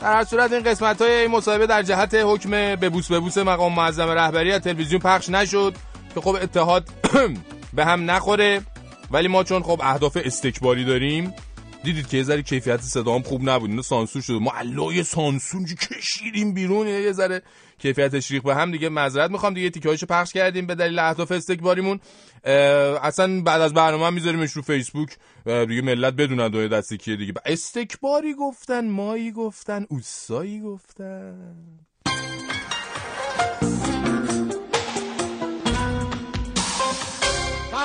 در 0.00 0.16
هر 0.16 0.24
صورت 0.24 0.52
این 0.52 0.62
قسمت 0.62 1.02
های 1.02 1.12
این 1.12 1.30
مصاحبه 1.30 1.66
در 1.66 1.82
جهت 1.82 2.14
حکم 2.14 2.50
ببوس 2.50 3.12
ببوس 3.12 3.38
مقام 3.38 3.74
معظم 3.74 4.08
رهبری 4.08 4.58
تلویزیون 4.58 5.00
پخش 5.00 5.28
نشد. 5.28 5.74
که 6.14 6.20
خب 6.20 6.36
اتحاد 6.42 6.88
به 7.76 7.84
هم 7.84 8.10
نخوره 8.10 8.62
ولی 9.10 9.28
ما 9.28 9.44
چون 9.44 9.62
خب 9.62 9.80
اهداف 9.84 10.18
استکباری 10.24 10.84
داریم 10.84 11.34
دیدید 11.84 12.08
که 12.08 12.16
یه 12.16 12.22
ذره 12.22 12.42
کیفیت 12.42 12.80
صدام 12.80 13.22
خوب 13.22 13.48
نبود 13.48 13.70
اینو 13.70 13.82
سانسور 13.82 14.22
شده 14.22 14.38
ما 14.38 14.52
علای 14.52 15.02
سانسور 15.02 15.62
کشیدیم 15.74 16.54
بیرون 16.54 16.86
یه 16.86 17.12
ذره 17.12 17.42
کیفیتش 17.78 18.30
ریخت 18.30 18.44
به 18.44 18.54
هم 18.54 18.70
دیگه. 18.70 18.88
معذرت 18.88 19.30
می‌خوام 19.30 19.54
دیگه 19.54 19.70
تیکه‌هاشو 19.70 20.06
پخش 20.06 20.32
کردیم 20.32 20.66
به 20.66 20.74
دلیل 20.74 20.98
اهداف 20.98 21.32
استکباریمون. 21.32 22.00
اصلا 23.02 23.42
بعد 23.42 23.60
از 23.60 23.74
برنامه 23.74 24.10
میذاریمش 24.10 24.52
رو 24.52 24.62
فیسبوک. 24.62 25.16
دیگه 25.46 25.82
ملت 25.82 26.14
بدونن 26.14 26.48
دوی 26.48 26.68
دستی 26.68 26.96
کیه 26.96 27.16
دیگه. 27.16 27.32
استکباری 27.44 28.34
گفتن 28.34 28.88
مایی 28.88 29.32
گفتن 29.32 29.86
اوسایی 29.88 30.60
گفتن. 30.60 31.80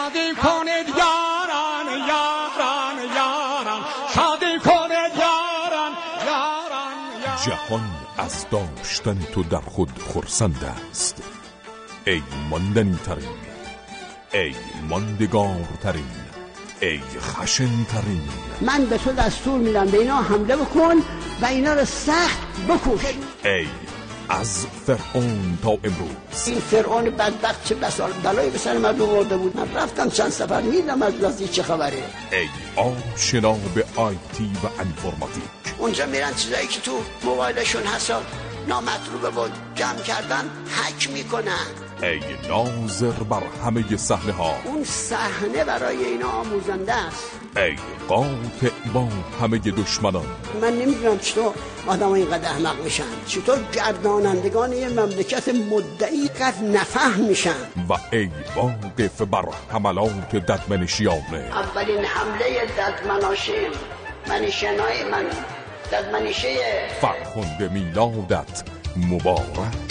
شادی 0.06 0.36
کنید 0.36 0.88
یاران 0.98 2.08
یاران 2.08 2.98
یاران. 3.16 3.82
شادی 4.16 4.60
کنید 4.60 5.14
یاران 5.20 5.92
یاران 6.26 7.38
جهان 7.46 7.82
از 8.18 8.46
داشتن 8.52 9.20
تو 9.34 9.44
در 9.44 9.62
خود 9.62 9.90
خرسند 10.14 10.76
است. 10.92 11.24
ای 12.08 12.22
ماندنی 12.50 13.00
ترین 13.06 13.28
ای 14.34 14.56
ماندگار 14.90 15.68
ترین 15.84 16.12
ای 16.82 17.00
خشن 17.20 17.84
ترین 17.84 18.30
من 18.62 18.86
به 18.86 18.98
تو 18.98 19.12
دستور 19.12 19.60
میدم 19.60 19.86
به 19.86 19.98
اینا 19.98 20.22
حمله 20.22 20.56
بکن 20.56 20.96
و 21.42 21.46
اینا 21.46 21.74
رو 21.74 21.86
سخت 21.86 22.38
بکش. 22.70 23.06
ای 23.46 23.68
از 24.30 24.66
فرعون 24.86 25.58
تا 25.64 25.70
امروز. 25.70 26.48
این 26.48 26.60
فرعون 26.60 27.10
بدبخت 27.10 27.66
چه 27.66 27.76
بسال 27.76 28.12
بلایی 28.12 28.50
به 28.50 28.58
سر 28.58 28.78
مردم 28.78 29.02
آورده 29.02 29.38
بود؟ 29.38 29.58
من 29.58 29.74
رفتم 29.76 30.10
چند 30.10 30.30
سفر 30.30 30.62
میدم 30.62 31.02
از 31.02 31.14
نزدیک 31.14 31.52
چه 31.52 31.64
خبره. 31.64 32.04
ای 32.32 32.48
آشنا 32.76 33.54
به 33.54 33.86
آیتی 33.96 34.52
و 34.64 34.82
انفرماتیک 34.82 35.44
اونجا 35.78 36.06
میرن 36.06 36.34
چیزایی 36.34 36.68
که 36.68 36.82
تو 36.82 36.92
موبایلشون 37.24 37.84
هست 37.84 38.12
نامطلوبه 38.68 39.30
بود 39.30 39.52
جمع 39.76 40.02
کردن 40.02 40.50
حک 40.68 41.10
می‌کنن. 41.10 41.85
ای 42.04 42.20
ناظر 42.50 43.12
بر 43.12 43.44
همه 43.66 43.98
صحنه 43.98 44.34
ها 44.34 44.56
اون 44.66 44.84
صحنه 44.84 45.64
برای 45.64 46.06
اینا 46.06 46.30
آموزنده 46.30 46.94
است. 46.94 47.32
ای 47.58 47.76
قاطع 48.08 48.70
با 48.94 49.08
همه 49.42 49.58
دشمنان. 49.58 50.26
من 50.62 50.74
نمی‌دونم 50.74 51.20
چطور 51.20 51.54
آدم 51.88 52.12
اینقدر 52.12 52.50
احمق 52.50 52.84
میشن. 52.84 53.04
چطور 53.28 53.58
گردانندگان 53.74 54.74
یه 54.74 54.90
مملکت 54.90 55.50
مدعی 55.50 56.28
قد 56.28 56.64
نفهم 56.64 57.22
میشن. 57.22 57.62
و 57.90 57.94
ای 58.12 58.30
واقف 58.56 59.22
بر 59.22 59.46
حملات 59.72 60.36
ددمنشیانه 60.36 61.52
اولین 61.52 62.06
حمله 62.06 62.66
ددمناشین 62.78 63.72
منیشنای 64.30 65.04
من 65.12 65.26
ددمنیشه 65.92 66.56
فرخنده 67.02 67.70
میلادت 67.74 68.64
مبارک. 68.98 69.85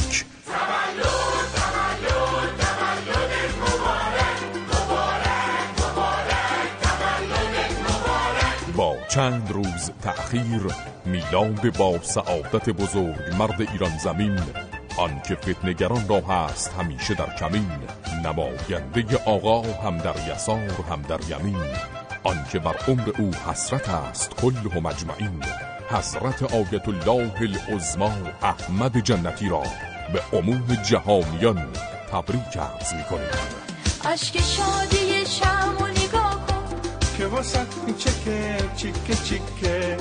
چند 9.14 9.50
روز 9.50 9.90
تأخیر 10.02 10.62
میلاد 11.04 11.76
با 11.76 12.02
سعادت 12.02 12.70
بزرگ 12.70 13.34
مرد 13.38 13.60
ایران 13.72 13.98
زمین. 13.98 14.40
آنکه 14.98 15.34
فتنگران 15.34 16.08
را 16.08 16.20
هست 16.20 16.72
همیشه 16.78 17.14
در 17.14 17.36
کمین 17.36 17.70
نماینده 18.24 19.24
آقا 19.26 19.62
هم 19.62 19.98
در 19.98 20.14
یسار 20.34 20.70
هم 20.90 21.02
در 21.02 21.20
یمین. 21.28 21.64
آنکه 22.24 22.58
بر 22.58 22.76
عمر 22.88 23.12
او 23.18 23.30
حسرت 23.34 23.88
است 23.88 24.30
کل 24.30 24.80
مجمعین. 24.82 25.44
حسرت 25.90 26.42
آیت 26.42 26.88
الله 26.88 27.32
العظما 27.40 28.12
احمد 28.42 28.98
جنتی 28.98 29.48
را 29.48 29.62
به 30.12 30.38
عموم 30.38 30.78
جهانیان 30.90 31.72
تبریک 32.12 32.56
عرض 32.56 32.94
می‌کنیم. 32.94 33.64
اشک 34.04 34.40
شادی 34.40 35.26
شم 35.26 35.76
و 35.80 35.86
نگاه 35.86 35.88
کن 35.88 35.93
که 37.34 37.40
واسه 37.40 37.66
چکه 38.76 39.14
چیکه 39.24 39.96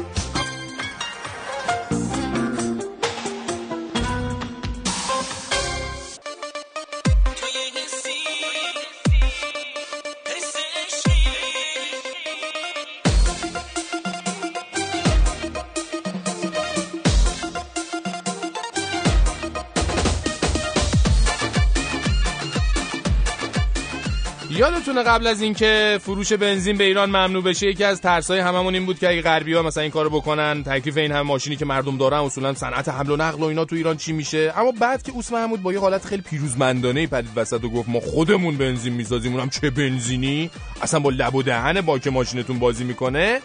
یادتونه 24.87 25.09
قبل 25.09 25.27
از 25.27 25.41
اینکه 25.41 25.99
فروش 26.01 26.33
بنزین 26.33 26.77
به 26.77 26.83
ایران 26.83 27.09
ممنوع 27.09 27.43
بشه 27.43 27.67
یکی 27.67 27.83
از 27.83 28.01
ترسای 28.01 28.39
هممون 28.39 28.73
این 28.73 28.85
بود 28.85 28.99
که 28.99 29.09
اگه 29.09 29.21
غربی‌ها 29.21 29.61
مثلا 29.61 29.83
این 29.83 29.91
کارو 29.91 30.09
بکنن 30.09 30.63
تکلیف 30.63 30.97
این 30.97 31.11
همه 31.11 31.21
ماشینی 31.21 31.55
که 31.55 31.65
مردم 31.65 31.97
دارن 31.97 32.17
اصولا 32.17 32.53
صنعت 32.53 32.89
حمل 32.89 33.09
و 33.09 33.15
نقل 33.15 33.43
و 33.43 33.45
اینا 33.45 33.65
تو 33.65 33.75
ایران 33.75 33.97
چی 33.97 34.13
میشه؟ 34.13 34.53
اما 34.57 34.71
بعد 34.71 35.03
که 35.03 35.11
اوس 35.11 35.31
محمود 35.31 35.61
با 35.61 35.73
یه 35.73 35.79
حالت 35.79 36.05
خیلی 36.05 36.21
پیروزمندانه 36.21 37.07
پدید 37.07 37.29
وسط 37.35 37.63
و 37.63 37.69
گفت 37.69 37.89
ما 37.89 37.99
خودمون 37.99 38.57
بنزین 38.57 38.93
می‌سازیم 38.93 39.33
اونم 39.33 39.49
چه 39.49 39.69
بنزینی؟ 39.69 40.49
اصلا 40.81 40.99
با 40.99 41.09
لب 41.09 41.35
و 41.35 41.43
دهن 41.43 41.81
باک 41.81 42.07
ماشینتون 42.07 42.59
بازی 42.59 42.83
می‌کنه؟ 42.83 43.39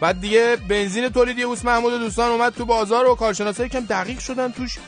بعد 0.00 0.20
دیگه 0.20 0.56
بنزین 0.68 1.08
تولیدی 1.08 1.42
اوس 1.42 1.64
محمود 1.64 1.92
دوستان 1.92 2.30
اومد 2.30 2.54
تو 2.54 2.64
بازار 2.64 3.06
و 3.06 3.14
کارشناسا 3.14 3.64
یکم 3.64 3.80
دقیق 3.80 4.18
شدن 4.18 4.52
توش. 4.52 4.78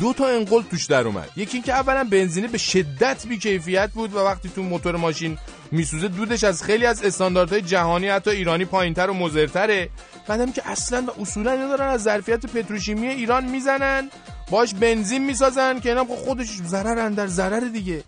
دو 0.00 0.12
تا 0.12 0.28
انقل 0.28 0.62
توش 0.62 0.86
در 0.86 1.06
اومد. 1.06 1.30
یکی 1.36 1.56
اینکه 1.56 1.72
اولا 1.72 2.04
بنزینه 2.04 2.48
به 2.48 2.58
شدت 2.58 3.26
بیکیفیت 3.26 3.90
بود 3.94 4.14
و 4.14 4.18
وقتی 4.18 4.48
تو 4.48 4.62
موتور 4.62 4.96
ماشین 4.96 5.38
میسوزه 5.70 6.08
دودش 6.08 6.44
از 6.44 6.62
خیلی 6.62 6.86
از 6.86 7.04
استانداردهای 7.04 7.62
جهانی 7.62 8.08
حتی 8.08 8.30
ایرانی 8.30 8.64
پایینتر 8.64 9.10
و 9.10 9.14
مضرتره. 9.14 9.88
بعدم 10.28 10.52
که 10.52 10.62
اصلا 10.70 11.04
و 11.06 11.20
اصولا 11.22 11.52
اینا 11.52 11.68
دارن 11.68 11.88
از 11.88 12.02
ظرفیت 12.02 12.46
پتروشیمی 12.46 13.06
ایران 13.06 13.44
می‌زنن 13.44 14.10
باش 14.50 14.74
بنزین 14.74 15.24
می‌سازن 15.24 15.80
که 15.80 15.88
اینا 15.88 16.04
خب 16.04 16.14
خودش 16.14 16.46
ضرر 16.46 17.08
در 17.08 17.26
ضرر 17.26 17.60
دیگه. 17.60 18.04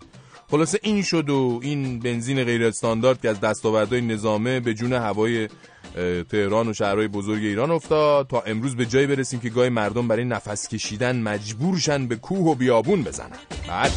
خلاصه 0.51 0.79
این 0.83 1.01
شد 1.01 1.29
و 1.29 1.59
این 1.63 1.99
بنزین 1.99 2.43
غیر 2.43 2.63
استاندارد 2.63 3.21
که 3.21 3.29
از 3.29 3.39
دستاوردهای 3.39 4.01
نظامه 4.01 4.59
به 4.59 4.73
جون 4.73 4.93
هوای 4.93 5.47
تهران 6.29 6.67
و 6.67 6.73
شهرهای 6.73 7.07
بزرگ 7.07 7.43
ایران 7.43 7.71
افتاد. 7.71 8.27
تا 8.27 8.41
امروز 8.41 8.75
به 8.75 8.85
جایی 8.85 9.07
برسیم 9.07 9.39
که 9.39 9.49
گاهی 9.49 9.69
مردم 9.69 10.07
برای 10.07 10.25
نفس 10.25 10.67
کشیدن 10.67 11.21
مجبورشن 11.21 12.07
به 12.07 12.15
کوه 12.15 12.51
و 12.51 12.55
بیابون 12.55 13.03
بزنن. 13.03 13.37
بعد 13.67 13.91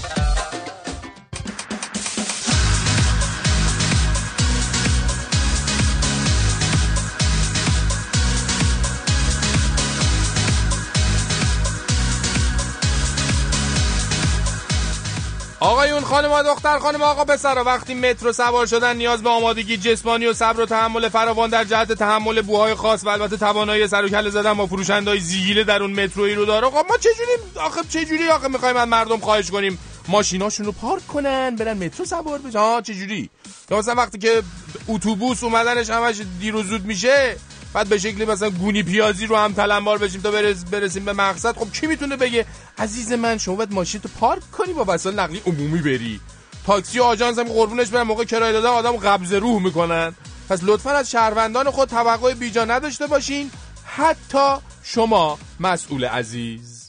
آقایون 16.04 16.30
خانم 16.30 16.54
دختر 16.54 16.78
خانم 16.78 17.02
آقا 17.02 17.24
پسر 17.24 17.62
وقتی 17.66 17.94
مترو 17.94 18.32
سوار 18.32 18.66
شدن 18.66 18.96
نیاز 18.96 19.22
به 19.22 19.30
آمادگی 19.30 19.76
جسمانی 19.76 20.26
و 20.26 20.32
صبر 20.32 20.60
و 20.60 20.66
تحمل 20.66 21.08
فراوان 21.08 21.50
در 21.50 21.64
جهت 21.64 21.92
تحمل 21.92 22.42
بوهای 22.42 22.74
خاص 22.74 23.04
و 23.04 23.08
البته 23.08 23.36
توانایی 23.36 23.88
سر 23.88 24.04
و 24.04 24.08
کله 24.08 24.30
زدن 24.30 24.54
با 24.54 24.66
فروشندهای 24.66 25.20
زیگیله 25.20 25.64
در 25.64 25.82
اون 25.82 26.04
مترویی 26.04 26.34
رو 26.34 26.44
داره. 26.44 26.66
آقا 26.66 26.82
ما 26.82 26.96
چجوری 26.96 27.60
آخه 27.66 27.80
چجوری 27.88 28.28
آخه 28.28 28.48
می‌خوایم 28.48 28.76
از 28.76 28.88
مردم 28.88 29.18
خواهش 29.18 29.50
کنیم 29.50 29.78
ماشیناشون 30.08 30.66
رو 30.66 30.72
پارک 30.72 31.06
کنن 31.06 31.56
برن 31.56 31.84
مترو 31.84 32.04
سوار 32.04 32.38
بشن؟ 32.38 32.58
ها 32.58 32.80
چجوری؟ 32.80 33.30
یا 33.70 33.78
مثلا 33.78 33.94
وقتی 33.94 34.18
که 34.18 34.42
اتوبوس 34.88 35.44
اومدنش 35.44 35.90
همش 35.90 36.20
دیر 36.40 36.56
و 36.56 36.62
زود 36.62 36.84
میشه 36.84 37.36
بعد 37.74 37.88
به 37.88 37.98
شکلی 37.98 38.24
مثلا 38.24 38.50
گونی 38.50 38.82
پیازی 38.82 39.26
رو 39.26 39.36
هم 39.36 39.52
تلمبار 39.52 39.98
بشیم 39.98 40.20
تا 40.20 40.30
برس 40.30 40.64
برسیم 40.64 41.04
به 41.04 41.12
مقصد. 41.12 41.56
خب 41.56 41.72
کی 41.72 41.86
می‌تونه 41.86 42.16
بگه 42.16 42.46
عزیز 42.78 43.12
من 43.12 43.38
شما 43.38 43.54
باید 43.54 43.72
ماشین 43.72 44.00
تو 44.00 44.08
پارک 44.20 44.50
کنی 44.50 44.72
با 44.72 44.84
وسایل 44.88 45.18
نقلی 45.18 45.42
عمومی 45.46 45.78
بری. 45.78 46.20
تاکسی 46.66 46.98
و 46.98 47.02
آژانس 47.02 47.38
هم 47.38 47.44
قربونش 47.44 47.88
برن 47.88 48.02
موقع 48.02 48.24
کرایه 48.24 48.52
دادن 48.52 48.68
آدم 48.68 48.96
قبض 48.96 49.32
روح 49.32 49.62
می‌کنن. 49.62 50.14
پس 50.48 50.60
لطفا 50.62 50.90
از 50.90 51.10
شهروندان 51.10 51.70
خود 51.70 51.88
توقع 51.88 52.34
بیجا 52.34 52.64
نداشته 52.64 53.06
باشین. 53.06 53.50
حتی 53.84 54.54
شما 54.82 55.38
مسئول 55.60 56.04
عزیز. 56.04 56.79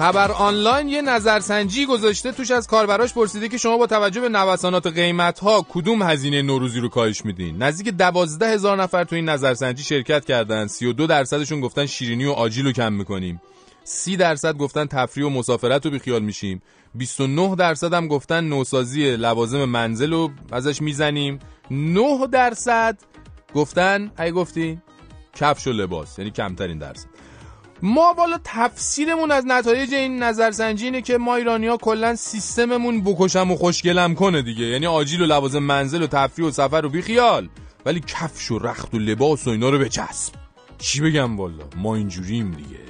خبر 0.00 0.32
آنلاین 0.32 0.88
یه 0.88 1.02
نظرسنجی 1.02 1.86
گذاشته 1.86 2.32
توش 2.32 2.50
از 2.50 2.66
کاربراش 2.66 3.14
پرسیده 3.14 3.48
که 3.48 3.58
شما 3.58 3.76
با 3.76 3.86
توجه 3.86 4.20
به 4.20 4.28
نوسانات 4.28 4.86
قیمت 4.86 5.38
ها 5.38 5.66
کدوم 5.68 6.02
هزینه 6.02 6.42
نوروزی 6.42 6.80
رو 6.80 6.88
کاهش 6.88 7.24
میدین؟ 7.24 7.62
نزدیک 7.62 7.88
دوازده 7.88 8.48
هزار 8.48 8.82
نفر 8.82 9.04
تو 9.04 9.16
این 9.16 9.28
نظرسنجی 9.28 9.82
شرکت 9.82 10.24
کردن. 10.24 10.66
32 10.66 11.06
درصدشون 11.06 11.60
گفتن 11.60 11.86
شیرینی 11.86 12.24
و 12.24 12.30
آجیل 12.30 12.66
رو 12.66 12.72
کم 12.72 12.92
می‌کنیم. 12.92 13.40
30 13.84 14.16
درصد 14.16 14.56
گفتن 14.56 14.86
تفریح 14.86 15.26
و 15.26 15.30
مسافرت 15.30 15.84
رو 15.84 15.90
بیخیال 15.90 16.22
میشیم. 16.22 16.62
29 16.94 17.54
درصد 17.54 17.94
هم 17.94 18.08
گفتن 18.08 18.44
نوسازی 18.44 19.16
لوازم 19.16 19.64
منزل 19.64 20.12
رو 20.12 20.30
ازش 20.52 20.82
می‌زنیم. 20.82 21.38
9 21.70 22.26
درصد 22.32 22.98
گفتن 23.54 24.10
ای 24.18 24.32
گفتی 24.32 24.78
کفش 25.34 25.66
و 25.66 25.72
لباس. 25.72 26.18
یعنی 26.18 26.30
کمترین 26.30 26.78
درصد. 26.78 27.09
ما 27.82 28.12
بالا 28.12 28.40
تفسیرمون 28.44 29.30
از 29.30 29.46
نتایج 29.46 29.94
این 29.94 30.22
نظرسنجی 30.22 30.84
اینه 30.84 31.02
که 31.02 31.18
ما 31.18 31.36
ایرانی 31.36 31.66
ها 31.66 31.76
کلا 31.76 32.16
سیستممون 32.16 33.04
بکشم 33.04 33.50
و 33.50 33.56
خوشگلم 33.56 34.14
کنه 34.14 34.42
دیگه. 34.42 34.64
یعنی 34.64 34.86
آجیل 34.86 35.22
و 35.22 35.26
لوازم 35.26 35.58
منزل 35.58 36.02
و 36.02 36.06
تفریح 36.06 36.48
و 36.48 36.50
سفر 36.50 36.86
و 36.86 36.88
بیخیال. 36.88 37.48
ولی 37.86 38.00
کفش 38.00 38.50
و 38.50 38.58
رخت 38.58 38.94
و 38.94 38.98
لباس 38.98 39.46
و 39.46 39.50
اینا 39.50 39.70
رو 39.70 39.78
بچسب. 39.78 40.34
چی 40.78 41.00
بگم 41.00 41.36
بالا 41.36 41.64
ما 41.76 41.96
اینجوریم 41.96 42.50
دیگه. 42.50 42.80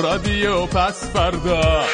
رادیو 0.00 0.66
پس 0.66 1.04
فردا. 1.12 1.84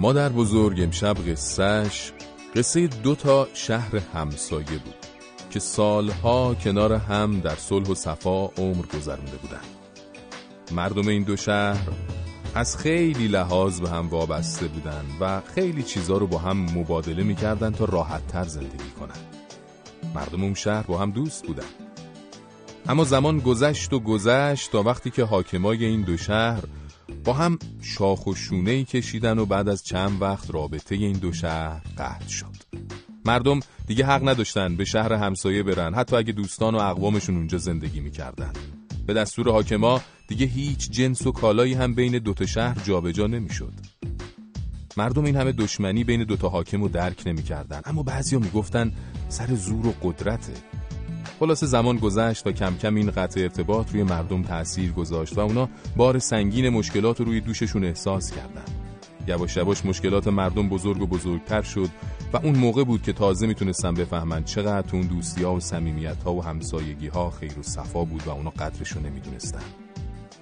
مادر 0.00 0.28
بزرگ 0.28 0.80
امشب 0.80 1.16
قصهش 1.30 2.12
قصه 2.56 2.86
دو 2.86 3.14
تا 3.14 3.48
شهر 3.54 3.96
همسایه 3.96 4.78
بود 4.84 4.94
که 5.50 5.58
سالها 5.58 6.54
کنار 6.54 6.92
هم 6.92 7.40
در 7.40 7.54
صلح 7.54 7.88
و 7.88 7.94
صفا 7.94 8.46
عمر 8.46 8.86
گذرونده 8.94 9.36
بودند. 9.36 9.66
مردم 10.72 11.08
این 11.08 11.22
دو 11.22 11.36
شهر 11.36 11.88
از 12.54 12.76
خیلی 12.76 13.28
لحاظ 13.28 13.80
به 13.80 13.90
هم 13.90 14.08
وابسته 14.08 14.66
بودن 14.68 15.04
و 15.20 15.40
خیلی 15.54 15.82
چیزا 15.82 16.16
رو 16.16 16.26
با 16.26 16.38
هم 16.38 16.56
مبادله 16.56 17.22
می‌کردن 17.22 17.70
تا 17.70 17.84
راحت 17.84 18.26
تر 18.26 18.44
زندگی 18.44 18.90
کنن 19.00 19.20
مردم 20.14 20.42
اون 20.42 20.54
شهر 20.54 20.82
با 20.82 20.98
هم 20.98 21.10
دوست 21.10 21.46
بودن 21.46 21.68
اما 22.88 23.04
زمان 23.04 23.38
گذشت 23.38 23.92
و 23.92 24.00
گذشت 24.00 24.72
تا 24.72 24.82
وقتی 24.82 25.10
که 25.10 25.24
حاکمای 25.24 25.84
این 25.84 26.02
دو 26.02 26.16
شهر 26.16 26.62
با 27.24 27.32
هم 27.32 27.58
شاخ 27.82 28.26
و 28.26 28.34
شونه 28.34 28.84
کشیدن 28.84 29.38
و 29.38 29.46
بعد 29.46 29.68
از 29.68 29.84
چند 29.84 30.22
وقت 30.22 30.50
رابطه 30.50 30.94
این 30.94 31.18
دو 31.18 31.32
شهر 31.32 31.82
قطع 31.98 32.28
شد. 32.28 32.56
مردم 33.24 33.60
دیگه 33.86 34.06
حق 34.06 34.28
نداشتن 34.28 34.76
به 34.76 34.84
شهر 34.84 35.12
همسایه 35.12 35.62
برن 35.62 35.94
حتی 35.94 36.16
اگه 36.16 36.32
دوستان 36.32 36.74
و 36.74 36.78
اقوامشون 36.78 37.36
اونجا 37.36 37.58
زندگی 37.58 38.00
می‌کردن. 38.00 38.52
به 39.06 39.14
دستور 39.14 39.50
حاکما 39.50 40.00
دیگه 40.28 40.46
هیچ 40.46 40.90
جنس 40.90 41.26
و 41.26 41.32
کالایی 41.32 41.74
هم 41.74 41.94
بین 41.94 42.18
دوتا 42.18 42.46
شهر 42.46 42.78
جابجا 42.84 43.26
نمی‌شد. 43.26 43.72
مردم 44.96 45.24
این 45.24 45.36
همه 45.36 45.52
دشمنی 45.52 46.04
بین 46.04 46.24
دوتا 46.24 46.48
حاکم 46.48 46.82
رو 46.82 46.88
درک 46.88 47.22
نمی‌کردن 47.26 47.80
اما 47.84 48.02
بعضیا 48.02 48.38
می‌گفتن 48.38 48.92
سر 49.28 49.54
زور 49.54 49.86
و 49.86 49.94
قدرته. 50.02 50.52
خلاصه 51.40 51.66
زمان 51.66 51.96
گذشت 51.96 52.46
و 52.46 52.52
کم 52.52 52.76
کم 52.76 52.94
این 52.94 53.10
قطع 53.10 53.40
ارتباط 53.40 53.90
روی 53.92 54.02
مردم 54.02 54.42
تأثیر 54.42 54.92
گذاشت 54.92 55.38
و 55.38 55.40
اونا 55.40 55.68
بار 55.96 56.18
سنگین 56.18 56.68
مشکلات 56.68 57.20
رو 57.20 57.24
روی 57.24 57.40
دوششون 57.40 57.84
احساس 57.84 58.30
کردن 58.30 58.64
یواش 59.26 59.56
یواش 59.56 59.86
مشکلات 59.86 60.28
مردم 60.28 60.68
بزرگ 60.68 61.02
و 61.02 61.06
بزرگتر 61.06 61.62
شد 61.62 61.88
و 62.32 62.36
اون 62.36 62.58
موقع 62.58 62.84
بود 62.84 63.02
که 63.02 63.12
تازه 63.12 63.46
می‌تونستن 63.46 63.94
بفهمن 63.94 64.44
چقدر 64.44 64.96
اون 64.96 65.06
دوستی 65.06 65.42
ها 65.42 65.54
و 65.54 65.60
صمیمیت 65.60 66.22
ها 66.22 66.34
و 66.34 66.44
همسایگی 66.44 67.08
ها 67.08 67.30
خیر 67.30 67.58
و 67.58 67.62
صفا 67.62 68.04
بود 68.04 68.22
و 68.26 68.30
اونا 68.30 68.50
قدرشو 68.50 69.00
نمی‌دونستن. 69.00 69.62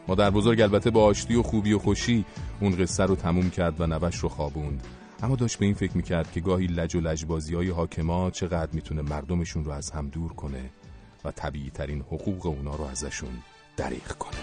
مادر 0.08 0.30
بزرگ 0.30 0.60
البته 0.60 0.90
با 0.90 1.04
آشتی 1.04 1.34
و 1.34 1.42
خوبی 1.42 1.72
و 1.72 1.78
خوشی 1.78 2.24
اون 2.60 2.76
قصه 2.76 3.04
رو 3.04 3.16
تموم 3.16 3.50
کرد 3.50 3.80
و 3.80 3.86
نوش 3.86 4.16
رو 4.16 4.28
خوابوند. 4.28 4.86
اما 5.22 5.36
داشت 5.36 5.58
به 5.58 5.66
این 5.66 5.74
فکر 5.74 5.96
می‌کرد 5.96 6.32
که 6.32 6.40
گاهی 6.40 6.66
لج 6.66 6.96
و 6.96 7.00
لجبازی 7.00 7.54
های 7.54 7.70
حاکما 7.70 8.30
چقدر 8.30 8.70
می‌تونه 8.72 9.02
مردمشون 9.02 9.64
رو 9.64 9.72
از 9.72 9.90
هم 9.90 10.08
دور 10.08 10.32
کنه. 10.32 10.70
طبیعی 11.32 11.70
ترین 11.70 12.00
حقوق 12.00 12.46
اونا 12.46 12.74
رو 12.74 12.84
ازشون 12.84 13.42
دریغ 13.76 14.08
کنه. 14.18 14.38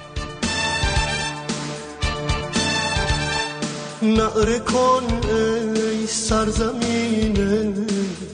نعره 4.02 4.60
کن 4.60 5.04
ای 5.30 6.08
سرزمین 6.08 7.38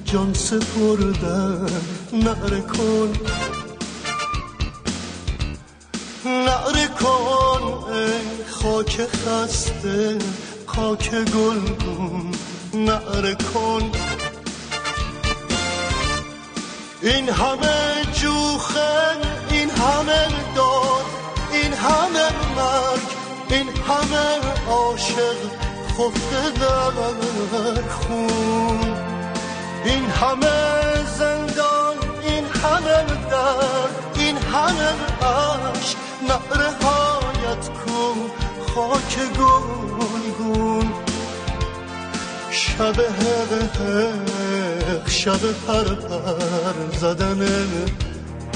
جان 0.06 0.34
سپردن 0.34 1.70
نعره 2.14 2.62
کن. 2.62 3.14
نعره 6.26 6.88
کن 6.88 7.94
ای 7.94 8.46
خاک 8.50 9.02
خسته 9.06 10.18
خاک 10.66 11.12
گلگون. 11.12 12.32
نعره 12.74 13.36
کن. 13.36 13.92
این 17.04 17.30
همه 17.30 18.06
جوخن 18.14 19.18
این 19.50 19.70
همه 19.70 20.28
داد 20.56 21.06
این 21.54 21.74
همه 21.74 22.30
مرگ 22.56 23.08
این 23.50 23.70
همه 23.70 24.40
عاشق 24.70 25.36
خفته 25.98 26.60
در 26.60 27.82
خون. 27.90 28.96
این 29.86 30.06
همه 30.06 31.06
زندان 31.18 31.98
این 32.24 32.46
همه 32.46 33.04
درد 33.30 34.16
این 34.16 34.38
همه 34.38 34.90
عشق 35.22 35.98
نعره 36.30 36.70
هایت 36.72 37.70
کن 37.70 38.32
خاک 38.76 39.18
گلگون 39.38 41.01
شب 42.82 42.96
شب 45.08 45.52
پر 45.68 45.96
پر 45.96 46.98
زدن 47.00 47.68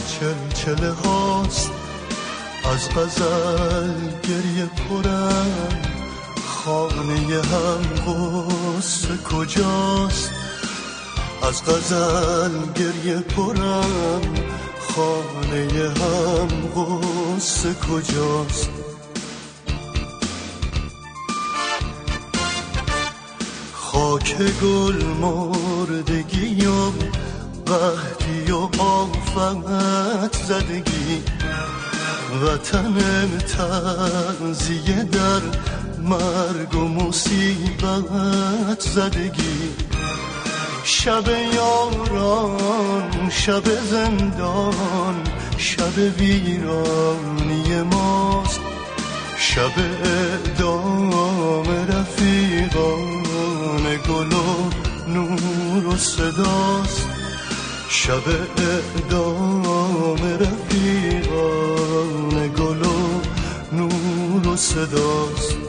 چلچله 0.08 0.92
هاست 0.92 1.72
از 2.74 2.90
غزل 2.90 3.92
گریه 4.24 4.66
پرم 4.66 5.80
خانه 6.48 7.42
هم 7.42 7.82
غصه 8.06 9.18
کجاست؟ 9.18 10.32
از 11.42 11.64
غزل 11.64 12.72
گریه 12.76 13.20
پرم 13.20 14.22
خانه 14.80 15.90
هم 15.90 16.48
غصه 16.76 17.74
کجاست؟ 17.74 18.75
خاک 24.16 24.36
گل 24.64 25.04
مردگی 25.22 26.66
و 26.66 26.92
قهدی 27.66 28.52
و 28.52 28.82
آفت 28.82 30.44
زدگی. 30.44 31.24
وطن 32.44 32.96
تنزیه 33.38 35.04
در 35.04 35.42
مرگ 36.04 36.76
و 36.76 36.88
مصیبت 36.88 38.80
زدگی. 38.80 39.70
شب 40.84 41.24
یاران 41.54 43.30
شب 43.30 43.64
زندان 43.92 45.24
شب 45.58 45.98
ویرانی 46.20 47.82
ماست. 47.82 48.60
شب 49.38 49.72
اعدام 50.04 51.66
رفیقان. 51.88 53.15
گل 53.98 54.34
و 54.34 54.72
نور 55.08 55.88
و 55.88 55.98
صداست. 55.98 57.08
شب 57.90 58.24
اعدام 58.58 60.22
رفیقان 60.40 61.68
گل 62.48 62.82
و 62.82 63.22
نور 63.72 64.48
و 64.48 64.56
صداست. 64.56 65.65